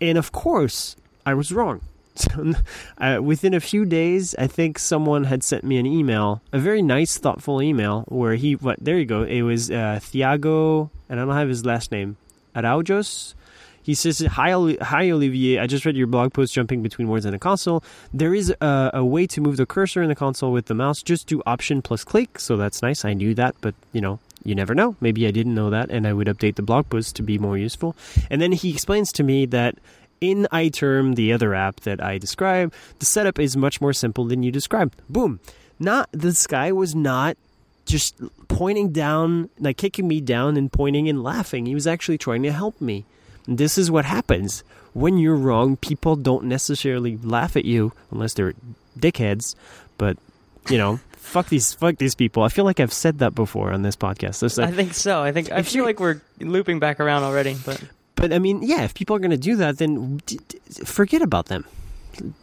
And 0.00 0.18
of 0.18 0.32
course, 0.32 0.96
I 1.24 1.34
was 1.34 1.52
wrong. 1.52 1.80
So, 2.16 2.52
uh, 2.98 3.20
within 3.22 3.54
a 3.54 3.60
few 3.60 3.86
days, 3.86 4.34
I 4.34 4.46
think 4.46 4.78
someone 4.78 5.24
had 5.24 5.42
sent 5.42 5.64
me 5.64 5.78
an 5.78 5.86
email, 5.86 6.42
a 6.52 6.58
very 6.58 6.82
nice, 6.82 7.16
thoughtful 7.16 7.62
email, 7.62 8.04
where 8.08 8.34
he, 8.34 8.56
what, 8.56 8.76
there 8.78 8.98
you 8.98 9.06
go. 9.06 9.22
It 9.22 9.40
was 9.40 9.70
uh, 9.70 10.00
Thiago, 10.02 10.90
and 11.08 11.18
I 11.18 11.24
don't 11.24 11.34
have 11.34 11.48
his 11.48 11.64
last 11.64 11.92
name, 11.92 12.18
Araujos. 12.54 13.34
He 13.82 13.94
says, 13.94 14.20
hi, 14.20 14.50
hi, 14.82 15.10
Olivier. 15.10 15.58
I 15.58 15.66
just 15.66 15.86
read 15.86 15.96
your 15.96 16.06
blog 16.06 16.32
post 16.34 16.52
jumping 16.52 16.82
between 16.82 17.08
words 17.08 17.24
in 17.24 17.32
the 17.32 17.38
console. 17.38 17.82
There 18.12 18.34
is 18.34 18.54
a, 18.60 18.90
a 18.94 19.04
way 19.04 19.26
to 19.28 19.40
move 19.40 19.56
the 19.56 19.66
cursor 19.66 20.02
in 20.02 20.08
the 20.08 20.14
console 20.14 20.52
with 20.52 20.66
the 20.66 20.74
mouse. 20.74 21.02
Just 21.02 21.26
do 21.26 21.42
Option 21.46 21.80
plus 21.80 22.04
click. 22.04 22.38
So 22.38 22.56
that's 22.56 22.82
nice. 22.82 23.04
I 23.04 23.14
knew 23.14 23.34
that, 23.34 23.56
but 23.62 23.74
you 23.92 24.02
know, 24.02 24.20
you 24.44 24.54
never 24.54 24.74
know. 24.74 24.96
Maybe 25.00 25.26
I 25.26 25.30
didn't 25.30 25.54
know 25.54 25.70
that, 25.70 25.90
and 25.90 26.06
I 26.06 26.12
would 26.12 26.26
update 26.26 26.56
the 26.56 26.62
blog 26.62 26.90
post 26.90 27.16
to 27.16 27.22
be 27.22 27.38
more 27.38 27.56
useful. 27.56 27.96
And 28.30 28.40
then 28.40 28.52
he 28.52 28.70
explains 28.70 29.12
to 29.12 29.22
me 29.22 29.46
that 29.46 29.76
in 30.20 30.46
iTerm, 30.52 31.14
the 31.14 31.32
other 31.32 31.54
app 31.54 31.80
that 31.80 32.02
I 32.02 32.18
describe, 32.18 32.74
the 32.98 33.06
setup 33.06 33.38
is 33.38 33.56
much 33.56 33.80
more 33.80 33.94
simple 33.94 34.26
than 34.26 34.42
you 34.42 34.52
described. 34.52 34.94
Boom. 35.08 35.40
Not 35.78 36.10
this 36.12 36.46
guy 36.46 36.72
was 36.72 36.94
not 36.94 37.38
just 37.86 38.20
pointing 38.48 38.92
down, 38.92 39.50
like 39.58 39.76
kicking 39.76 40.06
me 40.06 40.20
down 40.20 40.56
and 40.56 40.70
pointing 40.72 41.08
and 41.08 41.22
laughing. 41.22 41.66
He 41.66 41.74
was 41.74 41.86
actually 41.86 42.18
trying 42.18 42.42
to 42.44 42.52
help 42.52 42.80
me. 42.80 43.04
And 43.46 43.58
this 43.58 43.78
is 43.78 43.90
what 43.90 44.04
happens 44.04 44.62
when 44.92 45.18
you're 45.18 45.36
wrong. 45.36 45.76
People 45.76 46.16
don't 46.16 46.44
necessarily 46.44 47.16
laugh 47.18 47.56
at 47.56 47.64
you 47.64 47.92
unless 48.10 48.34
they're 48.34 48.54
dickheads. 48.98 49.54
But 49.98 50.18
you 50.68 50.78
know, 50.78 51.00
fuck 51.12 51.48
these, 51.48 51.72
fuck 51.74 51.96
these 51.96 52.14
people. 52.14 52.42
I 52.42 52.48
feel 52.48 52.64
like 52.64 52.80
I've 52.80 52.92
said 52.92 53.18
that 53.20 53.34
before 53.34 53.72
on 53.72 53.82
this 53.82 53.96
podcast. 53.96 54.56
Like, 54.58 54.68
I 54.68 54.72
think 54.72 54.94
so. 54.94 55.22
I 55.22 55.32
think 55.32 55.50
I 55.50 55.62
feel 55.62 55.84
like 55.84 55.98
we're 56.00 56.20
looping 56.38 56.78
back 56.78 57.00
around 57.00 57.22
already, 57.24 57.56
but 57.64 57.82
But 58.14 58.32
I 58.32 58.38
mean, 58.38 58.62
yeah, 58.62 58.82
if 58.82 58.92
people 58.94 59.16
are 59.16 59.20
going 59.20 59.30
to 59.30 59.38
do 59.38 59.56
that, 59.56 59.78
then 59.78 60.18
d- 60.26 60.38
d- 60.46 60.58
forget 60.84 61.22
about 61.22 61.46
them. 61.46 61.64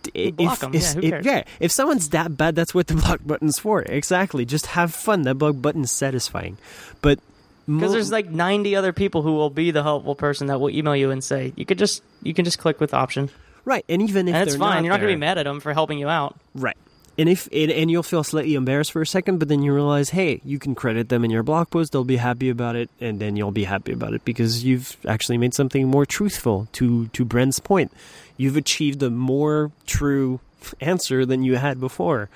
D- 0.03 0.31
Block 0.31 0.63
'em, 0.63 0.73
yeah, 0.73 0.93
if, 1.01 1.25
yeah, 1.25 1.43
if 1.59 1.71
someone's 1.71 2.09
that 2.09 2.37
bad, 2.37 2.55
that's 2.55 2.73
what 2.73 2.87
the 2.87 2.95
block 2.95 3.19
button's 3.25 3.59
for. 3.59 3.81
Exactly. 3.81 4.45
Just 4.45 4.67
have 4.67 4.93
fun. 4.93 5.23
That 5.23 5.35
block 5.35 5.55
button's 5.61 5.91
satisfying. 5.91 6.57
But 7.01 7.19
because 7.65 7.89
mo- 7.89 7.91
there's 7.91 8.11
like 8.11 8.29
90 8.29 8.75
other 8.75 8.93
people 8.93 9.21
who 9.21 9.33
will 9.33 9.49
be 9.49 9.71
the 9.71 9.83
helpful 9.83 10.15
person 10.15 10.47
that 10.47 10.59
will 10.59 10.69
email 10.69 10.95
you 10.95 11.11
and 11.11 11.23
say 11.23 11.51
you 11.55 11.65
could 11.65 11.77
just 11.77 12.01
you 12.23 12.33
can 12.33 12.45
just 12.45 12.59
click 12.59 12.79
with 12.79 12.93
option. 12.93 13.29
right. 13.65 13.83
And 13.89 14.01
even 14.01 14.27
if 14.27 14.35
and 14.35 14.47
it's 14.47 14.55
fine. 14.57 14.75
not 14.75 14.83
You're 14.83 14.93
not 14.93 15.01
going 15.01 15.11
to 15.11 15.15
be 15.15 15.19
mad 15.19 15.37
at 15.37 15.43
them 15.43 15.59
for 15.59 15.73
helping 15.73 15.99
you 15.99 16.07
out. 16.07 16.35
Right. 16.55 16.77
And 17.17 17.27
if 17.29 17.47
and, 17.51 17.71
and 17.71 17.89
you'll 17.89 18.03
feel 18.03 18.23
slightly 18.23 18.53
embarrassed 18.53 18.91
for 18.91 19.01
a 19.01 19.07
second, 19.07 19.39
but 19.39 19.47
then 19.47 19.63
you 19.63 19.73
realize, 19.73 20.11
hey, 20.11 20.39
you 20.45 20.59
can 20.59 20.75
credit 20.75 21.09
them 21.09 21.25
in 21.25 21.31
your 21.31 21.43
blog 21.43 21.69
post. 21.69 21.91
They'll 21.91 22.03
be 22.03 22.17
happy 22.17 22.49
about 22.49 22.75
it, 22.75 22.89
and 22.99 23.19
then 23.19 23.35
you'll 23.35 23.51
be 23.51 23.63
happy 23.63 23.91
about 23.91 24.13
it 24.13 24.23
because 24.23 24.63
you've 24.63 24.95
actually 25.07 25.37
made 25.37 25.53
something 25.53 25.87
more 25.87 26.05
truthful. 26.05 26.67
To 26.73 27.07
to 27.07 27.25
Brent's 27.25 27.59
point, 27.59 27.91
you've 28.37 28.57
achieved 28.57 29.01
a 29.01 29.09
more 29.09 29.71
true 29.87 30.39
answer 30.79 31.25
than 31.25 31.43
you 31.43 31.55
had 31.55 31.79
before 31.79 32.29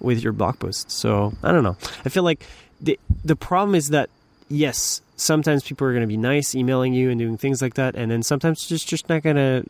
with 0.00 0.22
your 0.22 0.32
blog 0.32 0.58
post. 0.58 0.90
So 0.90 1.32
I 1.42 1.52
don't 1.52 1.62
know. 1.62 1.76
I 2.04 2.08
feel 2.08 2.24
like 2.24 2.44
the 2.80 2.98
the 3.24 3.36
problem 3.36 3.74
is 3.74 3.90
that 3.90 4.10
yes, 4.48 5.00
sometimes 5.16 5.62
people 5.62 5.86
are 5.86 5.92
going 5.92 6.02
to 6.02 6.08
be 6.08 6.16
nice, 6.16 6.54
emailing 6.54 6.92
you 6.92 7.10
and 7.10 7.18
doing 7.18 7.36
things 7.36 7.62
like 7.62 7.74
that, 7.74 7.94
and 7.94 8.10
then 8.10 8.22
sometimes 8.22 8.66
just 8.66 8.88
just 8.88 9.08
not 9.08 9.22
going 9.22 9.36
to. 9.36 9.64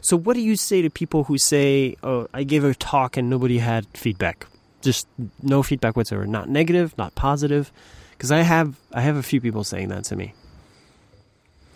So 0.00 0.16
what 0.16 0.34
do 0.34 0.40
you 0.42 0.56
say 0.56 0.82
to 0.82 0.90
people 0.90 1.24
who 1.24 1.38
say, 1.38 1.96
"Oh, 2.02 2.28
I 2.32 2.44
gave 2.44 2.64
a 2.64 2.74
talk 2.74 3.16
and 3.16 3.28
nobody 3.30 3.58
had 3.58 3.86
feedback, 3.94 4.46
just 4.80 5.06
no 5.42 5.62
feedback 5.62 5.96
whatsoever, 5.96 6.26
not 6.26 6.48
negative, 6.48 6.96
not 6.98 7.14
positive"? 7.14 7.72
Because 8.12 8.30
I 8.32 8.40
have 8.42 8.76
I 8.92 9.00
have 9.00 9.16
a 9.16 9.22
few 9.22 9.40
people 9.40 9.64
saying 9.64 9.88
that 9.88 10.04
to 10.04 10.16
me. 10.16 10.34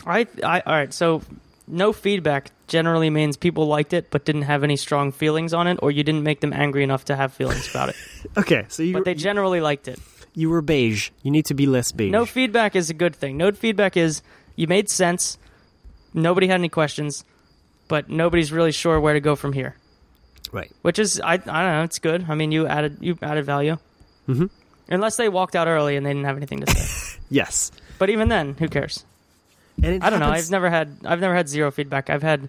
I, 0.07 0.27
I 0.45 0.61
all 0.61 0.73
right. 0.73 0.93
So 0.93 1.23
no 1.67 1.93
feedback 1.93 2.51
generally 2.69 3.11
means 3.11 3.37
people 3.37 3.67
liked 3.67 3.93
it 3.93 4.11
but 4.11 4.25
didn't 4.25 4.43
have 4.43 4.63
any 4.63 4.77
strong 4.77 5.11
feelings 5.13 5.53
on 5.53 5.67
it, 5.67 5.79
or 5.83 5.91
you 5.91 6.05
didn't 6.05 6.23
make 6.23 6.41
them 6.41 6.53
angry 6.53 6.83
enough 6.85 7.05
to 7.07 7.17
have 7.17 7.33
feelings 7.33 7.69
about 7.71 7.89
it. 7.91 7.97
Okay, 8.37 8.65
so 8.69 8.83
you 8.83 8.93
But 8.93 9.05
they 9.05 9.15
generally 9.15 9.61
liked 9.61 9.89
it. 9.89 9.99
you 10.35 10.51
were 10.51 10.61
beige. 10.61 11.11
You 11.23 11.31
need 11.31 11.47
to 11.47 11.55
be 11.55 11.65
less 11.67 11.91
beige. 11.93 12.11
No 12.13 12.27
feedback 12.27 12.77
is 12.77 12.91
a 12.91 12.95
good 12.95 13.15
thing. 13.17 13.37
No 13.37 13.51
feedback 13.53 13.97
is 13.97 14.21
you 14.57 14.67
made 14.67 14.91
sense. 14.91 15.39
Nobody 16.13 16.47
had 16.49 16.55
any 16.61 16.69
questions, 16.69 17.25
but 17.89 18.09
nobody's 18.11 18.53
really 18.53 18.73
sure 18.73 18.99
where 19.01 19.15
to 19.15 19.21
go 19.21 19.37
from 19.37 19.53
here. 19.53 19.75
right. 20.53 20.71
Which 20.83 20.99
is 20.99 21.21
I 21.21 21.35
I 21.35 21.37
don't 21.37 21.47
know. 21.49 21.83
It's 21.85 21.99
good. 21.99 22.27
I 22.29 22.35
mean, 22.35 22.53
you 22.53 22.67
added 22.67 22.99
you 23.01 23.19
added 23.23 23.45
value. 23.45 23.77
Mhm. 24.29 24.51
Unless 24.89 25.17
they 25.17 25.29
walked 25.29 25.57
out 25.57 25.67
early 25.69 25.97
and 25.97 26.07
they 26.07 26.11
didn't 26.11 26.25
have 26.27 26.37
anything 26.37 26.61
to 26.61 26.71
say. 26.71 27.19
Yes. 27.29 27.73
but 27.99 28.09
even 28.11 28.29
then, 28.29 28.55
who 28.59 28.69
cares? 28.69 29.05
I 29.83 29.99
don't 30.11 30.21
know. 30.21 30.29
I've 30.31 30.51
never 30.51 30.71
had 30.71 30.97
I've 31.05 31.21
never 31.21 31.35
had 31.35 31.49
zero 31.49 31.71
feedback. 31.71 32.09
I've 32.09 32.23
had 32.23 32.49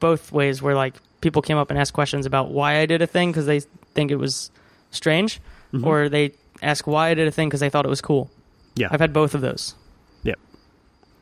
both 0.00 0.32
ways 0.32 0.60
where 0.62 0.74
like 0.74 0.94
people 1.20 1.42
came 1.42 1.58
up 1.58 1.70
and 1.70 1.78
asked 1.78 1.92
questions 1.92 2.24
about 2.26 2.50
why 2.50 2.78
I 2.80 2.86
did 2.86 3.02
a 3.02 3.06
thing 3.06 3.30
because 3.30 3.46
they 3.46 3.60
think 3.94 4.10
it 4.10 4.16
was 4.16 4.50
strange, 4.90 5.40
Mhm. 5.74 5.84
or 5.84 6.08
they 6.08 6.32
ask 6.62 6.86
why 6.86 7.10
I 7.10 7.14
did 7.14 7.28
a 7.28 7.30
thing 7.30 7.48
because 7.48 7.60
they 7.60 7.68
thought 7.70 7.84
it 7.84 7.90
was 7.90 8.00
cool. 8.00 8.30
Yeah. 8.74 8.88
I've 8.90 9.00
had 9.00 9.12
both 9.12 9.34
of 9.34 9.40
those. 9.42 9.74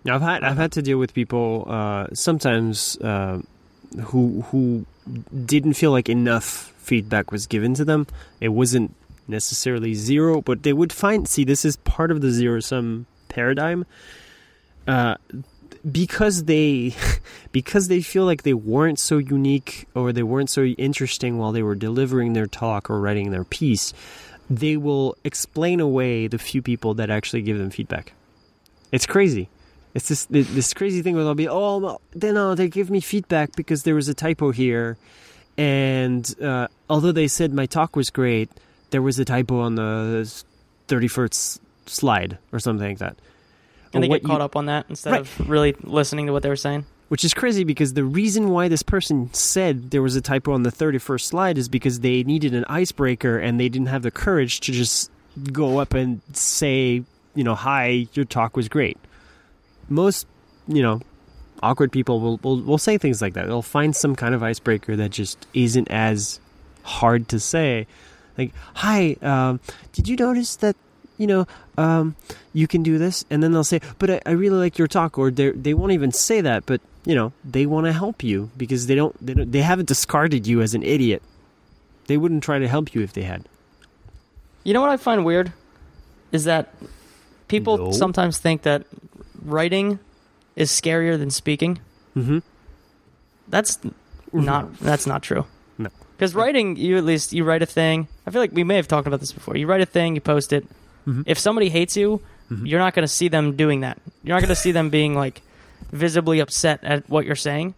I've 0.08 0.22
had 0.22 0.44
I've 0.44 0.56
had 0.56 0.72
to 0.72 0.82
deal 0.82 0.98
with 0.98 1.14
people 1.14 1.64
uh, 1.68 2.06
sometimes 2.12 2.96
uh, 2.98 3.40
who 4.04 4.42
who 4.50 4.86
didn't 5.44 5.74
feel 5.74 5.90
like 5.90 6.08
enough 6.08 6.72
feedback 6.78 7.32
was 7.32 7.46
given 7.46 7.74
to 7.74 7.84
them. 7.84 8.06
It 8.40 8.50
wasn't 8.50 8.94
necessarily 9.28 9.94
zero, 9.94 10.40
but 10.40 10.62
they 10.62 10.72
would 10.72 10.92
find. 10.92 11.28
See, 11.28 11.44
this 11.44 11.64
is 11.64 11.76
part 11.78 12.10
of 12.10 12.20
the 12.20 12.30
zero 12.30 12.60
sum 12.60 13.06
paradigm. 13.28 13.86
Uh, 14.86 15.16
because 15.90 16.44
they 16.44 16.94
because 17.52 17.88
they 17.88 18.00
feel 18.00 18.24
like 18.24 18.42
they 18.42 18.54
weren't 18.54 18.98
so 18.98 19.18
unique 19.18 19.88
or 19.94 20.12
they 20.12 20.22
weren't 20.22 20.50
so 20.50 20.64
interesting 20.64 21.38
while 21.38 21.52
they 21.52 21.62
were 21.62 21.74
delivering 21.74 22.32
their 22.32 22.46
talk 22.46 22.90
or 22.90 23.00
writing 23.00 23.30
their 23.30 23.44
piece, 23.44 23.92
they 24.48 24.76
will 24.76 25.16
explain 25.24 25.80
away 25.80 26.26
the 26.26 26.38
few 26.38 26.62
people 26.62 26.94
that 26.94 27.10
actually 27.10 27.42
give 27.42 27.58
them 27.58 27.70
feedback. 27.70 28.12
It's 28.92 29.06
crazy. 29.06 29.48
It's 29.96 30.08
this 30.08 30.26
this 30.30 30.74
crazy 30.74 31.00
thing 31.00 31.14
where 31.14 31.24
they'll 31.24 31.34
be, 31.34 31.48
oh, 31.48 31.98
they 32.12 32.30
no, 32.30 32.54
they 32.54 32.68
give 32.68 32.90
me 32.90 33.00
feedback 33.00 33.56
because 33.56 33.82
there 33.84 33.94
was 33.94 34.08
a 34.08 34.14
typo 34.14 34.50
here, 34.52 34.98
and 35.56 36.34
uh, 36.42 36.68
although 36.90 37.12
they 37.12 37.28
said 37.28 37.52
my 37.52 37.64
talk 37.66 37.96
was 37.96 38.10
great, 38.10 38.50
there 38.90 39.00
was 39.02 39.18
a 39.18 39.24
typo 39.24 39.60
on 39.60 39.74
the 39.76 40.30
thirty 40.86 41.08
first 41.08 41.60
slide 41.86 42.36
or 42.52 42.58
something 42.60 42.86
like 42.86 42.98
that. 42.98 43.16
And 43.94 44.02
they 44.02 44.08
Or 44.08 44.18
get 44.18 44.24
caught 44.24 44.38
you- 44.40 44.44
up 44.44 44.56
on 44.56 44.66
that 44.66 44.84
instead 44.90 45.12
Right. 45.12 45.20
of 45.22 45.48
really 45.48 45.74
listening 45.82 46.26
to 46.26 46.32
what 46.32 46.42
they 46.42 46.48
were 46.50 46.56
saying. 46.56 46.84
Which 47.08 47.24
is 47.24 47.32
crazy 47.32 47.62
because 47.64 47.94
the 47.94 48.04
reason 48.04 48.50
why 48.50 48.66
this 48.68 48.82
person 48.82 49.32
said 49.32 49.92
there 49.92 50.02
was 50.02 50.16
a 50.16 50.20
typo 50.20 50.52
on 50.52 50.64
the 50.64 50.72
31st 50.72 51.24
slide 51.28 51.56
is 51.56 51.68
because 51.68 52.00
they 52.00 52.24
needed 52.24 52.52
an 52.52 52.64
icebreaker 52.68 53.38
and 53.38 53.60
they 53.60 53.68
didn't 53.68 53.86
have 53.88 54.02
the 54.02 54.10
courage 54.10 54.58
to 54.60 54.72
just 54.72 55.10
go 55.52 55.78
up 55.78 55.94
and 55.94 56.20
say, 56.32 57.02
you 57.36 57.44
know, 57.44 57.54
hi, 57.54 58.08
your 58.14 58.24
talk 58.24 58.56
was 58.56 58.68
great. 58.68 58.98
Most, 59.88 60.26
you 60.66 60.82
know, 60.82 61.00
awkward 61.62 61.92
people 61.92 62.20
will, 62.20 62.38
will, 62.42 62.60
will 62.60 62.78
say 62.78 62.98
things 62.98 63.22
like 63.22 63.34
that. 63.34 63.46
They'll 63.46 63.62
find 63.62 63.94
some 63.94 64.16
kind 64.16 64.34
of 64.34 64.42
icebreaker 64.42 64.96
that 64.96 65.10
just 65.10 65.46
isn't 65.54 65.88
as 65.90 66.40
hard 66.82 67.28
to 67.28 67.40
say. 67.40 67.86
Like, 68.36 68.52
hi, 68.74 69.16
um, 69.22 69.60
did 69.92 70.08
you 70.08 70.16
notice 70.16 70.56
that, 70.56 70.76
you 71.18 71.26
know, 71.26 71.46
um, 71.78 72.16
you 72.52 72.66
can 72.66 72.82
do 72.82 72.98
this? 72.98 73.24
And 73.30 73.42
then 73.42 73.52
they'll 73.52 73.64
say, 73.64 73.80
but 73.98 74.10
I, 74.10 74.20
I 74.26 74.30
really 74.32 74.58
like 74.58 74.76
your 74.78 74.88
talk. 74.88 75.18
Or 75.18 75.30
they 75.30 75.50
they 75.52 75.72
won't 75.72 75.92
even 75.92 76.12
say 76.12 76.40
that, 76.42 76.66
but, 76.66 76.80
you 77.04 77.14
know, 77.14 77.32
they 77.44 77.64
want 77.64 77.86
to 77.86 77.92
help 77.92 78.22
you 78.22 78.50
because 78.56 78.86
they 78.88 78.94
don't, 78.94 79.14
they 79.24 79.34
don't, 79.34 79.50
they 79.52 79.62
haven't 79.62 79.88
discarded 79.88 80.46
you 80.46 80.60
as 80.60 80.74
an 80.74 80.82
idiot. 80.82 81.22
They 82.08 82.16
wouldn't 82.18 82.42
try 82.42 82.58
to 82.58 82.68
help 82.68 82.94
you 82.94 83.02
if 83.02 83.12
they 83.14 83.22
had. 83.22 83.48
You 84.64 84.74
know 84.74 84.80
what 84.80 84.90
I 84.90 84.96
find 84.96 85.24
weird 85.24 85.52
is 86.32 86.44
that 86.44 86.74
people 87.48 87.78
No. 87.78 87.90
sometimes 87.92 88.38
think 88.38 88.62
that 88.62 88.84
writing 89.44 89.98
is 90.54 90.70
scarier 90.70 91.18
than 91.18 91.30
speaking. 91.30 91.78
Mm-hmm. 92.16 92.38
That's 93.48 93.78
not 94.32 94.76
that's 94.78 95.06
not 95.06 95.22
true. 95.22 95.46
No. 95.78 95.90
Because 96.16 96.34
writing, 96.34 96.76
you 96.76 96.96
at 96.96 97.04
least 97.04 97.32
you 97.32 97.44
write 97.44 97.62
a 97.62 97.66
thing. 97.66 98.08
I 98.26 98.30
feel 98.30 98.40
like 98.40 98.52
we 98.52 98.64
may 98.64 98.76
have 98.76 98.88
talked 98.88 99.06
about 99.06 99.20
this 99.20 99.32
before. 99.32 99.56
You 99.56 99.66
write 99.66 99.80
a 99.82 99.86
thing, 99.86 100.14
you 100.14 100.20
post 100.20 100.52
it. 100.52 100.66
Mhm. 101.06 101.24
If 101.26 101.38
somebody 101.38 101.68
hates 101.68 101.96
you, 101.96 102.20
Mhm. 102.50 102.66
you're 102.66 102.80
not 102.80 102.94
going 102.94 103.04
to 103.04 103.08
see 103.12 103.28
them 103.28 103.56
doing 103.56 103.80
that. 103.80 103.98
You're 104.24 104.34
not 104.34 104.40
going 104.40 104.48
to 104.54 104.60
see 104.60 104.72
them 104.72 104.90
being 104.90 105.14
like 105.14 105.42
visibly 105.92 106.40
upset 106.40 106.82
at 106.82 107.08
what 107.08 107.26
you're 107.26 107.36
saying. 107.36 107.74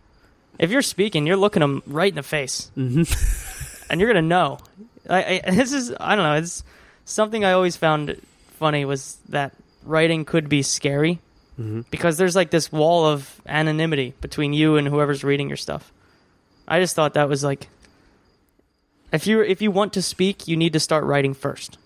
If 0.59 0.71
you're 0.71 0.83
speaking, 0.83 1.27
you're 1.27 1.37
looking 1.37 1.61
them 1.61 1.83
right 1.87 2.11
in 2.11 2.17
the 2.17 2.23
face, 2.23 2.71
Mm-hmm. 2.77 3.03
and 3.91 4.01
you're 4.01 4.13
going 4.13 4.23
to 4.23 4.29
know. 4.29 4.59
I, 5.09 5.41
I, 5.47 5.51
this 5.51 5.73
is 5.73 5.93
I 6.01 6.17
don't 6.17 6.25
know. 6.25 6.35
It's 6.35 6.63
something 7.05 7.45
I 7.45 7.53
always 7.53 7.77
found 7.77 8.21
funny 8.59 8.85
was 8.85 9.17
that 9.29 9.53
writing 9.85 10.25
could 10.25 10.49
be 10.49 10.63
scary 10.63 11.21
Mm-hmm. 11.59 11.81
because 11.91 12.19
there's 12.19 12.37
like 12.37 12.51
this 12.51 12.71
wall 12.71 13.05
of 13.05 13.41
anonymity 13.45 14.15
between 14.21 14.53
you 14.53 14.77
and 14.77 14.87
whoever's 14.87 15.25
reading 15.25 15.49
your 15.49 15.57
stuff. 15.57 15.93
I 16.69 16.79
just 16.79 16.95
thought 16.95 17.15
that 17.15 17.29
was 17.29 17.43
like 17.43 17.69
if 19.11 19.27
you 19.27 19.41
if 19.41 19.61
you 19.61 19.71
want 19.71 19.93
to 19.95 20.03
speak, 20.03 20.47
you 20.47 20.57
need 20.57 20.73
to 20.75 20.81
start 20.81 21.05
writing 21.05 21.35
first 21.35 21.79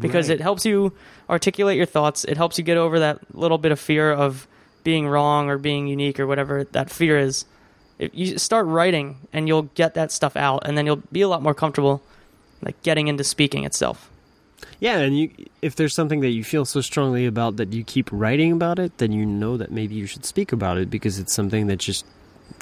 because 0.00 0.28
it 0.28 0.40
helps 0.40 0.66
you 0.66 0.92
articulate 1.30 1.76
your 1.76 1.86
thoughts. 1.86 2.24
It 2.24 2.36
helps 2.36 2.58
you 2.58 2.64
get 2.64 2.76
over 2.76 2.98
that 2.98 3.20
little 3.34 3.58
bit 3.58 3.72
of 3.72 3.78
fear 3.78 4.12
of 4.12 4.46
being 4.82 5.06
wrong 5.06 5.48
or 5.48 5.58
being 5.58 5.86
unique 5.86 6.18
or 6.20 6.26
whatever 6.26 6.64
that 6.72 6.90
fear 6.90 7.18
is. 7.18 7.44
If 7.98 8.10
you 8.12 8.36
start 8.36 8.66
writing 8.66 9.16
and 9.32 9.48
you'll 9.48 9.70
get 9.74 9.94
that 9.94 10.12
stuff 10.12 10.36
out 10.36 10.66
and 10.66 10.76
then 10.76 10.86
you'll 10.86 11.02
be 11.12 11.22
a 11.22 11.28
lot 11.28 11.42
more 11.42 11.54
comfortable 11.54 12.02
like 12.62 12.82
getting 12.82 13.08
into 13.08 13.24
speaking 13.24 13.64
itself. 13.64 14.10
Yeah, 14.80 14.98
and 14.98 15.18
you, 15.18 15.30
if 15.62 15.76
there's 15.76 15.94
something 15.94 16.20
that 16.20 16.30
you 16.30 16.44
feel 16.44 16.64
so 16.64 16.80
strongly 16.80 17.24
about 17.26 17.56
that 17.56 17.72
you 17.72 17.82
keep 17.84 18.08
writing 18.12 18.52
about 18.52 18.78
it, 18.78 18.98
then 18.98 19.10
you 19.12 19.24
know 19.24 19.56
that 19.56 19.70
maybe 19.72 19.94
you 19.94 20.06
should 20.06 20.24
speak 20.24 20.52
about 20.52 20.76
it 20.78 20.90
because 20.90 21.18
it's 21.18 21.32
something 21.32 21.66
that 21.68 21.78
just 21.78 22.04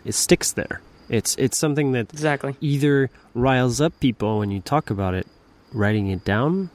it 0.05 0.15
sticks 0.15 0.53
there. 0.53 0.81
It's 1.09 1.35
it's 1.37 1.59
something 1.59 1.93
that 1.93 2.13
Exactly. 2.13 2.57
either 2.61 3.11
riles 3.35 3.81
up 3.81 3.99
people 4.01 4.39
when 4.39 4.51
you 4.51 4.61
talk 4.61 4.91
about 4.91 5.15
it, 5.15 5.27
writing 5.73 6.09
it 6.09 6.25
down, 6.25 6.71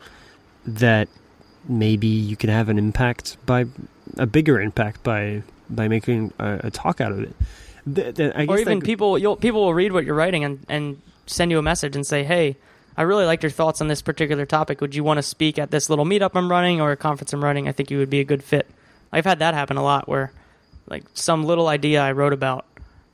that 0.65 1.07
maybe 1.67 2.07
you 2.07 2.35
can 2.35 2.49
have 2.49 2.69
an 2.69 2.77
impact 2.77 3.37
by 3.45 3.65
a 4.17 4.25
bigger 4.25 4.59
impact 4.61 5.03
by 5.03 5.43
by 5.69 5.87
making 5.87 6.33
a, 6.39 6.59
a 6.65 6.71
talk 6.71 6.99
out 7.01 7.11
of 7.11 7.19
it. 7.19 7.35
Th- 7.95 8.15
th- 8.15 8.33
I 8.35 8.45
or 8.45 8.59
even 8.59 8.79
that- 8.79 8.85
people 8.85 9.17
you'll 9.17 9.35
people 9.37 9.61
will 9.61 9.73
read 9.73 9.91
what 9.93 10.05
you're 10.05 10.15
writing 10.15 10.43
and, 10.43 10.65
and 10.69 11.01
send 11.25 11.49
you 11.51 11.57
a 11.59 11.61
message 11.61 11.95
and 11.95 12.05
say 12.05 12.23
hey 12.23 12.57
i 12.99 13.01
really 13.01 13.25
liked 13.25 13.41
your 13.41 13.49
thoughts 13.49 13.81
on 13.81 13.87
this 13.87 14.01
particular 14.03 14.45
topic 14.45 14.79
would 14.81 14.93
you 14.93 15.03
want 15.03 15.17
to 15.17 15.23
speak 15.23 15.57
at 15.57 15.71
this 15.71 15.89
little 15.89 16.05
meetup 16.05 16.31
i'm 16.35 16.51
running 16.51 16.79
or 16.81 16.91
a 16.91 16.97
conference 16.97 17.33
i'm 17.33 17.43
running 17.43 17.67
i 17.67 17.71
think 17.71 17.89
you 17.89 17.97
would 17.97 18.09
be 18.11 18.19
a 18.19 18.23
good 18.23 18.43
fit 18.43 18.67
i've 19.11 19.25
had 19.25 19.39
that 19.39 19.53
happen 19.55 19.77
a 19.77 19.83
lot 19.83 20.07
where 20.07 20.31
like 20.87 21.03
some 21.15 21.43
little 21.43 21.67
idea 21.67 22.01
i 22.01 22.11
wrote 22.11 22.33
about 22.33 22.65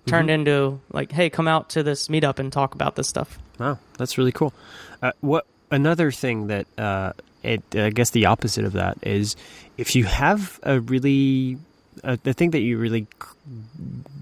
turned 0.07 0.29
Mhm. 0.29 0.33
into 0.33 0.79
like 0.91 1.11
hey 1.13 1.29
come 1.29 1.47
out 1.47 1.69
to 1.69 1.83
this 1.83 2.09
meetup 2.09 2.39
and 2.39 2.51
talk 2.51 2.75
about 2.75 2.95
this 2.97 3.07
stuff 3.07 3.39
Wow, 3.57 3.79
that's 3.97 4.17
really 4.17 4.33
cool. 4.33 4.53
Uh, 5.01 5.13
what 5.21 5.45
another 5.71 6.11
thing 6.11 6.47
that 6.47 6.67
uh, 6.77 7.13
it, 7.41 7.63
I 7.73 7.89
guess 7.89 8.09
the 8.09 8.25
opposite 8.25 8.65
of 8.65 8.73
that 8.73 8.97
is 9.01 9.37
if 9.77 9.95
you 9.95 10.03
have 10.03 10.59
a 10.63 10.81
really 10.81 11.57
uh, 12.03 12.17
the 12.23 12.33
thing 12.33 12.51
that 12.51 12.59
you 12.59 12.77
really 12.77 13.07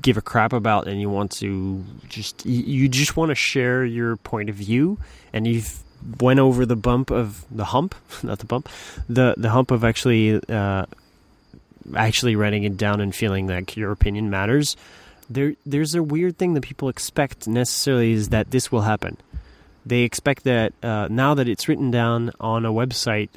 give 0.04 0.18
a 0.18 0.22
crap 0.22 0.54
about 0.54 0.88
and 0.88 1.02
you 1.02 1.10
want 1.10 1.32
to 1.32 1.84
just 2.10 2.46
you 2.46 2.88
just 2.88 3.18
want 3.18 3.30
to 3.30 3.36
share 3.36 3.84
your 3.84 4.18
point 4.18 4.50
of 4.52 4.56
view 4.56 5.00
and 5.34 5.48
you've 5.48 5.80
went 6.20 6.40
over 6.40 6.66
the 6.66 6.76
bump 6.76 7.12
of 7.12 7.46
the 7.50 7.66
hump 7.66 7.96
not 8.24 8.40
the 8.40 8.46
bump 8.46 8.70
the 9.10 9.34
the 9.38 9.50
hump 9.50 9.72
of 9.72 9.84
actually 9.84 10.40
uh, 10.50 10.86
actually 11.96 12.36
writing 12.36 12.64
it 12.64 12.78
down 12.78 13.02
and 13.02 13.14
feeling 13.14 13.48
like 13.48 13.76
your 13.76 13.92
opinion 13.92 14.30
matters 14.30 14.78
there 15.30 15.54
there's 15.66 15.96
a 15.96 16.04
weird 16.04 16.38
thing 16.38 16.54
that 16.54 16.62
people 16.62 16.90
expect 16.90 17.48
necessarily 17.48 18.12
is 18.12 18.30
that 18.30 18.52
this 18.52 18.72
will 18.72 18.82
happen. 18.82 19.18
They 19.86 20.02
expect 20.02 20.44
that 20.44 20.74
uh, 20.82 21.08
now 21.10 21.34
that 21.34 21.50
it's 21.50 21.68
written 21.68 21.92
down 21.92 22.32
on 22.40 22.66
a 22.66 22.72
website, 22.72 23.30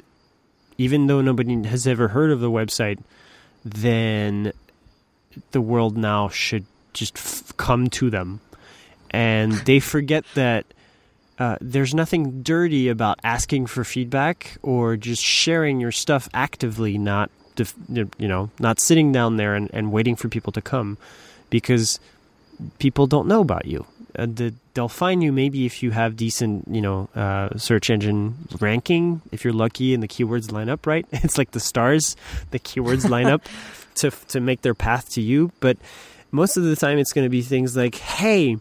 even 0.77 1.07
though 1.07 1.21
nobody 1.21 1.63
has 1.63 1.85
ever 1.87 2.09
heard 2.09 2.31
of 2.31 2.39
the 2.39 2.49
website, 2.49 2.99
then 3.65 4.53
the 5.51 5.61
world 5.61 5.97
now 5.97 6.29
should 6.29 6.65
just 6.93 7.17
f- 7.17 7.55
come 7.57 7.89
to 7.91 8.09
them, 8.09 8.39
and 9.11 9.51
they 9.51 9.79
forget 9.79 10.23
that. 10.35 10.65
Uh, 11.39 11.57
there's 11.61 11.93
nothing 11.93 12.41
dirty 12.41 12.89
about 12.89 13.19
asking 13.23 13.67
for 13.67 13.83
feedback 13.83 14.57
or 14.63 14.97
just 14.97 15.23
sharing 15.23 15.79
your 15.79 15.91
stuff 15.91 16.27
actively, 16.33 16.97
not 16.97 17.29
def- 17.55 17.75
you 17.89 18.27
know, 18.27 18.49
not 18.59 18.79
sitting 18.79 19.11
down 19.11 19.37
there 19.37 19.53
and, 19.53 19.69
and 19.71 19.91
waiting 19.91 20.15
for 20.15 20.29
people 20.29 20.51
to 20.51 20.61
come, 20.61 20.97
because 21.49 21.99
people 22.79 23.05
don't 23.07 23.27
know 23.27 23.41
about 23.41 23.65
you. 23.65 23.85
Uh, 24.17 24.25
the, 24.25 24.53
they'll 24.73 24.87
find 24.87 25.21
you 25.21 25.31
maybe 25.31 25.65
if 25.65 25.83
you 25.83 25.91
have 25.91 26.15
decent, 26.15 26.67
you 26.69 26.81
know, 26.81 27.07
uh, 27.15 27.55
search 27.57 27.89
engine 27.89 28.35
ranking. 28.59 29.21
If 29.31 29.43
you're 29.43 29.53
lucky 29.53 29.93
and 29.93 30.01
the 30.01 30.07
keywords 30.07 30.51
line 30.51 30.69
up 30.69 30.87
right, 30.87 31.05
it's 31.11 31.37
like 31.37 31.51
the 31.51 31.59
stars. 31.59 32.15
The 32.51 32.59
keywords 32.59 33.07
line 33.15 33.27
up 33.27 33.43
to 33.95 34.09
to 34.29 34.39
make 34.39 34.61
their 34.61 34.73
path 34.73 35.11
to 35.11 35.21
you. 35.21 35.51
But 35.59 35.77
most 36.31 36.57
of 36.57 36.63
the 36.63 36.75
time, 36.75 36.97
it's 36.97 37.13
going 37.13 37.25
to 37.25 37.29
be 37.29 37.43
things 37.43 37.77
like, 37.77 37.95
"Hey, 37.95 38.57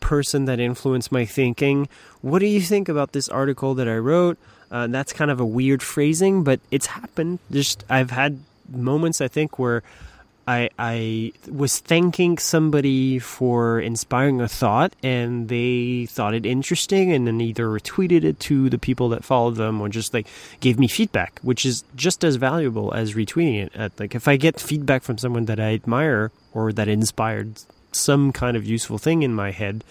person 0.00 0.44
that 0.46 0.60
influenced 0.60 1.12
my 1.12 1.24
thinking, 1.24 1.88
what 2.20 2.40
do 2.40 2.46
you 2.46 2.60
think 2.60 2.88
about 2.88 3.12
this 3.12 3.28
article 3.28 3.74
that 3.74 3.88
I 3.88 3.96
wrote?" 3.96 4.38
Uh, 4.70 4.86
that's 4.86 5.12
kind 5.12 5.30
of 5.30 5.40
a 5.40 5.46
weird 5.46 5.82
phrasing, 5.82 6.44
but 6.44 6.60
it's 6.70 6.86
happened. 6.86 7.38
Just 7.50 7.84
I've 7.88 8.10
had 8.10 8.40
moments 8.68 9.20
I 9.20 9.28
think 9.28 9.58
where 9.58 9.82
I 10.46 10.70
I 10.78 11.32
was 11.50 11.78
thanking 11.78 12.38
somebody 12.38 13.18
for 13.18 13.80
inspiring 13.80 14.40
a 14.40 14.48
thought, 14.48 14.94
and 15.02 15.48
they 15.48 16.06
thought 16.08 16.32
it 16.32 16.46
interesting, 16.46 17.12
and 17.12 17.26
then 17.26 17.40
either 17.40 17.66
retweeted 17.66 18.24
it 18.24 18.40
to 18.40 18.70
the 18.70 18.78
people 18.78 19.10
that 19.10 19.24
followed 19.24 19.56
them, 19.56 19.80
or 19.80 19.90
just 19.90 20.14
like 20.14 20.26
gave 20.60 20.78
me 20.78 20.88
feedback, 20.88 21.38
which 21.42 21.66
is 21.66 21.84
just 21.96 22.24
as 22.24 22.36
valuable 22.36 22.94
as 22.94 23.12
retweeting 23.12 23.62
it. 23.62 23.76
At, 23.76 24.00
like 24.00 24.14
if 24.14 24.26
I 24.26 24.36
get 24.36 24.58
feedback 24.58 25.02
from 25.02 25.18
someone 25.18 25.44
that 25.46 25.60
I 25.60 25.74
admire 25.74 26.32
or 26.54 26.72
that 26.72 26.88
inspired 26.88 27.60
some 27.92 28.32
kind 28.32 28.56
of 28.56 28.64
useful 28.64 28.98
thing 28.98 29.22
in 29.22 29.34
my 29.34 29.50
head, 29.50 29.84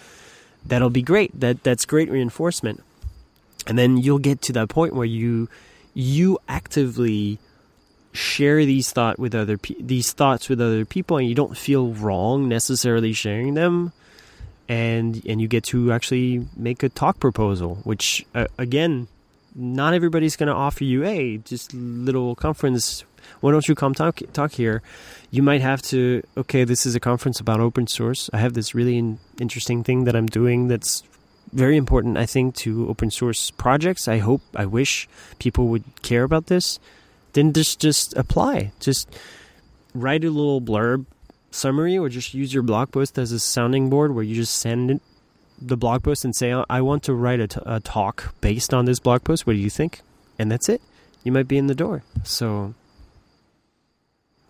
that'll 0.64 0.90
be 0.90 1.02
great. 1.02 1.38
That 1.38 1.62
that's 1.62 1.84
great 1.84 2.10
reinforcement, 2.10 2.82
and 3.66 3.78
then 3.78 3.96
you'll 3.96 4.18
get 4.18 4.42
to 4.42 4.52
that 4.54 4.68
point 4.68 4.94
where 4.94 5.06
you 5.06 5.48
you 5.94 6.38
actively 6.48 7.38
share 8.12 8.64
these 8.64 8.90
thought 8.92 9.18
with 9.18 9.34
other 9.34 9.58
pe- 9.58 9.80
these 9.80 10.12
thoughts 10.12 10.48
with 10.48 10.60
other 10.60 10.84
people 10.84 11.18
and 11.18 11.28
you 11.28 11.34
don't 11.34 11.56
feel 11.56 11.92
wrong 11.92 12.48
necessarily 12.48 13.12
sharing 13.12 13.54
them 13.54 13.92
and 14.68 15.22
and 15.26 15.40
you 15.40 15.46
get 15.46 15.62
to 15.62 15.92
actually 15.92 16.46
make 16.56 16.82
a 16.82 16.88
talk 16.88 17.20
proposal 17.20 17.76
which 17.84 18.24
uh, 18.34 18.46
again 18.56 19.06
not 19.58 19.92
everybody's 19.92 20.36
going 20.36 20.46
to 20.46 20.54
offer 20.54 20.84
you 20.84 21.04
a 21.04 21.38
just 21.38 21.74
little 21.74 22.34
conference 22.34 23.04
why 23.40 23.50
don't 23.50 23.68
you 23.68 23.74
come 23.74 23.94
talk 23.94 24.20
talk 24.32 24.52
here? 24.52 24.80
You 25.30 25.42
might 25.42 25.60
have 25.60 25.82
to 25.82 26.22
okay 26.36 26.64
this 26.64 26.86
is 26.86 26.94
a 26.94 27.00
conference 27.00 27.40
about 27.40 27.60
open 27.60 27.86
source. 27.86 28.30
I 28.32 28.38
have 28.38 28.54
this 28.54 28.74
really 28.74 28.96
in, 28.96 29.18
interesting 29.40 29.84
thing 29.84 30.04
that 30.04 30.16
i'm 30.16 30.26
doing 30.26 30.68
that's 30.68 31.02
very 31.52 31.76
important 31.76 32.18
i 32.18 32.26
think 32.26 32.54
to 32.56 32.88
open 32.88 33.10
source 33.10 33.50
projects. 33.50 34.08
I 34.08 34.18
hope 34.18 34.42
i 34.54 34.64
wish 34.64 35.08
people 35.38 35.68
would 35.68 35.84
care 36.02 36.22
about 36.22 36.46
this. 36.46 36.78
Then 37.32 37.52
just 37.52 37.80
just 37.80 38.16
apply. 38.16 38.72
Just 38.80 39.08
write 39.94 40.24
a 40.24 40.30
little 40.30 40.60
blurb 40.60 41.06
summary, 41.50 41.96
or 41.96 42.08
just 42.08 42.34
use 42.34 42.52
your 42.52 42.62
blog 42.62 42.92
post 42.92 43.18
as 43.18 43.32
a 43.32 43.40
sounding 43.40 43.90
board, 43.90 44.14
where 44.14 44.24
you 44.24 44.34
just 44.34 44.56
send 44.56 44.90
it, 44.90 45.02
the 45.60 45.76
blog 45.76 46.02
post 46.02 46.24
and 46.24 46.34
say, 46.34 46.52
"I 46.68 46.80
want 46.80 47.02
to 47.04 47.14
write 47.14 47.40
a, 47.40 47.46
t- 47.48 47.60
a 47.66 47.80
talk 47.80 48.34
based 48.40 48.72
on 48.74 48.84
this 48.84 48.98
blog 49.00 49.24
post. 49.24 49.46
What 49.46 49.54
do 49.54 49.58
you 49.58 49.70
think?" 49.70 50.00
And 50.38 50.50
that's 50.50 50.68
it. 50.68 50.80
You 51.24 51.32
might 51.32 51.48
be 51.48 51.58
in 51.58 51.66
the 51.66 51.74
door. 51.74 52.02
So, 52.24 52.74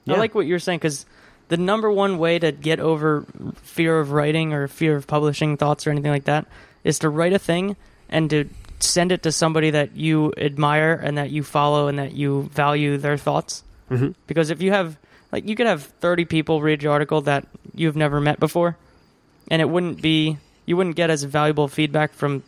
I 0.08 0.14
like 0.16 0.34
what 0.34 0.46
you're 0.46 0.58
saying 0.58 0.78
because 0.78 1.06
the 1.48 1.56
number 1.56 1.90
one 1.90 2.18
way 2.18 2.38
to 2.38 2.52
get 2.52 2.80
over 2.80 3.24
fear 3.62 3.98
of 4.00 4.12
writing 4.12 4.52
or 4.52 4.68
fear 4.68 4.96
of 4.96 5.06
publishing 5.06 5.56
thoughts 5.56 5.86
or 5.86 5.90
anything 5.90 6.10
like 6.10 6.24
that 6.24 6.46
is 6.84 6.98
to 7.00 7.08
write 7.08 7.32
a 7.32 7.38
thing 7.38 7.76
and 8.08 8.30
to 8.30 8.48
send 8.80 9.12
it 9.12 9.22
to 9.24 9.32
somebody 9.32 9.70
that 9.70 9.96
you 9.96 10.32
admire 10.36 10.92
and 10.94 11.18
that 11.18 11.30
you 11.30 11.42
follow 11.42 11.88
and 11.88 11.98
that 11.98 12.12
you 12.12 12.44
value 12.54 12.96
their 12.96 13.16
thoughts. 13.16 13.64
Mhm. 13.90 14.14
Because 14.26 14.50
if 14.50 14.62
you 14.62 14.70
have, 14.70 14.96
like, 15.32 15.48
you 15.48 15.56
could 15.56 15.66
have 15.66 15.82
30 15.82 16.24
people 16.26 16.62
read 16.62 16.82
your 16.82 16.92
article 16.92 17.22
that 17.22 17.46
you've 17.74 17.96
never 17.96 18.20
met 18.20 18.38
before, 18.38 18.76
and 19.50 19.60
it 19.60 19.68
wouldn't 19.68 20.00
be, 20.00 20.38
you 20.68 20.76
wouldn't 20.76 20.96
get 20.96 21.10
as 21.10 21.22
valuable 21.24 21.66
feedback 21.68 22.12
from 22.12 22.42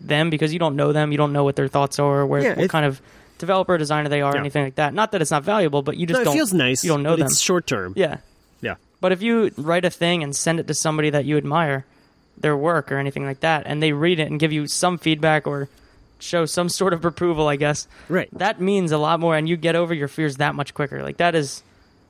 them 0.00 0.30
because 0.30 0.52
you 0.52 0.58
don't 0.58 0.76
know 0.76 0.92
them, 0.92 1.12
you 1.12 1.18
don't 1.18 1.32
know 1.32 1.44
what 1.44 1.56
their 1.56 1.68
thoughts 1.68 1.98
are, 1.98 2.20
or 2.20 2.26
where, 2.26 2.42
Yeah, 2.42 2.54
what 2.54 2.70
kind 2.70 2.86
of 2.86 3.00
developer 3.38 3.76
designer 3.78 4.08
they 4.08 4.22
are, 4.22 4.32
or 4.32 4.36
Yeah. 4.36 4.40
anything 4.40 4.64
like 4.64 4.74
that. 4.76 4.94
Not 4.94 5.12
that 5.12 5.20
it's 5.22 5.30
not 5.30 5.42
valuable, 5.44 5.82
but 5.82 5.96
you 5.96 6.06
just 6.06 6.16
no, 6.18 6.22
it 6.22 6.24
don't. 6.26 6.34
feels 6.34 6.52
nice. 6.54 6.82
you 6.84 6.90
don't 6.90 7.02
know 7.02 7.10
but 7.12 7.18
them. 7.20 7.26
It's 7.26 7.40
short 7.40 7.66
term. 7.66 7.92
Yeah. 7.96 8.18
Yeah. 8.60 8.76
But 9.00 9.12
if 9.12 9.20
you 9.22 9.50
write 9.58 9.84
a 9.84 9.90
thing 9.90 10.22
and 10.22 10.34
send 10.34 10.58
it 10.60 10.66
to 10.68 10.74
somebody 10.74 11.10
that 11.10 11.24
you 11.26 11.36
admire, 11.36 11.84
their 12.38 12.56
work 12.56 12.90
or 12.92 12.98
anything 12.98 13.24
like 13.24 13.40
that, 13.40 13.64
and 13.66 13.82
they 13.82 13.92
read 13.92 14.20
it 14.20 14.30
and 14.30 14.38
give 14.40 14.52
you 14.52 14.66
some 14.66 14.98
feedback 14.98 15.46
or 15.46 15.68
show 16.18 16.44
some 16.46 16.68
sort 16.80 16.92
of 16.92 17.04
approval, 17.04 17.48
I 17.48 17.56
guess, 17.56 17.86
Right. 18.08 18.28
that 18.32 18.60
means 18.60 18.92
a 18.92 18.98
lot 18.98 19.20
more, 19.20 19.36
and 19.36 19.48
you 19.48 19.56
get 19.56 19.74
over 19.76 19.92
your 19.94 20.08
fears 20.08 20.36
that 20.36 20.54
much 20.54 20.72
quicker. 20.74 21.02
Like 21.02 21.16
that 21.18 21.34
is, 21.34 21.62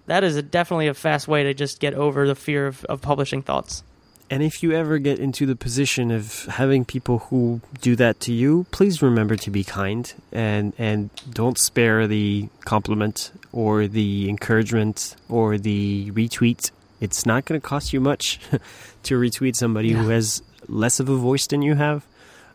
that 0.07 0.23
is 0.25 0.37
a, 0.37 0.43
definitely 0.43 0.87
a 0.89 0.95
fast 0.95 1.27
way 1.29 1.43
to 1.45 1.55
just 1.55 1.81
get 1.81 1.95
over 1.95 2.27
the 2.27 2.35
fear 2.37 2.67
of, 2.69 2.85
of 2.87 3.03
publishing 3.03 3.43
thoughts. 3.43 3.83
And 4.29 4.43
if 4.43 4.63
you 4.63 4.73
ever 4.73 4.99
get 4.99 5.21
into 5.21 5.47
the 5.47 5.55
position 5.55 6.11
of 6.11 6.47
having 6.47 6.85
people 6.85 7.19
who 7.19 7.61
do 7.81 7.95
that 7.97 8.19
to 8.21 8.33
you, 8.33 8.67
please 8.73 9.01
remember 9.01 9.37
to 9.37 9.51
be 9.51 9.63
kind 9.63 10.13
and 10.33 10.73
and 10.79 11.11
don't 11.31 11.57
spare 11.57 12.09
the 12.09 12.49
compliment 12.65 13.31
or 13.53 13.87
the 13.87 14.29
encouragement 14.29 15.15
or 15.29 15.59
the 15.59 16.11
retweet. 16.11 16.73
It's 17.01 17.25
not 17.25 17.45
going 17.45 17.61
to 17.61 17.65
cost 17.65 17.93
you 17.93 18.01
much 18.01 18.41
to 19.05 19.21
retweet 19.21 19.55
somebody 19.55 19.93
who 19.93 20.09
has 20.09 20.43
less 20.67 20.99
of 20.99 21.09
a 21.09 21.17
voice 21.17 21.47
than 21.47 21.63
you 21.63 21.77
have. 21.77 22.05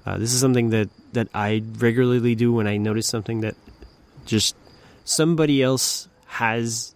Uh, 0.05 0.17
this 0.17 0.33
is 0.33 0.41
something 0.41 0.71
that 0.71 0.89
that 1.13 1.29
I 1.33 1.63
regularly 1.77 2.35
do 2.35 2.51
when 2.51 2.67
I 2.67 2.77
notice 2.77 3.07
something 3.07 3.41
that 3.41 3.55
just 4.25 4.57
somebody 5.05 5.63
else 5.63 6.09
has 6.25 6.93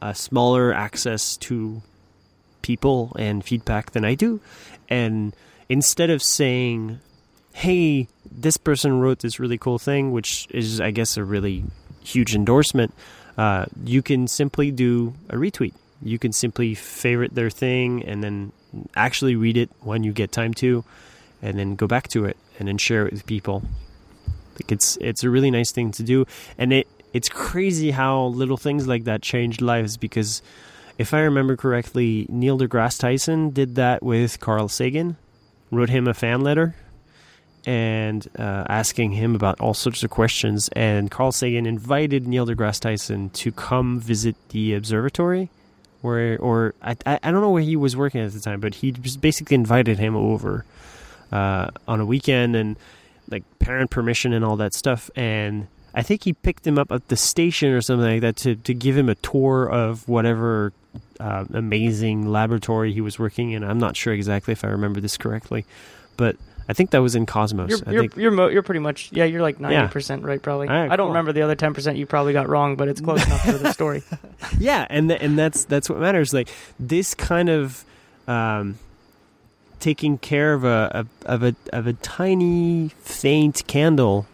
a 0.00 0.14
smaller 0.14 0.72
access 0.72 1.36
to 1.38 1.82
people 2.68 3.16
and 3.18 3.42
feedback 3.42 3.92
than 3.92 4.04
I 4.04 4.14
do. 4.14 4.40
And 4.90 5.34
instead 5.70 6.10
of 6.10 6.22
saying, 6.22 7.00
hey, 7.52 8.08
this 8.30 8.58
person 8.58 9.00
wrote 9.00 9.20
this 9.20 9.40
really 9.40 9.56
cool 9.56 9.78
thing, 9.78 10.12
which 10.12 10.46
is, 10.50 10.78
I 10.78 10.90
guess, 10.90 11.16
a 11.16 11.24
really 11.24 11.64
huge 12.04 12.34
endorsement, 12.34 12.92
uh, 13.38 13.64
you 13.84 14.02
can 14.02 14.28
simply 14.28 14.70
do 14.70 15.14
a 15.30 15.36
retweet. 15.36 15.72
You 16.02 16.18
can 16.18 16.32
simply 16.32 16.74
favorite 16.74 17.34
their 17.34 17.48
thing 17.48 18.04
and 18.04 18.22
then 18.22 18.52
actually 18.94 19.34
read 19.34 19.56
it 19.56 19.70
when 19.80 20.04
you 20.04 20.12
get 20.12 20.30
time 20.30 20.52
to, 20.54 20.84
and 21.40 21.58
then 21.58 21.74
go 21.74 21.86
back 21.86 22.08
to 22.08 22.26
it 22.26 22.36
and 22.58 22.68
then 22.68 22.76
share 22.76 23.06
it 23.06 23.12
with 23.14 23.24
people. 23.24 23.62
Like 24.56 24.70
it's 24.70 24.98
it's 25.00 25.24
a 25.24 25.30
really 25.30 25.50
nice 25.50 25.72
thing 25.72 25.92
to 25.92 26.02
do, 26.02 26.26
and 26.58 26.72
it 26.72 26.86
it's 27.14 27.28
crazy 27.28 27.90
how 27.92 28.26
little 28.26 28.56
things 28.56 28.86
like 28.86 29.04
that 29.04 29.22
changed 29.22 29.62
lives 29.62 29.96
because 29.96 30.42
if 30.98 31.14
I 31.14 31.20
remember 31.20 31.56
correctly, 31.56 32.26
Neil 32.28 32.58
deGrasse 32.58 32.98
Tyson 32.98 33.50
did 33.50 33.76
that 33.76 34.02
with 34.02 34.40
Carl 34.40 34.68
Sagan, 34.68 35.16
wrote 35.70 35.90
him 35.90 36.08
a 36.08 36.14
fan 36.14 36.40
letter, 36.40 36.74
and 37.64 38.26
uh, 38.36 38.64
asking 38.68 39.12
him 39.12 39.36
about 39.36 39.60
all 39.60 39.74
sorts 39.74 40.02
of 40.02 40.10
questions. 40.10 40.68
And 40.74 41.08
Carl 41.08 41.30
Sagan 41.30 41.66
invited 41.66 42.26
Neil 42.26 42.46
deGrasse 42.46 42.80
Tyson 42.80 43.30
to 43.30 43.52
come 43.52 44.00
visit 44.00 44.34
the 44.48 44.74
observatory, 44.74 45.50
where 46.02 46.36
or 46.38 46.74
I 46.82 46.96
I 47.06 47.30
don't 47.30 47.40
know 47.40 47.50
where 47.50 47.62
he 47.62 47.76
was 47.76 47.96
working 47.96 48.20
at 48.20 48.32
the 48.32 48.40
time, 48.40 48.58
but 48.58 48.74
he 48.74 48.90
basically 48.90 49.54
invited 49.54 49.98
him 50.00 50.16
over 50.16 50.64
uh, 51.30 51.70
on 51.86 52.00
a 52.00 52.04
weekend 52.04 52.56
and 52.56 52.76
like 53.30 53.44
parent 53.60 53.90
permission 53.90 54.32
and 54.32 54.44
all 54.44 54.56
that 54.56 54.74
stuff. 54.74 55.10
And 55.14 55.68
I 55.94 56.02
think 56.02 56.24
he 56.24 56.32
picked 56.32 56.66
him 56.66 56.78
up 56.78 56.92
at 56.92 57.08
the 57.08 57.16
station 57.16 57.70
or 57.72 57.80
something 57.80 58.06
like 58.06 58.20
that 58.20 58.36
to, 58.36 58.56
to 58.56 58.74
give 58.74 58.96
him 58.96 59.08
a 59.08 59.14
tour 59.16 59.68
of 59.68 60.08
whatever 60.08 60.72
uh, 61.18 61.44
amazing 61.52 62.30
laboratory 62.30 62.92
he 62.92 63.00
was 63.00 63.18
working 63.18 63.52
in. 63.52 63.64
I'm 63.64 63.78
not 63.78 63.96
sure 63.96 64.12
exactly 64.12 64.52
if 64.52 64.64
I 64.64 64.68
remember 64.68 65.00
this 65.00 65.16
correctly, 65.16 65.64
but 66.16 66.36
I 66.68 66.74
think 66.74 66.90
that 66.90 66.98
was 66.98 67.14
in 67.14 67.24
Cosmos. 67.24 67.70
You're 67.70 67.78
I 67.86 67.92
you're 67.92 68.00
think 68.02 68.16
you're, 68.16 68.30
mo- 68.30 68.48
you're 68.48 68.62
pretty 68.62 68.80
much 68.80 69.10
yeah 69.12 69.24
you're 69.24 69.40
like 69.40 69.58
ninety 69.58 69.90
percent 69.90 70.22
right 70.22 70.40
probably. 70.40 70.68
Right, 70.68 70.90
I 70.90 70.96
don't 70.96 71.06
cool. 71.06 71.08
remember 71.08 71.32
the 71.32 71.42
other 71.42 71.54
ten 71.54 71.72
percent 71.72 71.96
you 71.96 72.04
probably 72.04 72.34
got 72.34 72.48
wrong, 72.48 72.76
but 72.76 72.88
it's 72.88 73.00
close 73.00 73.24
enough 73.24 73.42
for 73.42 73.52
the 73.52 73.72
story. 73.72 74.02
yeah, 74.58 74.86
and 74.90 75.08
th- 75.08 75.22
and 75.22 75.38
that's 75.38 75.64
that's 75.64 75.88
what 75.88 75.98
matters. 75.98 76.34
Like 76.34 76.50
this 76.78 77.14
kind 77.14 77.48
of 77.48 77.84
um, 78.26 78.78
taking 79.80 80.18
care 80.18 80.52
of 80.52 80.64
a, 80.64 81.06
a 81.24 81.32
of 81.32 81.42
a 81.42 81.56
of 81.72 81.86
a 81.86 81.94
tiny 81.94 82.90
faint 83.00 83.66
candle, 83.66 84.26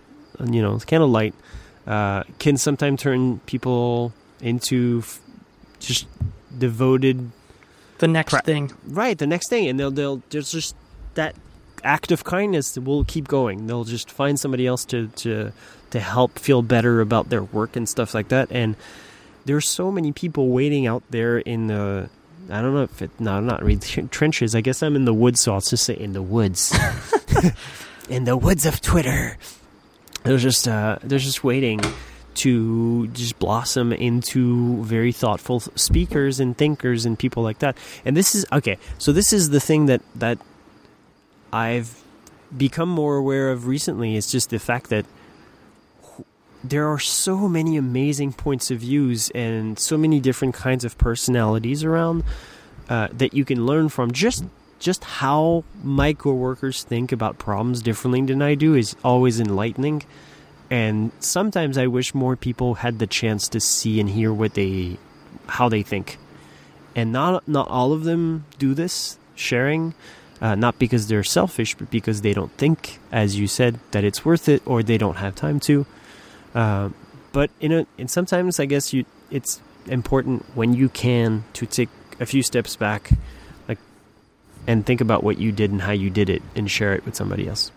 you 0.51 0.63
know, 0.63 0.79
candlelight, 0.87 1.35
uh, 1.87 2.23
can 2.39 2.57
sometimes 2.57 3.01
turn 3.01 3.41
people 3.47 4.13
into 4.41 5.01
f- 5.03 5.21
just 5.81 6.07
devoted 6.57 7.31
The 7.99 8.09
next 8.09 8.31
Pra- 8.33 8.43
thing. 8.43 8.73
right 8.87 9.17
the 9.19 9.27
next 9.27 9.49
thing 9.49 9.69
and 9.69 9.79
they'll 9.79 9.91
they'll 9.91 10.23
there's 10.31 10.51
just 10.53 10.75
that 11.15 11.35
act 11.83 12.11
of 12.11 12.25
kindness 12.25 12.73
that 12.75 12.81
will 12.83 13.05
keep 13.05 13.29
going. 13.29 13.67
They'll 13.67 13.85
just 13.85 14.11
find 14.11 14.39
somebody 14.41 14.67
else 14.67 14.85
to 14.87 15.09
to 15.17 15.53
to 15.91 16.01
help 16.01 16.39
feel 16.39 16.63
better 16.63 17.01
about 17.01 17.29
their 17.29 17.43
work 17.43 17.77
and 17.77 17.89
stuff 17.89 18.15
like 18.15 18.29
that 18.29 18.51
and 18.51 18.75
there's 19.47 19.69
so 19.69 19.93
many 19.93 20.11
people 20.11 20.49
waiting 20.49 20.87
out 20.87 21.03
there 21.11 21.39
in 21.39 21.67
the 21.67 22.09
I 22.51 22.61
don't 22.63 22.75
know 22.75 22.83
if 22.83 23.01
it 23.03 23.11
no 23.21 23.41
not 23.41 23.63
really 23.63 23.79
trenches. 24.11 24.55
I 24.55 24.61
guess 24.63 24.83
I'm 24.83 24.97
in 24.97 25.05
the 25.05 25.15
woods 25.15 25.41
so 25.41 25.53
I'll 25.55 25.61
just 25.61 25.85
say 25.85 25.95
in 25.95 26.13
the 26.15 26.23
woods. 26.23 26.75
In 28.09 28.25
the 28.25 28.37
woods 28.37 28.67
of 28.67 28.81
Twitter 28.83 29.39
they're 30.25 30.39
just 30.39 30.67
uh 30.67 30.99
they're 31.03 31.19
just 31.19 31.45
waiting 31.45 31.81
to 32.35 33.07
just 33.09 33.39
blossom 33.39 33.93
into 33.93 34.83
very 34.83 35.13
thoughtful 35.13 35.61
speakers 35.61 36.41
and 36.41 36.59
thinkers 36.59 37.07
and 37.07 37.19
people 37.19 37.43
like 37.43 37.61
that. 37.61 37.77
And 38.05 38.17
this 38.17 38.35
is 38.35 38.45
okay. 38.53 38.79
So 38.99 39.13
this 39.13 39.33
is 39.33 39.51
the 39.51 39.61
thing 39.61 39.87
that 39.87 40.03
that 40.17 40.39
I've 41.53 42.03
become 42.57 42.89
more 42.89 43.17
aware 43.17 43.51
of 43.51 43.67
recently. 43.67 44.17
It's 44.17 44.31
just 44.31 44.51
the 44.51 44.59
fact 44.59 44.91
that 44.91 45.07
there 46.63 46.89
are 46.89 46.99
so 46.99 47.49
many 47.49 47.77
amazing 47.77 48.33
points 48.33 48.71
of 48.71 48.79
views 48.79 49.31
and 49.31 49.79
so 49.79 49.99
many 49.99 50.19
different 50.19 50.55
kinds 50.55 50.85
of 50.85 50.97
personalities 50.97 51.85
around 51.85 52.25
uh, 52.89 53.09
that 53.13 53.35
you 53.35 53.45
can 53.45 53.67
learn 53.67 53.89
from. 53.89 54.13
Just 54.13 54.45
just 54.85 55.03
how 55.05 55.65
my 55.83 56.13
coworkers 56.13 56.85
think 56.85 57.11
about 57.11 57.39
problems 57.39 57.83
differently 57.83 58.23
than 58.23 58.43
I 58.43 58.55
do 58.55 58.75
is 58.75 58.95
always 59.03 59.41
enlightening 59.41 60.05
and 60.71 61.13
sometimes 61.21 61.77
I 61.77 61.87
wish 61.87 62.15
more 62.15 62.37
people 62.37 62.75
had 62.75 62.99
the 62.99 63.07
chance 63.07 63.49
to 63.49 63.61
see 63.61 64.01
and 64.01 64.09
hear 64.09 64.33
what 64.33 64.55
they 64.55 64.99
how 65.47 65.69
they 65.69 65.83
think. 65.83 66.19
And 66.97 67.13
not 67.13 67.47
not 67.47 67.69
all 67.69 67.93
of 67.93 68.05
them 68.05 68.47
do 68.59 68.75
this 68.75 69.19
sharing, 69.35 69.95
uh, 70.41 70.55
not 70.55 70.79
because 70.79 71.09
they're 71.09 71.25
selfish, 71.25 71.75
but 71.75 71.91
because 71.91 72.23
they 72.23 72.33
don't 72.33 72.53
think, 72.53 72.99
as 73.13 73.39
you 73.39 73.47
said, 73.47 73.79
that 73.91 74.05
it's 74.05 74.25
worth 74.25 74.49
it, 74.49 74.63
or 74.67 74.83
they 74.83 74.99
don't 74.99 75.17
have 75.17 75.35
time 75.35 75.61
to. 75.61 75.87
Uh, 76.55 76.89
but 77.33 77.51
in 77.61 77.73
a, 77.73 77.87
and 77.99 78.11
sometimes 78.11 78.59
I 78.59 78.65
guess 78.65 78.93
you 78.93 79.05
it's 79.31 79.61
important 79.87 80.45
when 80.55 80.73
you 80.73 80.89
can 80.89 81.45
to 81.55 81.67
take 81.67 81.91
a 82.21 82.27
few 82.27 82.43
steps 82.43 82.75
back, 82.75 83.11
and 84.67 84.85
think 84.85 85.01
about 85.01 85.23
what 85.23 85.39
you 85.39 85.53
did 85.53 85.71
and 85.71 85.81
how 85.81 85.93
you 85.93 86.11
did 86.11 86.31
it, 86.31 86.43
and 86.55 86.71
share 86.71 86.95
it 86.95 87.05
with 87.05 87.15
somebody 87.15 87.49
else. 87.49 87.71